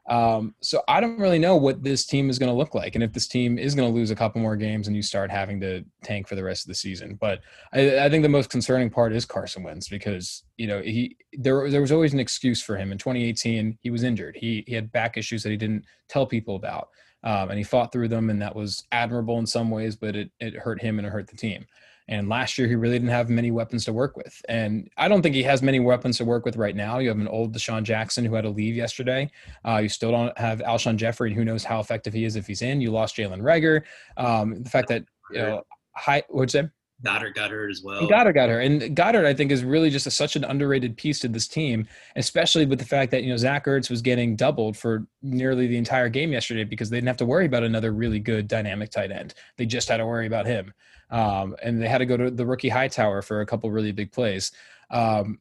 Um, 0.08 0.56
so 0.60 0.82
I 0.88 1.00
don't 1.00 1.20
really 1.20 1.38
know 1.38 1.56
what 1.56 1.84
this 1.84 2.04
team 2.04 2.30
is 2.30 2.38
going 2.38 2.50
to 2.50 2.56
look 2.56 2.74
like, 2.74 2.96
and 2.96 3.04
if 3.04 3.12
this 3.12 3.28
team 3.28 3.58
is 3.58 3.76
going 3.76 3.88
to 3.88 3.94
lose 3.94 4.10
a 4.10 4.16
couple 4.16 4.40
more 4.40 4.56
games 4.56 4.88
and 4.88 4.96
you 4.96 5.02
start 5.02 5.30
having 5.30 5.60
to 5.60 5.84
tank 6.02 6.26
for 6.26 6.34
the 6.34 6.42
rest 6.42 6.64
of 6.64 6.68
the 6.68 6.74
season. 6.74 7.16
But 7.20 7.42
I, 7.72 8.06
I 8.06 8.10
think 8.10 8.22
the 8.22 8.28
most 8.28 8.50
concerning 8.50 8.90
part 8.90 9.12
is 9.12 9.24
Carson 9.24 9.62
Wentz 9.62 9.88
because 9.88 10.42
you 10.56 10.66
know 10.66 10.80
he 10.80 11.16
there 11.34 11.70
there 11.70 11.80
was 11.80 11.92
always 11.92 12.12
an 12.12 12.18
excuse 12.18 12.60
for 12.60 12.76
him. 12.76 12.90
In 12.90 12.98
2018, 12.98 13.78
he 13.80 13.90
was 13.90 14.02
injured. 14.02 14.36
He 14.36 14.64
he 14.66 14.74
had 14.74 14.90
back 14.90 15.16
issues 15.16 15.44
that 15.44 15.50
he 15.50 15.56
didn't 15.56 15.84
tell 16.08 16.26
people 16.26 16.56
about, 16.56 16.88
um, 17.24 17.50
and 17.50 17.58
he 17.58 17.64
fought 17.64 17.92
through 17.92 18.08
them, 18.08 18.30
and 18.30 18.40
that 18.42 18.54
was 18.54 18.84
admirable 18.92 19.38
in 19.38 19.46
some 19.46 19.70
ways, 19.70 19.96
but 19.96 20.16
it 20.16 20.30
it 20.40 20.54
hurt 20.54 20.80
him 20.80 20.98
and 20.98 21.06
it 21.06 21.10
hurt 21.10 21.28
the 21.28 21.36
team. 21.36 21.66
And 22.08 22.28
last 22.28 22.58
year, 22.58 22.66
he 22.66 22.74
really 22.74 22.98
didn't 22.98 23.10
have 23.10 23.30
many 23.30 23.52
weapons 23.52 23.84
to 23.84 23.92
work 23.92 24.16
with. 24.16 24.34
And 24.48 24.90
I 24.96 25.06
don't 25.06 25.22
think 25.22 25.36
he 25.36 25.44
has 25.44 25.62
many 25.62 25.78
weapons 25.78 26.18
to 26.18 26.24
work 26.24 26.44
with 26.44 26.56
right 26.56 26.74
now. 26.74 26.98
You 26.98 27.08
have 27.08 27.20
an 27.20 27.28
old 27.28 27.54
DeSean 27.54 27.84
Jackson 27.84 28.24
who 28.24 28.34
had 28.34 28.42
to 28.42 28.50
leave 28.50 28.74
yesterday. 28.74 29.30
Uh, 29.64 29.76
you 29.76 29.88
still 29.88 30.10
don't 30.10 30.36
have 30.36 30.58
Alshon 30.58 30.96
Jeffery, 30.96 31.30
and 31.30 31.38
who 31.38 31.44
knows 31.44 31.62
how 31.62 31.78
effective 31.78 32.12
he 32.12 32.24
is 32.24 32.34
if 32.34 32.48
he's 32.48 32.62
in. 32.62 32.80
You 32.80 32.90
lost 32.90 33.16
Jalen 33.16 33.40
Reagor. 33.40 33.82
Um, 34.16 34.60
the 34.60 34.68
fact 34.68 34.88
that, 34.88 35.04
you 35.30 35.38
know, 35.38 35.62
high, 35.94 36.24
what'd 36.28 36.52
you 36.52 36.62
say? 36.62 36.68
Goedert 37.02 37.34
got 37.34 37.50
hurt 37.50 37.70
as 37.70 37.82
well. 37.82 38.06
Goedert 38.06 38.34
got 38.34 38.48
her, 38.48 38.60
and 38.60 38.94
Goedert 38.96 39.24
I 39.24 39.32
think 39.32 39.50
is 39.50 39.64
really 39.64 39.90
just 39.90 40.06
a, 40.06 40.10
such 40.10 40.36
an 40.36 40.44
underrated 40.44 40.96
piece 40.96 41.18
to 41.20 41.28
this 41.28 41.48
team, 41.48 41.86
especially 42.16 42.66
with 42.66 42.78
the 42.78 42.84
fact 42.84 43.10
that 43.12 43.22
you 43.22 43.30
know 43.30 43.36
Zach 43.36 43.64
Ertz 43.66 43.88
was 43.88 44.02
getting 44.02 44.36
doubled 44.36 44.76
for 44.76 45.06
nearly 45.22 45.66
the 45.66 45.78
entire 45.78 46.08
game 46.08 46.32
yesterday 46.32 46.64
because 46.64 46.90
they 46.90 46.98
didn't 46.98 47.08
have 47.08 47.16
to 47.18 47.26
worry 47.26 47.46
about 47.46 47.62
another 47.62 47.92
really 47.92 48.18
good 48.18 48.48
dynamic 48.48 48.90
tight 48.90 49.10
end. 49.10 49.34
They 49.56 49.66
just 49.66 49.88
had 49.88 49.96
to 49.96 50.06
worry 50.06 50.26
about 50.26 50.46
him, 50.46 50.74
um, 51.10 51.56
and 51.62 51.80
they 51.80 51.88
had 51.88 51.98
to 51.98 52.06
go 52.06 52.16
to 52.16 52.30
the 52.30 52.44
rookie 52.44 52.68
Hightower 52.68 53.22
for 53.22 53.40
a 53.40 53.46
couple 53.46 53.70
really 53.70 53.92
big 53.92 54.12
plays. 54.12 54.52
Um, 54.90 55.38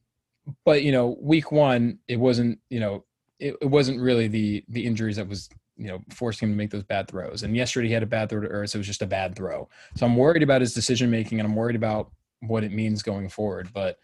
but 0.64 0.84
you 0.84 0.92
know, 0.92 1.18
week 1.20 1.52
one, 1.52 2.00
it 2.08 2.18
wasn't 2.18 2.60
you 2.70 2.80
know 2.80 3.04
it, 3.40 3.56
it 3.62 3.68
wasn't 3.68 4.00
really 4.00 4.28
the 4.28 4.64
the 4.70 4.86
injuries 4.86 5.18
that 5.18 5.28
was 5.28 5.50
you 5.80 5.88
know 5.88 6.04
forcing 6.10 6.48
him 6.48 6.54
to 6.54 6.58
make 6.58 6.70
those 6.70 6.84
bad 6.84 7.08
throws. 7.08 7.44
And 7.44 7.56
yesterday 7.56 7.88
he 7.88 7.94
had 7.94 8.04
a 8.04 8.08
bad 8.08 8.30
throw 8.30 8.42
to 8.42 8.48
Ertz. 8.48 8.76
It 8.76 8.78
was 8.78 8.88
just 8.88 9.02
a 9.02 9.08
bad 9.08 9.36
throw. 9.36 9.70
So 9.96 10.06
I'm 10.06 10.16
worried 10.16 10.44
about 10.44 10.62
his 10.62 10.74
decision 10.74 11.10
making, 11.10 11.40
and 11.40 11.48
I'm 11.48 11.56
worried 11.56 11.76
about 11.76 12.12
what 12.42 12.64
it 12.64 12.72
means 12.72 13.02
going 13.02 13.30
forward. 13.30 13.70
But 13.74 13.98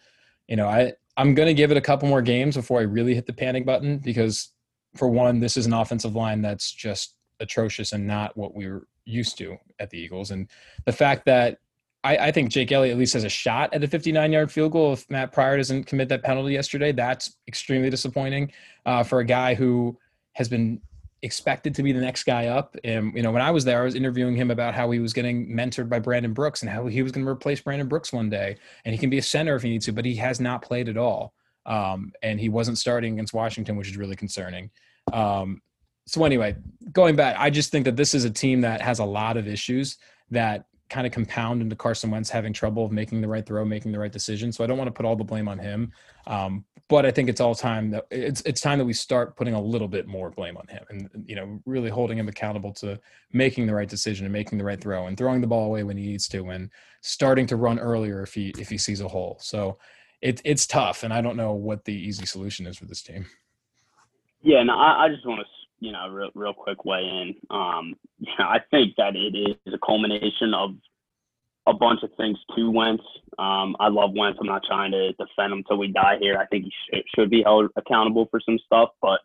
you 0.47 0.55
know, 0.55 0.67
I 0.67 0.93
I'm 1.17 1.35
going 1.35 1.47
to 1.47 1.53
give 1.53 1.71
it 1.71 1.77
a 1.77 1.81
couple 1.81 2.07
more 2.07 2.21
games 2.21 2.55
before 2.55 2.79
I 2.79 2.83
really 2.83 3.13
hit 3.13 3.25
the 3.25 3.33
panic 3.33 3.65
button 3.65 3.99
because, 3.99 4.51
for 4.95 5.07
one, 5.07 5.39
this 5.39 5.57
is 5.57 5.65
an 5.65 5.73
offensive 5.73 6.15
line 6.15 6.41
that's 6.41 6.71
just 6.71 7.15
atrocious 7.39 7.91
and 7.93 8.07
not 8.07 8.35
what 8.35 8.55
we 8.55 8.67
were 8.67 8.88
used 9.05 9.38
to 9.38 9.57
at 9.79 9.89
the 9.89 9.97
Eagles. 9.97 10.31
And 10.31 10.49
the 10.85 10.91
fact 10.91 11.25
that 11.25 11.59
I, 12.03 12.17
I 12.17 12.31
think 12.31 12.49
Jake 12.49 12.71
Elliott 12.71 12.93
at 12.93 12.99
least 12.99 13.13
has 13.13 13.23
a 13.23 13.29
shot 13.29 13.73
at 13.73 13.83
a 13.83 13.88
59 13.88 14.31
yard 14.31 14.51
field 14.51 14.73
goal 14.73 14.93
if 14.93 15.09
Matt 15.09 15.31
Pryor 15.31 15.57
doesn't 15.57 15.85
commit 15.85 16.09
that 16.09 16.23
penalty 16.23 16.53
yesterday. 16.53 16.91
That's 16.91 17.38
extremely 17.47 17.89
disappointing 17.89 18.51
uh, 18.85 19.03
for 19.03 19.19
a 19.19 19.25
guy 19.25 19.55
who 19.55 19.97
has 20.33 20.49
been 20.49 20.81
expected 21.25 21.75
to 21.75 21.83
be 21.83 21.91
the 21.91 21.99
next 21.99 22.23
guy 22.23 22.47
up. 22.47 22.77
And 22.83 23.13
you 23.15 23.23
know, 23.23 23.31
when 23.31 23.41
I 23.41 23.51
was 23.51 23.65
there, 23.65 23.81
I 23.81 23.85
was 23.85 23.95
interviewing 23.95 24.35
him 24.35 24.51
about 24.51 24.75
how 24.75 24.89
he 24.91 24.99
was 24.99 25.11
getting 25.11 25.49
mentored 25.49 25.89
by 25.89 25.99
Brandon 25.99 26.33
Brooks 26.33 26.61
and 26.61 26.71
how 26.71 26.85
he 26.85 27.01
was 27.01 27.11
going 27.11 27.25
to 27.25 27.31
replace 27.31 27.59
Brandon 27.59 27.88
Brooks 27.88 28.13
one 28.13 28.29
day, 28.29 28.57
and 28.85 28.93
he 28.93 28.99
can 28.99 29.09
be 29.09 29.17
a 29.17 29.23
center 29.23 29.55
if 29.55 29.63
he 29.63 29.69
needs 29.69 29.85
to, 29.88 29.91
but 29.91 30.05
he 30.05 30.15
has 30.15 30.39
not 30.39 30.61
played 30.61 30.88
at 30.88 30.97
all. 30.97 31.33
Um, 31.65 32.13
and 32.21 32.39
he 32.39 32.47
wasn't 32.47 32.77
starting 32.77 33.13
against 33.13 33.33
Washington, 33.33 33.75
which 33.75 33.89
is 33.89 33.97
really 33.97 34.15
concerning. 34.15 34.69
Um, 35.11 35.61
so 36.05 36.23
anyway, 36.23 36.55
going 36.91 37.15
back, 37.15 37.35
I 37.39 37.49
just 37.49 37.71
think 37.71 37.85
that 37.85 37.95
this 37.95 38.13
is 38.13 38.23
a 38.23 38.29
team 38.29 38.61
that 38.61 38.81
has 38.81 38.99
a 38.99 39.05
lot 39.05 39.35
of 39.35 39.47
issues 39.47 39.97
that 40.29 40.65
kind 40.89 41.07
of 41.07 41.13
compound 41.13 41.63
into 41.63 41.75
Carson 41.75 42.11
Wentz 42.11 42.29
having 42.29 42.53
trouble 42.53 42.85
of 42.85 42.91
making 42.91 43.21
the 43.21 43.27
right 43.27 43.43
throw, 43.43 43.65
making 43.65 43.91
the 43.91 43.97
right 43.97 44.11
decision. 44.11 44.51
So 44.51 44.63
I 44.63 44.67
don't 44.67 44.77
want 44.77 44.88
to 44.88 44.91
put 44.91 45.05
all 45.05 45.15
the 45.15 45.23
blame 45.23 45.47
on 45.47 45.57
him. 45.57 45.91
Um, 46.27 46.63
but 46.88 47.06
I 47.06 47.12
think 47.12 47.30
it's 47.30 47.41
all 47.41 47.56
time 47.56 47.89
that 47.91 48.06
it's 48.12 48.41
it's 48.41 48.62
time 48.62 48.78
that 48.80 48.86
we 48.86 48.93
start 48.93 49.36
putting 49.36 49.54
a 49.54 49.62
little 49.62 49.88
bit 49.88 50.08
more 50.08 50.30
blame 50.30 50.58
on 50.58 50.67
him 50.67 50.84
and 50.89 51.26
you 51.28 51.36
know 51.36 51.60
really 51.65 51.89
holding 51.89 52.17
him 52.17 52.28
accountable 52.28 52.74
to 52.74 53.00
making 53.34 53.65
the 53.65 53.74
right 53.74 53.89
decision 53.89 54.26
and 54.26 54.34
making 54.34 54.58
the 54.58 54.63
right 54.63 54.80
throw 54.80 55.08
and 55.08 55.17
throwing 55.17 55.41
the 55.41 55.48
ball 55.48 55.65
away 55.65 55.84
when 55.84 55.98
he 55.98 56.08
needs 56.08 56.28
to 56.28 56.50
and 56.50 56.69
starting 57.02 57.48
to 57.48 57.56
run 57.56 57.80
earlier 57.80 58.21
if 58.21 58.34
he 58.34 58.54
if 58.58 58.69
he 58.69 58.78
sees 58.78 59.02
a 59.02 59.08
hole. 59.08 59.38
So 59.39 59.78
it, 60.21 60.41
it's 60.45 60.65
tough 60.65 61.04
and 61.04 61.13
I 61.13 61.21
don't 61.21 61.38
know 61.38 61.54
what 61.54 61.86
the 61.86 61.93
easy 61.93 62.26
solution 62.26 62.65
is 62.67 62.78
for 62.78 62.86
this 62.86 63.02
team. 63.02 63.26
Yeah, 64.41 64.60
and 64.60 64.69
I, 64.69 65.06
I 65.06 65.10
just 65.10 65.26
want 65.26 65.41
to, 65.41 65.86
you 65.86 65.91
know, 65.91 66.08
real, 66.08 66.30
real 66.36 66.54
quick 66.54 66.86
weigh 66.86 67.02
in. 67.02 67.36
Um, 67.50 67.95
you 68.19 68.32
know, 68.39 68.45
I 68.45 68.60
think 68.71 68.95
that 68.98 69.15
it 69.15 69.36
is 69.36 69.74
a 69.74 69.80
culmination 69.84 70.54
of 70.54 70.76
a 71.67 71.73
bunch 71.73 72.04
of 72.04 72.12
things 72.17 72.38
to 72.56 72.69
Wentz. 72.69 73.04
Um, 73.39 73.75
I 73.80 73.89
love 73.89 74.12
Wentz. 74.15 74.38
I'm 74.39 74.47
not 74.47 74.63
trying 74.67 74.91
to 74.91 75.13
defend 75.13 75.54
him 75.54 75.63
till 75.67 75.78
we 75.78 75.88
die 75.88 76.17
here. 76.19 76.38
I 76.38 76.45
think 76.47 76.65
he 76.65 76.71
should, 76.89 77.04
should 77.15 77.30
be 77.30 77.43
held 77.43 77.69
accountable 77.75 78.28
for 78.30 78.39
some 78.39 78.60
stuff, 78.65 78.89
but 79.01 79.19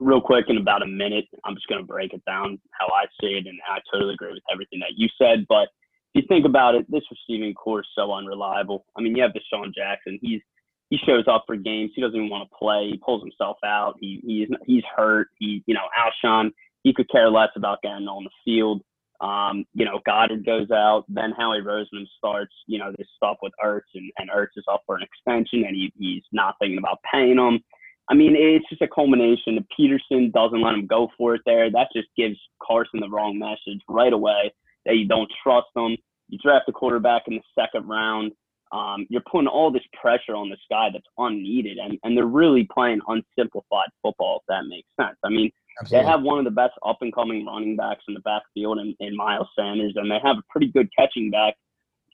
real 0.00 0.20
quick 0.20 0.46
in 0.48 0.58
about 0.58 0.82
a 0.82 0.86
minute, 0.86 1.26
I'm 1.44 1.54
just 1.54 1.68
going 1.68 1.80
to 1.80 1.86
break 1.86 2.12
it 2.12 2.24
down 2.26 2.60
how 2.72 2.86
I 2.86 3.04
see 3.20 3.38
it, 3.38 3.46
and 3.46 3.58
I 3.68 3.78
totally 3.92 4.14
agree 4.14 4.32
with 4.32 4.42
everything 4.52 4.80
that 4.80 4.94
you 4.96 5.08
said. 5.20 5.46
But 5.48 5.68
if 6.14 6.22
you 6.22 6.22
think 6.28 6.46
about 6.46 6.74
it, 6.74 6.90
this 6.90 7.02
receiving 7.10 7.54
core 7.54 7.80
is 7.80 7.86
so 7.94 8.12
unreliable. 8.12 8.84
I 8.96 9.02
mean, 9.02 9.16
you 9.16 9.22
have 9.22 9.32
DeSean 9.32 9.74
Jackson. 9.74 10.18
He's 10.20 10.40
he 10.88 10.98
shows 11.04 11.24
up 11.26 11.42
for 11.48 11.56
games. 11.56 11.90
He 11.96 12.00
doesn't 12.02 12.16
even 12.16 12.30
want 12.30 12.48
to 12.48 12.56
play. 12.56 12.88
He 12.92 12.98
pulls 12.98 13.22
himself 13.22 13.56
out. 13.64 13.94
He 14.00 14.20
he's 14.24 14.48
he's 14.66 14.84
hurt. 14.96 15.28
He 15.38 15.62
you 15.66 15.74
know 15.74 15.88
Alshon. 15.98 16.50
He 16.82 16.94
could 16.94 17.10
care 17.10 17.28
less 17.28 17.48
about 17.56 17.82
getting 17.82 18.06
on 18.06 18.24
the 18.24 18.30
field. 18.44 18.82
Um, 19.20 19.64
you 19.72 19.84
know, 19.84 20.00
Goedert 20.06 20.44
goes 20.44 20.70
out, 20.70 21.04
then 21.08 21.32
Howie 21.36 21.62
Roseman 21.62 22.06
starts, 22.16 22.54
you 22.66 22.78
know, 22.78 22.92
this 22.98 23.08
stuff 23.16 23.38
with 23.42 23.52
Ertz 23.64 23.80
and, 23.94 24.10
and 24.18 24.30
Ertz 24.30 24.56
is 24.56 24.64
up 24.70 24.82
for 24.86 24.96
an 24.96 25.02
extension 25.02 25.64
and 25.64 25.74
he, 25.74 25.92
he's 25.98 26.22
not 26.32 26.56
thinking 26.60 26.78
about 26.78 26.98
paying 27.10 27.38
him. 27.38 27.60
I 28.08 28.14
mean, 28.14 28.36
it's 28.36 28.68
just 28.68 28.82
a 28.82 28.88
culmination. 28.88 29.64
Pederson 29.78 30.32
doesn't 30.32 30.62
let 30.62 30.74
him 30.74 30.86
go 30.86 31.08
for 31.18 31.34
it 31.34 31.40
there. 31.44 31.70
That 31.70 31.88
just 31.94 32.08
gives 32.16 32.38
Carson 32.62 33.00
the 33.00 33.08
wrong 33.08 33.38
message 33.38 33.80
right 33.88 34.12
away 34.12 34.52
that 34.84 34.96
you 34.96 35.08
don't 35.08 35.30
trust 35.42 35.68
him. 35.74 35.96
You 36.28 36.38
draft 36.38 36.68
a 36.68 36.72
quarterback 36.72 37.22
in 37.26 37.34
the 37.34 37.42
second 37.60 37.88
round. 37.88 38.32
Um, 38.72 39.06
you're 39.08 39.22
putting 39.30 39.48
all 39.48 39.70
this 39.70 39.82
pressure 40.00 40.34
on 40.34 40.50
this 40.50 40.60
guy 40.70 40.88
that's 40.92 41.06
unneeded, 41.18 41.78
and, 41.78 41.98
and 42.02 42.16
they're 42.16 42.26
really 42.26 42.68
playing 42.72 43.00
unsimplified 43.08 43.88
football, 44.02 44.38
if 44.38 44.42
that 44.48 44.68
makes 44.68 44.88
sense. 45.00 45.16
I 45.24 45.28
mean, 45.28 45.50
Absolutely. 45.80 46.04
they 46.04 46.10
have 46.10 46.22
one 46.22 46.38
of 46.38 46.44
the 46.44 46.50
best 46.50 46.72
up 46.86 46.98
and 47.02 47.14
coming 47.14 47.44
running 47.44 47.76
backs 47.76 48.04
in 48.08 48.14
the 48.14 48.20
backfield 48.20 48.78
in, 48.78 48.94
in 49.00 49.16
Miles 49.16 49.48
Sanders, 49.58 49.92
and 49.96 50.10
they 50.10 50.18
have 50.22 50.38
a 50.38 50.42
pretty 50.48 50.68
good 50.68 50.88
catching 50.98 51.30
back 51.30 51.54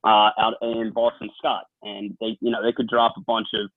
uh, 0.05 0.31
out 0.39 0.55
in 0.63 0.93
Boston 0.93 1.31
Scott. 1.39 1.65
And 1.83 2.17
they, 2.21 2.37
you 2.41 2.51
know, 2.51 2.63
they 2.63 2.73
could 2.73 2.89
drop 2.89 3.15
a 3.17 3.21
bunch 3.21 3.49
of 3.55 3.71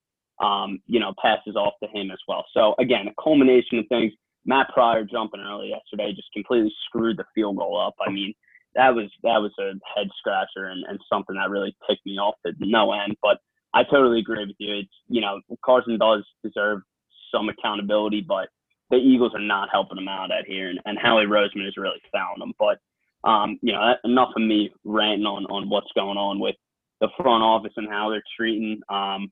um, 0.44 0.80
you 0.88 1.00
know, 1.00 1.14
passes 1.22 1.56
off 1.56 1.74
to 1.82 1.90
him 1.90 2.12
as 2.12 2.20
well. 2.28 2.46
So 2.54 2.76
again, 2.80 3.08
a 3.08 3.22
culmination 3.22 3.80
of 3.80 3.86
things. 3.88 4.12
Matt 4.46 4.70
Pryor 4.74 5.04
jumping 5.04 5.42
early 5.42 5.70
yesterday 5.70 6.14
just 6.14 6.32
completely 6.34 6.74
screwed 6.86 7.18
the 7.18 7.26
field 7.34 7.58
goal 7.58 7.80
up. 7.80 7.96
I 8.06 8.12
mean, 8.12 8.34
that 8.76 8.94
was 8.94 9.10
that 9.24 9.42
was 9.42 9.52
a 9.60 9.74
head 9.96 10.08
scratcher 10.20 10.66
and, 10.66 10.84
and 10.88 11.00
something 11.12 11.36
that 11.36 11.50
really 11.50 11.76
ticked 11.90 12.06
me 12.06 12.18
off 12.18 12.36
to 12.46 12.54
no 12.60 12.92
end. 12.92 13.16
But 13.22 13.38
I 13.74 13.84
totally 13.84 14.20
agree 14.20 14.46
with 14.46 14.56
you. 14.60 14.80
It's 14.80 14.94
you 15.08 15.22
know 15.22 15.40
Carson 15.64 15.98
does 15.98 16.24
deserve 16.44 16.82
some 17.34 17.50
accountability, 17.50 18.22
but 18.28 18.50
the 18.90 18.98
Eagles 18.98 19.34
are 19.34 19.42
not 19.42 19.70
helping 19.72 19.98
him 19.98 20.08
out 20.08 20.32
at 20.32 20.46
here, 20.46 20.70
and, 20.70 20.80
and 20.86 20.98
Howie 20.98 21.26
Roseman 21.26 21.66
has 21.66 21.78
really 21.78 22.02
found 22.12 22.42
him. 22.42 22.54
But 22.60 22.80
um, 23.28 23.58
you 23.62 23.74
know, 23.74 23.94
enough 24.04 24.30
of 24.36 24.42
me 24.42 24.72
ranting 24.84 25.26
on 25.26 25.46
on 25.46 25.70
what's 25.70 25.92
going 25.96 26.18
on 26.18 26.40
with 26.40 26.56
the 27.02 27.10
front 27.18 27.44
office 27.44 27.74
and 27.78 27.90
how 27.90 28.10
they're 28.10 28.24
treating 28.38 28.82
um, 28.90 29.32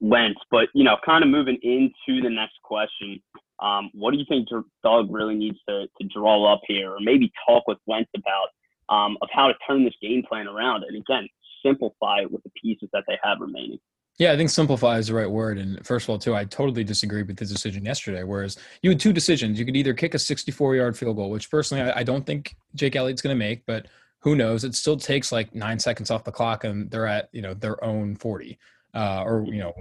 Wentz. 0.00 0.40
But 0.50 0.68
you 0.74 0.84
know, 0.84 0.96
kind 1.04 1.24
of 1.24 1.30
moving 1.30 1.58
into 1.62 2.22
the 2.22 2.30
next 2.30 2.62
question, 2.62 3.20
um, 3.60 3.90
what 3.92 4.12
do 4.12 4.18
you 4.18 4.24
think 4.28 4.48
Doug 4.82 5.12
really 5.12 5.34
needs 5.34 5.58
to 5.68 5.86
to 6.00 6.08
draw 6.14 6.52
up 6.52 6.60
here, 6.66 6.92
or 6.92 6.98
maybe 7.00 7.32
talk 7.46 7.66
with 7.66 7.78
Wentz 7.86 8.10
about 8.16 8.94
um, 8.94 9.16
of 9.22 9.28
how 9.32 9.48
to 9.48 9.54
turn 9.66 9.84
this 9.84 9.94
game 10.00 10.22
plan 10.28 10.46
around, 10.46 10.84
and 10.84 10.96
again, 10.96 11.28
simplify 11.64 12.20
it 12.20 12.30
with 12.30 12.42
the 12.42 12.50
pieces 12.50 12.88
that 12.92 13.04
they 13.06 13.18
have 13.22 13.38
remaining. 13.40 13.78
Yeah, 14.20 14.32
I 14.32 14.36
think 14.36 14.50
simplify 14.50 14.98
is 14.98 15.06
the 15.06 15.14
right 15.14 15.30
word. 15.30 15.56
And 15.56 15.84
first 15.84 16.04
of 16.04 16.10
all, 16.10 16.18
too, 16.18 16.34
I 16.34 16.44
totally 16.44 16.84
disagree 16.84 17.22
with 17.22 17.38
the 17.38 17.46
decision 17.46 17.86
yesterday. 17.86 18.22
Whereas 18.22 18.58
you 18.82 18.90
had 18.90 19.00
two 19.00 19.14
decisions. 19.14 19.58
You 19.58 19.64
could 19.64 19.76
either 19.76 19.94
kick 19.94 20.12
a 20.12 20.18
64 20.18 20.76
yard 20.76 20.98
field 20.98 21.16
goal, 21.16 21.30
which 21.30 21.50
personally 21.50 21.90
I, 21.90 22.00
I 22.00 22.02
don't 22.02 22.26
think 22.26 22.54
Jake 22.74 22.94
Elliott's 22.94 23.22
going 23.22 23.34
to 23.34 23.38
make, 23.38 23.64
but 23.64 23.86
who 24.18 24.36
knows? 24.36 24.62
It 24.62 24.74
still 24.74 24.98
takes 24.98 25.32
like 25.32 25.54
nine 25.54 25.78
seconds 25.78 26.10
off 26.10 26.24
the 26.24 26.32
clock 26.32 26.64
and 26.64 26.90
they're 26.90 27.06
at, 27.06 27.30
you 27.32 27.40
know, 27.40 27.54
their 27.54 27.82
own 27.82 28.14
40 28.14 28.58
uh, 28.94 29.22
or 29.24 29.44
you 29.46 29.58
know 29.58 29.72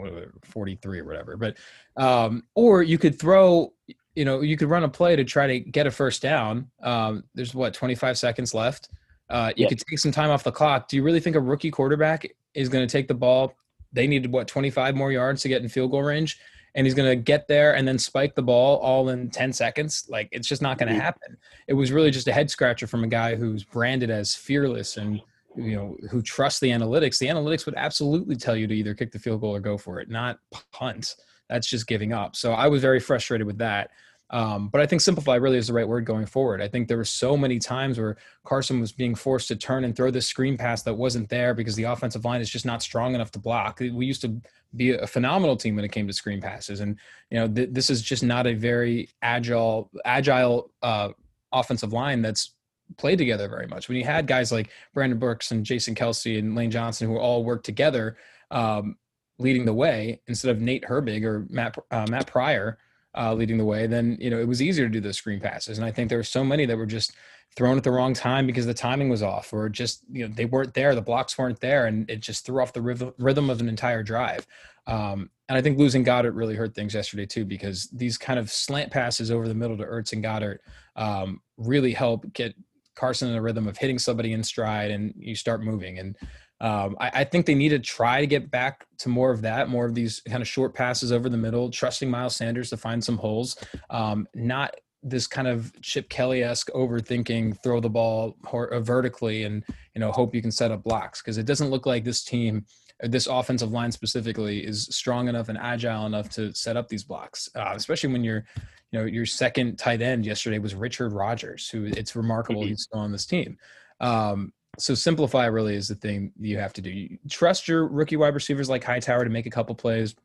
43 0.43 0.99
or 0.99 1.03
whatever 1.03 1.35
but 1.35 1.57
um, 1.97 2.43
or 2.53 2.83
you 2.83 2.99
could 2.99 3.19
throw 3.19 3.73
you 4.15 4.23
know 4.23 4.41
you 4.41 4.55
could 4.55 4.69
run 4.69 4.83
a 4.83 4.89
play 4.89 5.15
to 5.15 5.23
try 5.23 5.47
to 5.47 5.59
get 5.59 5.87
a 5.87 5.91
first 5.91 6.21
down 6.21 6.69
um, 6.83 7.23
there's 7.33 7.55
what 7.55 7.73
25 7.73 8.17
seconds 8.17 8.53
left 8.53 8.89
uh, 9.29 9.51
you 9.55 9.67
could 9.67 9.79
take 9.79 9.99
some 9.99 10.11
time 10.11 10.29
off 10.29 10.43
the 10.43 10.51
clock 10.51 10.87
do 10.87 10.95
you 10.95 11.03
really 11.03 11.19
think 11.19 11.35
a 11.35 11.39
rookie 11.39 11.71
quarterback 11.71 12.27
is 12.53 12.69
going 12.69 12.87
to 12.87 12.91
take 12.91 13.07
the 13.07 13.13
ball 13.13 13.55
they 13.93 14.07
needed 14.07 14.31
what 14.31 14.47
25 14.47 14.95
more 14.95 15.11
yards 15.11 15.41
to 15.41 15.49
get 15.49 15.61
in 15.61 15.69
field 15.69 15.91
goal 15.91 16.03
range? 16.03 16.39
And 16.75 16.85
he's 16.85 16.93
going 16.93 17.09
to 17.09 17.15
get 17.15 17.47
there 17.47 17.75
and 17.75 17.87
then 17.87 17.97
spike 17.97 18.35
the 18.35 18.43
ball 18.43 18.77
all 18.77 19.09
in 19.09 19.29
10 19.29 19.51
seconds? 19.53 20.05
Like 20.07 20.29
it's 20.31 20.47
just 20.47 20.61
not 20.61 20.77
going 20.77 20.93
to 20.93 20.99
happen. 20.99 21.35
It 21.67 21.73
was 21.73 21.91
really 21.91 22.11
just 22.11 22.27
a 22.27 22.31
head 22.31 22.49
scratcher 22.49 22.87
from 22.87 23.03
a 23.03 23.07
guy 23.07 23.35
who's 23.35 23.63
branded 23.63 24.09
as 24.09 24.35
fearless 24.35 24.97
and 24.97 25.21
you 25.55 25.75
know 25.75 25.97
who 26.11 26.21
trusts 26.21 26.59
the 26.59 26.69
analytics. 26.69 27.17
The 27.17 27.27
analytics 27.27 27.65
would 27.65 27.75
absolutely 27.75 28.35
tell 28.35 28.55
you 28.55 28.67
to 28.67 28.73
either 28.75 28.93
kick 28.93 29.11
the 29.11 29.19
field 29.19 29.41
goal 29.41 29.55
or 29.55 29.59
go 29.59 29.77
for 29.77 29.99
it 29.99 30.09
not 30.09 30.39
punt. 30.71 31.15
That's 31.49 31.67
just 31.67 31.87
giving 31.87 32.13
up. 32.13 32.35
So 32.35 32.53
i 32.53 32.67
was 32.67 32.81
very 32.81 32.99
frustrated 32.99 33.47
with 33.47 33.57
that 33.57 33.89
um, 34.31 34.69
but 34.69 34.81
i 34.81 34.85
think 34.85 35.01
simplify 35.01 35.35
really 35.35 35.57
is 35.57 35.67
the 35.67 35.73
right 35.73 35.87
word 35.87 36.05
going 36.05 36.25
forward. 36.25 36.61
I 36.61 36.67
think 36.67 36.87
there 36.87 36.97
were 36.97 37.05
so 37.05 37.35
many 37.35 37.59
times 37.59 37.99
where 37.99 38.17
carson 38.45 38.79
was 38.79 38.91
being 38.91 39.15
forced 39.15 39.47
to 39.49 39.55
turn 39.55 39.83
and 39.83 39.95
throw 39.95 40.11
this 40.11 40.27
screen 40.27 40.57
pass 40.57 40.83
that 40.83 40.93
wasn't 40.93 41.29
there 41.29 41.53
because 41.53 41.75
the 41.75 41.83
offensive 41.83 42.25
line 42.25 42.41
is 42.41 42.49
just 42.49 42.65
not 42.65 42.81
strong 42.81 43.15
enough 43.15 43.31
to 43.31 43.39
block. 43.39 43.79
We 43.79 44.05
used 44.05 44.21
to 44.21 44.41
be 44.75 44.91
a 44.91 45.07
phenomenal 45.07 45.55
team 45.55 45.75
when 45.75 45.85
it 45.85 45.91
came 45.91 46.07
to 46.07 46.13
screen 46.13 46.41
passes. 46.41 46.79
And 46.79 46.97
you 47.29 47.39
know 47.39 47.47
th- 47.47 47.69
this 47.71 47.89
is 47.89 48.01
just 48.01 48.23
not 48.23 48.47
a 48.47 48.53
very 48.53 49.09
agile 49.21 49.89
agile 50.05 50.71
uh, 50.81 51.09
offensive 51.51 51.93
line 51.93 52.21
that's 52.21 52.53
played 52.97 53.17
together 53.17 53.47
very 53.47 53.67
much. 53.67 53.87
When 53.87 53.97
you 53.97 54.05
had 54.05 54.27
guys 54.27 54.51
like 54.51 54.69
Brandon 54.93 55.19
Brooks 55.19 55.51
and 55.51 55.65
Jason 55.65 55.95
Kelce 55.95 56.39
and 56.39 56.55
Lane 56.55 56.71
Johnson 56.71 57.07
who 57.07 57.17
all 57.17 57.43
worked 57.43 57.65
together, 57.65 58.17
um, 58.51 58.97
leading 59.37 59.65
the 59.65 59.73
way 59.73 60.21
instead 60.27 60.51
of 60.51 60.61
Nate 60.61 60.83
Herbig 60.83 61.23
or 61.23 61.45
Matt 61.49 61.77
uh, 61.91 62.05
Matt 62.09 62.27
Pryor 62.27 62.77
uh, 63.19 63.33
leading 63.33 63.57
the 63.57 63.65
way, 63.65 63.85
then 63.85 64.17
you 64.19 64.29
know 64.29 64.39
it 64.39 64.47
was 64.47 64.61
easier 64.61 64.85
to 64.85 64.91
do 64.91 65.01
those 65.01 65.17
screen 65.17 65.39
passes. 65.39 65.77
And 65.77 65.85
I 65.85 65.91
think 65.91 66.09
there 66.09 66.17
were 66.17 66.23
so 66.23 66.43
many 66.43 66.65
that 66.65 66.77
were 66.77 66.85
just 66.85 67.13
thrown 67.55 67.77
at 67.77 67.83
the 67.83 67.91
wrong 67.91 68.13
time 68.13 68.45
because 68.47 68.65
the 68.65 68.73
timing 68.73 69.09
was 69.09 69.21
off, 69.21 69.51
or 69.53 69.67
just 69.69 70.03
you 70.11 70.27
know 70.27 70.33
they 70.33 70.45
weren't 70.45 70.73
there, 70.73 70.95
the 70.95 71.01
blocks 71.01 71.37
weren't 71.37 71.59
there, 71.59 71.87
and 71.87 72.09
it 72.09 72.21
just 72.21 72.45
threw 72.45 72.61
off 72.61 72.73
the 72.73 73.13
rhythm 73.17 73.49
of 73.49 73.59
an 73.59 73.69
entire 73.69 74.03
drive. 74.03 74.47
Um, 74.87 75.29
and 75.49 75.57
I 75.57 75.61
think 75.61 75.77
losing 75.77 76.03
Goedert 76.03 76.35
really 76.35 76.55
hurt 76.55 76.73
things 76.73 76.93
yesterday 76.93 77.25
too, 77.25 77.45
because 77.45 77.89
these 77.91 78.17
kind 78.17 78.39
of 78.39 78.51
slant 78.51 78.91
passes 78.91 79.31
over 79.31 79.47
the 79.47 79.53
middle 79.53 79.77
to 79.77 79.83
Ertz 79.83 80.13
and 80.13 80.23
Goedert 80.23 80.59
um, 80.95 81.41
really 81.57 81.91
help 81.91 82.31
get 82.33 82.55
Carson 82.95 83.29
in 83.29 83.35
a 83.35 83.41
rhythm 83.41 83.67
of 83.67 83.77
hitting 83.77 83.99
somebody 83.99 84.33
in 84.33 84.43
stride 84.43 84.91
and 84.91 85.13
you 85.17 85.35
start 85.35 85.63
moving. 85.63 85.99
And 85.99 86.15
um, 86.61 86.97
I, 86.99 87.11
I, 87.13 87.23
think 87.23 87.45
they 87.45 87.55
need 87.55 87.69
to 87.69 87.79
try 87.79 88.19
to 88.19 88.27
get 88.27 88.51
back 88.51 88.85
to 88.99 89.09
more 89.09 89.31
of 89.31 89.41
that, 89.41 89.69
more 89.69 89.85
of 89.85 89.95
these 89.95 90.21
kind 90.21 90.41
of 90.41 90.47
short 90.47 90.73
passes 90.73 91.11
over 91.11 91.29
the 91.29 91.37
middle, 91.37 91.69
trusting 91.69 92.09
Miles 92.09 92.35
Sanders 92.35 92.69
to 92.71 92.77
find 92.77 93.03
some 93.03 93.17
holes, 93.17 93.57
um, 93.89 94.27
not 94.33 94.75
this 95.01 95.25
kind 95.25 95.47
of 95.47 95.71
Chip 95.81 96.09
Kelly 96.09 96.43
esque 96.43 96.69
overthinking, 96.71 97.63
throw 97.63 97.79
the 97.79 97.89
ball 97.89 98.35
uh, 98.51 98.79
vertically 98.81 99.43
and 99.43 99.63
you 99.95 100.01
know 100.01 100.11
hope 100.11 100.35
you 100.35 100.41
can 100.41 100.51
set 100.51 100.71
up 100.71 100.83
blocks 100.83 101.21
because 101.21 101.37
it 101.37 101.45
doesn't 101.45 101.69
look 101.69 101.85
like 101.85 102.03
this 102.03 102.23
team, 102.23 102.65
this 103.01 103.27
offensive 103.27 103.71
line 103.71 103.91
specifically, 103.91 104.65
is 104.65 104.83
strong 104.91 105.29
enough 105.29 105.47
and 105.47 105.57
agile 105.57 106.05
enough 106.05 106.29
to 106.29 106.53
set 106.53 106.75
up 106.75 106.89
these 106.89 107.05
blocks, 107.05 107.47
uh, 107.55 107.71
especially 107.75 108.11
when 108.11 108.23
you're 108.23 108.43
you 108.91 108.99
know, 108.99 109.05
your 109.05 109.25
second 109.25 109.77
tight 109.77 110.01
end 110.01 110.25
yesterday 110.25 110.59
was 110.59 110.75
Richard 110.75 111.13
Rodgers, 111.13 111.69
who 111.69 111.85
it's 111.85 112.15
remarkable 112.15 112.61
mm-hmm. 112.61 112.69
he's 112.69 112.83
still 112.83 112.99
on 112.99 113.11
this 113.11 113.25
team. 113.25 113.57
Um, 113.99 114.51
so 114.79 114.95
simplify 114.95 115.45
really 115.45 115.75
is 115.75 115.87
the 115.87 115.95
thing 115.95 116.31
you 116.39 116.57
have 116.57 116.73
to 116.73 116.81
do. 116.81 116.89
You 116.89 117.17
trust 117.29 117.67
your 117.67 117.87
rookie 117.87 118.17
wide 118.17 118.33
receivers 118.33 118.69
like 118.69 118.83
Hightower 118.83 119.23
to 119.23 119.29
make 119.29 119.45
a 119.45 119.51
couple 119.51 119.75
plays. 119.75 120.15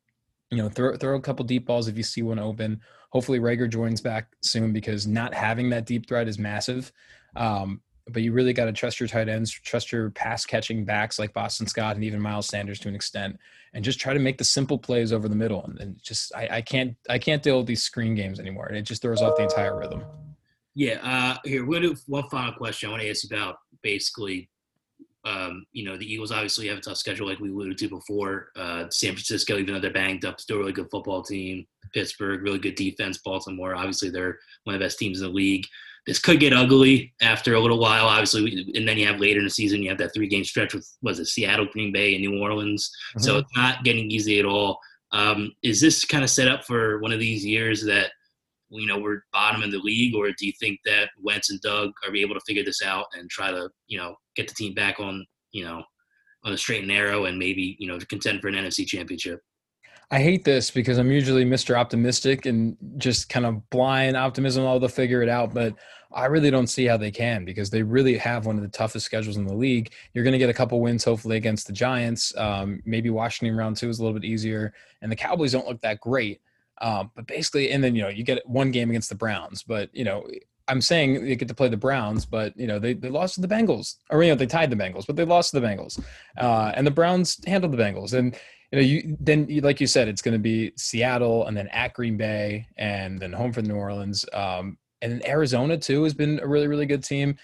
You 0.50 0.58
know, 0.58 0.68
throw 0.68 0.96
throw 0.96 1.16
a 1.16 1.20
couple 1.20 1.44
deep 1.44 1.66
balls 1.66 1.88
if 1.88 1.96
you 1.96 2.02
see 2.02 2.22
one 2.22 2.38
open. 2.38 2.80
Hopefully, 3.10 3.40
Reagor 3.40 3.68
joins 3.68 4.00
back 4.00 4.28
soon 4.42 4.72
because 4.72 5.06
not 5.06 5.34
having 5.34 5.70
that 5.70 5.86
deep 5.86 6.06
threat 6.06 6.28
is 6.28 6.38
massive. 6.38 6.92
Um, 7.36 7.80
but 8.08 8.22
you 8.22 8.32
really 8.32 8.52
got 8.52 8.66
to 8.66 8.72
trust 8.72 9.00
your 9.00 9.08
tight 9.08 9.28
ends, 9.28 9.50
trust 9.50 9.90
your 9.90 10.10
pass 10.10 10.44
catching 10.44 10.84
backs 10.84 11.18
like 11.18 11.32
Boston 11.32 11.66
Scott 11.66 11.96
and 11.96 12.04
even 12.04 12.20
Miles 12.20 12.46
Sanders 12.46 12.78
to 12.80 12.88
an 12.88 12.94
extent, 12.94 13.38
and 13.72 13.84
just 13.84 13.98
try 13.98 14.12
to 14.12 14.20
make 14.20 14.36
the 14.36 14.44
simple 14.44 14.78
plays 14.78 15.12
over 15.12 15.26
the 15.28 15.34
middle. 15.34 15.64
And, 15.64 15.80
and 15.80 16.02
just 16.02 16.34
I, 16.34 16.48
I, 16.50 16.60
can't 16.60 16.96
I 17.08 17.18
can't 17.18 17.42
deal 17.42 17.58
with 17.58 17.66
these 17.66 17.82
screen 17.82 18.14
games 18.14 18.38
anymore, 18.38 18.66
and 18.66 18.76
it 18.76 18.82
just 18.82 19.00
throws 19.00 19.22
off 19.22 19.36
the 19.36 19.44
entire 19.44 19.78
rhythm. 19.78 20.04
Yeah. 20.74 20.98
Uh, 21.02 21.38
here, 21.44 21.64
gonna 21.64 21.80
do 21.80 21.96
one 22.06 22.28
final 22.28 22.52
question. 22.52 22.88
I 22.88 22.92
want 22.92 23.02
to 23.02 23.10
ask 23.10 23.24
about 23.24 23.56
basically. 23.84 24.50
Um, 25.24 25.64
you 25.72 25.86
know, 25.86 25.96
the 25.96 26.12
Eagles 26.12 26.32
obviously 26.32 26.66
have 26.68 26.76
a 26.76 26.82
tough 26.82 26.98
schedule, 26.98 27.26
like 27.26 27.38
we 27.38 27.50
alluded 27.50 27.78
to 27.78 27.88
before. 27.88 28.48
Uh, 28.56 28.90
San 28.90 29.12
Francisco, 29.12 29.56
even 29.56 29.72
though 29.72 29.80
they're 29.80 29.90
banged 29.90 30.26
up, 30.26 30.38
still 30.38 30.56
a 30.56 30.58
really 30.58 30.72
good 30.72 30.90
football 30.90 31.22
team. 31.22 31.64
Pittsburgh, 31.94 32.42
really 32.42 32.58
good 32.58 32.74
defense. 32.74 33.18
Baltimore, 33.24 33.74
obviously, 33.74 34.10
they're 34.10 34.38
one 34.64 34.74
of 34.74 34.80
the 34.80 34.84
best 34.84 34.98
teams 34.98 35.20
in 35.20 35.28
the 35.28 35.32
league 35.32 35.64
this 36.06 36.18
could 36.18 36.40
get 36.40 36.52
ugly 36.52 37.14
after 37.22 37.54
a 37.54 37.60
little 37.60 37.78
while, 37.78 38.06
obviously. 38.06 38.72
And 38.74 38.86
then 38.86 38.98
you 38.98 39.06
have 39.06 39.20
later 39.20 39.38
in 39.38 39.44
the 39.44 39.50
season, 39.50 39.82
you 39.82 39.88
have 39.88 39.98
that 39.98 40.12
three 40.12 40.28
game 40.28 40.44
stretch 40.44 40.74
with 40.74 40.88
was 41.02 41.18
it 41.18 41.26
Seattle, 41.26 41.66
Green 41.72 41.92
Bay, 41.92 42.14
and 42.14 42.22
New 42.22 42.40
Orleans. 42.40 42.90
Mm-hmm. 43.10 43.24
So 43.24 43.38
it's 43.38 43.56
not 43.56 43.84
getting 43.84 44.10
easy 44.10 44.38
at 44.38 44.44
all. 44.44 44.78
Um, 45.12 45.52
is 45.62 45.80
this 45.80 46.04
kind 46.04 46.24
of 46.24 46.30
set 46.30 46.48
up 46.48 46.64
for 46.64 46.98
one 46.98 47.12
of 47.12 47.20
these 47.20 47.44
years 47.44 47.84
that 47.84 48.10
you 48.70 48.86
know 48.86 48.98
we're 48.98 49.22
bottom 49.32 49.62
in 49.62 49.70
the 49.70 49.78
league, 49.78 50.14
or 50.14 50.28
do 50.28 50.46
you 50.46 50.52
think 50.60 50.80
that 50.84 51.10
Wentz 51.22 51.50
and 51.50 51.60
Doug 51.60 51.92
are 52.06 52.14
able 52.14 52.34
to 52.34 52.40
figure 52.46 52.64
this 52.64 52.82
out 52.82 53.06
and 53.14 53.28
try 53.30 53.50
to 53.50 53.68
you 53.86 53.98
know 53.98 54.16
get 54.36 54.48
the 54.48 54.54
team 54.54 54.74
back 54.74 55.00
on 55.00 55.24
you 55.52 55.64
know 55.64 55.82
on 56.44 56.52
the 56.52 56.58
straight 56.58 56.80
and 56.80 56.88
narrow 56.88 57.24
and 57.24 57.38
maybe 57.38 57.76
you 57.78 57.88
know 57.88 57.98
contend 58.08 58.40
for 58.40 58.48
an 58.48 58.54
NFC 58.54 58.86
championship? 58.86 59.40
I 60.10 60.20
hate 60.20 60.44
this 60.44 60.70
because 60.70 60.98
I'm 60.98 61.10
usually 61.10 61.44
Mr. 61.44 61.76
Optimistic 61.76 62.46
and 62.46 62.76
just 62.98 63.28
kind 63.28 63.46
of 63.46 63.68
blind 63.70 64.16
optimism. 64.16 64.64
Oh, 64.64 64.78
they'll 64.78 64.88
figure 64.88 65.22
it 65.22 65.28
out. 65.28 65.54
But 65.54 65.74
I 66.12 66.26
really 66.26 66.50
don't 66.50 66.66
see 66.66 66.84
how 66.84 66.96
they 66.96 67.10
can 67.10 67.44
because 67.44 67.70
they 67.70 67.82
really 67.82 68.16
have 68.18 68.46
one 68.46 68.56
of 68.56 68.62
the 68.62 68.68
toughest 68.68 69.06
schedules 69.06 69.36
in 69.36 69.46
the 69.46 69.54
league. 69.54 69.92
You're 70.12 70.24
going 70.24 70.32
to 70.32 70.38
get 70.38 70.50
a 70.50 70.54
couple 70.54 70.80
wins, 70.80 71.04
hopefully, 71.04 71.36
against 71.36 71.66
the 71.66 71.72
Giants. 71.72 72.36
Um, 72.36 72.80
maybe 72.84 73.10
Washington 73.10 73.56
round 73.56 73.76
two 73.76 73.88
is 73.88 73.98
a 73.98 74.04
little 74.04 74.18
bit 74.18 74.26
easier. 74.26 74.74
And 75.02 75.10
the 75.10 75.16
Cowboys 75.16 75.52
don't 75.52 75.66
look 75.66 75.80
that 75.80 76.00
great. 76.00 76.40
Um, 76.80 77.10
but 77.14 77.26
basically, 77.26 77.70
and 77.70 77.82
then, 77.82 77.94
you 77.94 78.02
know, 78.02 78.08
you 78.08 78.24
get 78.24 78.46
one 78.48 78.70
game 78.70 78.90
against 78.90 79.08
the 79.08 79.14
Browns. 79.14 79.62
But, 79.62 79.90
you 79.94 80.04
know, 80.04 80.26
I'm 80.68 80.80
saying 80.80 81.24
they 81.24 81.36
get 81.36 81.48
to 81.48 81.54
play 81.54 81.68
the 81.68 81.76
Browns, 81.76 82.24
but 82.24 82.56
you 82.56 82.66
know 82.66 82.78
they, 82.78 82.94
they 82.94 83.10
lost 83.10 83.34
to 83.34 83.40
the 83.40 83.48
Bengals, 83.48 83.96
or 84.10 84.22
you 84.22 84.30
know 84.30 84.34
they 84.34 84.46
tied 84.46 84.70
the 84.70 84.76
Bengals, 84.76 85.06
but 85.06 85.16
they 85.16 85.24
lost 85.24 85.50
to 85.50 85.60
the 85.60 85.66
Bengals, 85.66 86.02
uh, 86.38 86.72
and 86.74 86.86
the 86.86 86.90
Browns 86.90 87.38
handled 87.46 87.72
the 87.72 87.82
Bengals, 87.82 88.14
and 88.14 88.34
you 88.72 88.78
know 88.78 88.84
you 88.84 89.16
then 89.20 89.46
like 89.62 89.80
you 89.80 89.86
said 89.86 90.08
it's 90.08 90.22
going 90.22 90.34
to 90.34 90.38
be 90.38 90.72
Seattle 90.76 91.46
and 91.46 91.56
then 91.56 91.68
at 91.68 91.92
Green 91.92 92.16
Bay 92.16 92.66
and 92.76 93.18
then 93.18 93.32
home 93.32 93.52
for 93.52 93.62
New 93.62 93.74
Orleans, 93.74 94.24
um, 94.32 94.78
and 95.02 95.26
Arizona 95.28 95.76
too 95.76 96.02
has 96.04 96.14
been 96.14 96.40
a 96.40 96.46
really 96.46 96.68
really 96.68 96.86
good 96.86 97.04
team. 97.04 97.36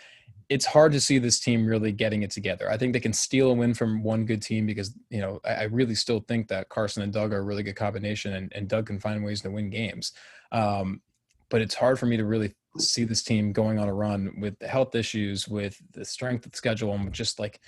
It's 0.51 0.67
hard 0.67 0.93
to 0.93 1.01
see 1.01 1.19
this 1.19 1.41
team 1.41 1.65
really 1.65 1.93
getting 1.93 2.23
it 2.23 2.31
together. 2.31 2.71
I 2.71 2.77
think 2.77 2.93
they 2.93 3.01
can 3.01 3.13
steal 3.13 3.51
a 3.51 3.55
win 3.55 3.73
from 3.73 4.03
one 4.03 4.27
good 4.27 4.43
team 4.43 4.67
because 4.67 4.93
you 5.09 5.21
know 5.21 5.41
I, 5.45 5.55
I 5.55 5.63
really 5.65 5.95
still 5.95 6.21
think 6.29 6.49
that 6.49 6.69
Carson 6.69 7.03
and 7.03 7.13
Doug 7.13 7.33
are 7.33 7.39
a 7.39 7.43
really 7.43 7.63
good 7.63 7.77
combination, 7.77 8.35
and, 8.35 8.53
and 8.55 8.69
Doug 8.69 8.87
can 8.87 9.01
find 9.01 9.25
ways 9.25 9.41
to 9.43 9.51
win 9.51 9.71
games. 9.71 10.13
Um, 10.53 11.01
but 11.49 11.63
it's 11.63 11.75
hard 11.75 11.99
for 11.99 12.07
me 12.07 12.17
to 12.17 12.25
really 12.25 12.55
see 12.79 13.05
this 13.05 13.23
team 13.23 13.53
going 13.53 13.79
on 13.79 13.89
a 13.89 13.95
run 13.95 14.35
with 14.39 14.59
the 14.59 14.69
health 14.69 14.95
issues, 14.95 15.49
with 15.49 15.81
the 15.93 16.05
strength 16.05 16.47
of 16.47 16.53
the 16.53 16.59
schedule, 16.59 16.95
and 16.95 17.13
just 17.13 17.39
like 17.39 17.61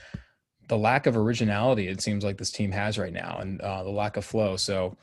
the 0.68 0.78
lack 0.78 1.07
of 1.07 1.16
originality 1.16 1.89
it 1.89 2.01
seems 2.01 2.24
like 2.24 2.39
this 2.39 2.53
team 2.53 2.72
has 2.72 2.99
right 2.99 3.12
now, 3.12 3.39
and 3.41 3.61
uh, 3.61 3.83
the 3.83 3.91
lack 3.91 4.16
of 4.16 4.24
flow. 4.24 4.57
So, 4.57 4.97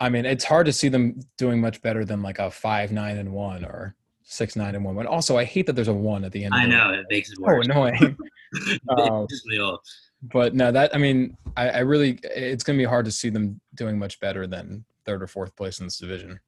I 0.00 0.08
mean, 0.08 0.26
it's 0.26 0.44
hard 0.44 0.66
to 0.66 0.72
see 0.72 0.88
them 0.88 1.20
doing 1.38 1.60
much 1.60 1.80
better 1.82 2.04
than 2.04 2.22
like 2.22 2.38
a 2.38 2.50
five 2.50 2.92
nine 2.92 3.16
and 3.18 3.32
one 3.32 3.64
or 3.64 3.94
six 4.26 4.56
nine 4.56 4.74
and 4.74 4.84
one. 4.84 4.94
But 4.94 5.06
also, 5.06 5.38
I 5.38 5.44
hate 5.44 5.66
that 5.66 5.72
there's 5.72 5.88
a 5.88 5.94
one 5.94 6.24
at 6.24 6.32
the 6.32 6.44
end. 6.44 6.54
I 6.54 6.66
know 6.66 6.90
it 6.90 7.06
makes 7.08 7.30
it 7.30 7.38
worse. 7.40 7.66
Oh, 7.70 7.84
annoying. 7.84 8.18
um, 8.98 9.26
but 10.22 10.54
no, 10.54 10.70
that 10.72 10.94
I 10.94 10.98
mean, 10.98 11.36
I, 11.56 11.70
I 11.70 11.78
really, 11.80 12.18
it's 12.24 12.64
going 12.64 12.78
to 12.78 12.82
be 12.82 12.88
hard 12.88 13.06
to 13.06 13.12
see 13.12 13.30
them 13.30 13.60
doing 13.74 13.98
much 13.98 14.20
better 14.20 14.46
than 14.46 14.84
third 15.04 15.22
or 15.22 15.26
fourth 15.26 15.54
place 15.56 15.78
in 15.78 15.86
this 15.86 15.98
division. 15.98 16.40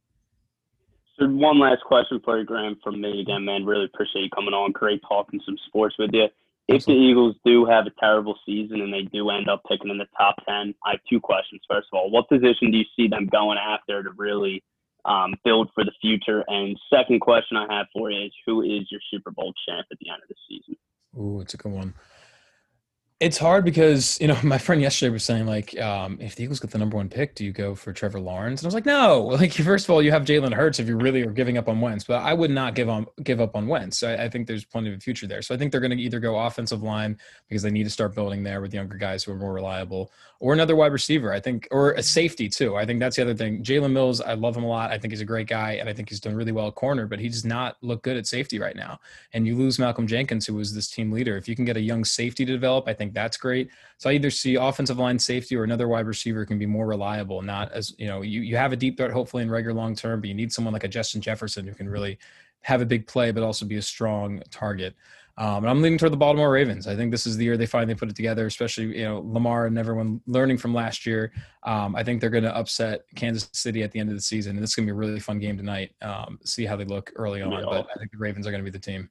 So 1.19 1.27
one 1.27 1.59
last 1.59 1.83
question 1.85 2.21
for 2.25 2.39
you, 2.39 2.45
Graham, 2.45 2.79
from 2.83 3.01
me 3.01 3.21
again, 3.21 3.45
man. 3.45 3.65
Really 3.65 3.87
appreciate 3.87 4.23
you 4.23 4.31
coming 4.31 4.55
on. 4.55 4.73
Great 4.73 5.03
talking 5.09 5.41
some 5.45 5.57
sports 5.67 5.97
with 5.99 6.11
you. 6.13 6.29
If 6.69 6.85
the 6.85 6.93
Eagles 6.93 7.35
do 7.47 7.65
have 7.65 7.87
a 7.87 7.93
terrible 7.99 8.39
season 8.45 8.83
and 8.83 8.93
they 8.93 9.03
do 9.03 9.31
end 9.31 9.49
up 9.49 9.63
picking 9.67 9.91
in 9.91 9.97
the 9.97 10.07
top 10.17 10.37
10, 10.47 10.75
I 10.85 10.91
have 10.93 11.01
two 11.09 11.19
questions. 11.19 11.63
First 11.69 11.89
of 11.93 11.97
all, 11.97 12.11
what 12.11 12.29
position 12.29 12.71
do 12.71 12.77
you 12.79 12.85
see 12.95 13.09
them 13.09 13.27
going 13.27 13.59
after 13.59 14.03
to 14.03 14.11
really 14.11 14.63
um, 15.09 15.35
build 15.45 15.71
for 15.75 15.85
the 15.85 15.93
future? 16.01 16.45
And 16.47 16.79
second 16.93 17.21
question 17.21 17.57
I 17.57 17.73
have 17.75 17.87
for 17.93 18.11
you 18.11 18.27
is 18.27 18.33
who 18.47 18.63
is 18.63 18.91
your 18.91 19.01
Super 19.11 19.31
Bowl 19.31 19.53
champ 19.67 19.87
at 19.91 19.99
the 19.99 20.11
end 20.11 20.23
of 20.23 20.29
the 20.29 20.35
season? 20.49 20.77
Ooh, 21.19 21.41
it's 21.41 21.55
a 21.55 21.57
good 21.57 21.73
one. 21.73 21.95
It's 23.21 23.37
hard 23.37 23.65
because 23.65 24.17
you 24.21 24.29
know 24.29 24.39
my 24.45 24.59
friend 24.59 24.81
yesterday 24.81 25.11
was 25.11 25.25
saying 25.25 25.47
like, 25.47 25.77
um, 25.81 26.19
if 26.21 26.37
the 26.37 26.45
Eagles 26.45 26.61
get 26.61 26.71
the 26.71 26.79
number 26.79 26.97
one 26.97 27.09
pick, 27.09 27.35
do 27.35 27.45
you 27.45 27.53
go 27.53 27.75
for 27.75 27.93
Trevor 27.93 28.21
Lawrence? 28.21 28.61
And 28.61 28.67
I 28.67 28.69
was 28.69 28.75
like, 28.75 28.87
no. 28.87 29.37
Like, 29.39 29.53
first 29.53 29.87
of 29.87 29.91
all, 29.91 30.03
you 30.03 30.11
have 30.11 30.23
Jalen 30.23 30.53
Hurts 30.53 30.81
if 30.81 30.89
you 30.89 30.97
really 30.97 31.23
are 31.23 31.31
giving 31.31 31.59
up 31.59 31.69
on 31.69 31.81
Wentz, 31.81 32.05
but 32.05 32.23
I 32.23 32.35
would 32.35 32.51
not 32.51 32.75
give 32.75 32.89
on 32.89 33.07
give 33.23 33.41
up 33.41 33.57
on 33.57 33.67
Wentz. 33.67 34.03
I, 34.03 34.15
I 34.25 34.29
think 34.29 34.47
there's 34.47 34.65
plenty 34.65 34.93
of 34.93 35.03
future 35.03 35.27
there. 35.27 35.43
So 35.43 35.55
I 35.55 35.59
think 35.59 35.73
they're 35.73 35.81
going 35.81 35.97
to 35.97 36.03
either 36.03 36.21
go 36.21 36.39
offensive 36.39 36.83
line 36.83 37.19
because 37.49 37.63
they 37.63 37.71
need 37.71 37.85
to 37.85 37.91
start 37.91 38.15
building 38.15 38.43
there 38.43 38.61
with 38.61 38.75
younger 38.75 38.97
guys 38.97 39.25
who 39.25 39.33
are 39.33 39.37
more 39.37 39.53
reliable, 39.53 40.13
or 40.41 40.53
another 40.53 40.77
wide 40.77 40.93
receiver. 40.93 41.33
I 41.33 41.41
think, 41.41 41.67
or 41.71 41.93
a 41.93 42.03
safety 42.03 42.49
too. 42.49 42.77
I 42.77 42.87
think 42.87 43.01
that's 43.01 43.17
the 43.17 43.23
other 43.23 43.35
thing. 43.35 43.63
Jalen 43.65 43.93
Mills, 43.93 44.21
I 44.21 44.35
love 44.35 44.57
him 44.57 44.65
a 44.65 44.69
lot. 44.69 44.91
I 44.91 44.99
think 44.99 45.13
he's 45.13 45.21
a 45.21 45.25
great 45.25 45.49
guy, 45.49 45.73
and 45.73 45.89
I 45.89 45.93
think 45.93 46.09
he's 46.09 46.21
done 46.21 46.35
really 46.35 46.53
well 46.53 46.69
at 46.69 46.75
corner, 46.75 47.07
but 47.07 47.19
he 47.19 47.29
does 47.29 47.45
not 47.45 47.77
look 47.81 48.03
good 48.03 48.17
at 48.17 48.27
safety 48.27 48.59
right 48.59 48.77
now. 48.77 49.01
And 49.33 49.47
you 49.47 49.57
lose 49.57 49.79
Malcolm 49.79 50.07
Jenkins, 50.07 50.47
who 50.47 50.55
was 50.55 50.75
this 50.75 50.89
team 50.89 51.11
leader. 51.11 51.37
If 51.37 51.49
you 51.49 51.57
can 51.57 51.65
get 51.65 51.77
a 51.77 51.81
young 51.81 52.05
safety 52.05 52.45
to 52.45 52.53
develop, 52.53 52.87
I 52.87 52.95
think 52.95 53.08
that's 53.13 53.37
great. 53.37 53.71
So 53.99 54.11
I 54.11 54.15
either 54.15 54.31
see 54.31 54.57
offensive 54.57 54.99
line 54.99 55.19
safety 55.19 55.57
or 55.57 55.65
another 55.65 55.89
wide 55.89 56.07
receiver 56.07 56.45
can 56.45 56.59
be 56.59 56.67
more 56.67 56.87
reliable, 56.87 57.43
not 57.43 57.73
as 57.73 57.95
you 57.99 58.07
know, 58.07 58.23
you, 58.23 58.43
you 58.43 58.57
have 58.57 58.73
a 58.73 58.77
deep 58.77 58.97
threat 58.97 59.11
hopefully 59.11 59.43
in 59.43 59.49
Reagor 59.49 59.75
long 59.75 59.95
term, 59.95 60.21
but 60.21 60.29
you 60.29 60.35
need 60.35 60.53
someone 60.53 60.73
like 60.73 60.85
a 60.85 60.89
Justin 60.89 61.21
Jefferson 61.21 61.67
who 61.67 61.75
can 61.75 61.89
really 61.89 62.19
have 62.63 62.81
a 62.81 62.87
big 62.87 63.07
play, 63.07 63.31
but 63.31 63.43
also 63.43 63.65
be 63.67 63.77
a 63.77 63.83
strong 63.83 64.43
target. 64.51 64.95
Um, 65.39 65.59
and 65.59 65.71
I'm 65.71 65.81
leaning 65.81 65.99
toward 65.99 66.13
the 66.13 66.17
Baltimore 66.17 66.51
Ravens. 66.51 66.89
I 66.89 66.97
think 66.97 67.13
this 67.13 67.25
is 67.25 67.37
the 67.37 67.45
year 67.45 67.57
they 67.57 67.65
finally 67.65 67.95
put 67.95 68.09
it 68.09 68.17
together, 68.17 68.47
especially 68.47 68.99
you 68.99 69.05
know 69.05 69.21
Lamar 69.25 69.67
and 69.67 69.79
everyone 69.79 70.21
learning 70.27 70.59
from 70.59 70.75
last 70.75 71.07
year. 71.07 71.33
Um, 71.63 71.95
I 71.95 72.03
think 72.03 72.21
they're 72.21 72.29
going 72.29 72.43
to 72.43 72.57
upset 72.57 73.03
Kansas 73.15 73.49
City 73.53 73.85
at 73.85 73.93
the 73.93 74.01
end 74.01 74.09
of 74.09 74.17
the 74.17 74.21
season, 74.21 74.57
and 74.57 74.63
this 74.63 74.71
is 74.71 74.77
going 74.77 74.89
to 74.89 74.93
be 74.93 74.97
a 74.97 74.99
really 74.99 75.21
fun 75.21 75.39
game 75.39 75.57
tonight. 75.57 75.93
Um, 76.03 76.41
see 76.45 76.67
how 76.67 76.75
they 76.75 76.85
look 76.85 77.13
early 77.15 77.41
on, 77.41 77.65
but 77.65 77.87
I 77.95 77.99
think 77.99 78.11
the 78.11 78.19
Ravens 78.19 78.49
are 78.49 78.51
going 78.51 78.65
to 78.65 78.69
be 78.69 78.77
the 78.77 78.85
team. 78.85 79.09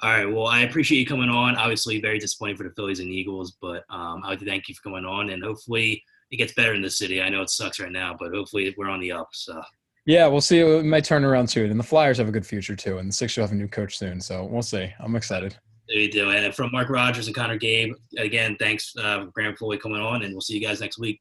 All 0.00 0.10
right. 0.10 0.26
Well, 0.26 0.46
I 0.46 0.60
appreciate 0.60 0.98
you 0.98 1.06
coming 1.06 1.28
on. 1.28 1.56
Obviously, 1.56 2.00
very 2.00 2.18
disappointing 2.18 2.56
for 2.56 2.62
the 2.62 2.70
Phillies 2.76 3.00
and 3.00 3.08
Eagles, 3.08 3.56
but 3.60 3.84
um, 3.90 4.22
I 4.24 4.30
would 4.30 4.40
thank 4.40 4.68
you 4.68 4.74
for 4.74 4.82
coming 4.82 5.04
on, 5.04 5.30
and 5.30 5.42
hopefully 5.42 6.02
it 6.30 6.36
gets 6.36 6.52
better 6.52 6.74
in 6.74 6.82
the 6.82 6.90
city. 6.90 7.20
I 7.20 7.28
know 7.28 7.42
it 7.42 7.50
sucks 7.50 7.80
right 7.80 7.90
now, 7.90 8.14
but 8.18 8.32
hopefully 8.32 8.72
we're 8.76 8.88
on 8.88 9.00
the 9.00 9.12
up. 9.12 9.28
So. 9.32 9.60
Yeah, 10.06 10.26
we'll 10.28 10.40
see. 10.40 10.60
It 10.60 10.84
might 10.84 11.04
turn 11.04 11.24
around 11.24 11.48
soon, 11.48 11.70
and 11.70 11.80
the 11.80 11.84
Flyers 11.84 12.18
have 12.18 12.28
a 12.28 12.32
good 12.32 12.46
future 12.46 12.76
too, 12.76 12.98
and 12.98 13.08
the 13.08 13.12
Six 13.12 13.36
will 13.36 13.44
have 13.44 13.52
a 13.52 13.56
new 13.56 13.68
coach 13.68 13.98
soon, 13.98 14.20
so 14.20 14.44
we'll 14.44 14.62
see. 14.62 14.92
I'm 15.00 15.16
excited. 15.16 15.56
There 15.88 15.98
you 15.98 16.10
do. 16.10 16.30
And 16.30 16.54
from 16.54 16.70
Mark 16.70 16.90
Rogers 16.90 17.26
and 17.26 17.34
Conner 17.34 17.56
Gabe, 17.56 17.94
again, 18.18 18.56
thanks, 18.58 18.94
uh, 18.96 19.24
Graham 19.24 19.56
Foley, 19.56 19.78
coming 19.78 20.00
on, 20.00 20.22
and 20.22 20.32
we'll 20.32 20.42
see 20.42 20.54
you 20.54 20.66
guys 20.66 20.80
next 20.80 20.98
week. 20.98 21.20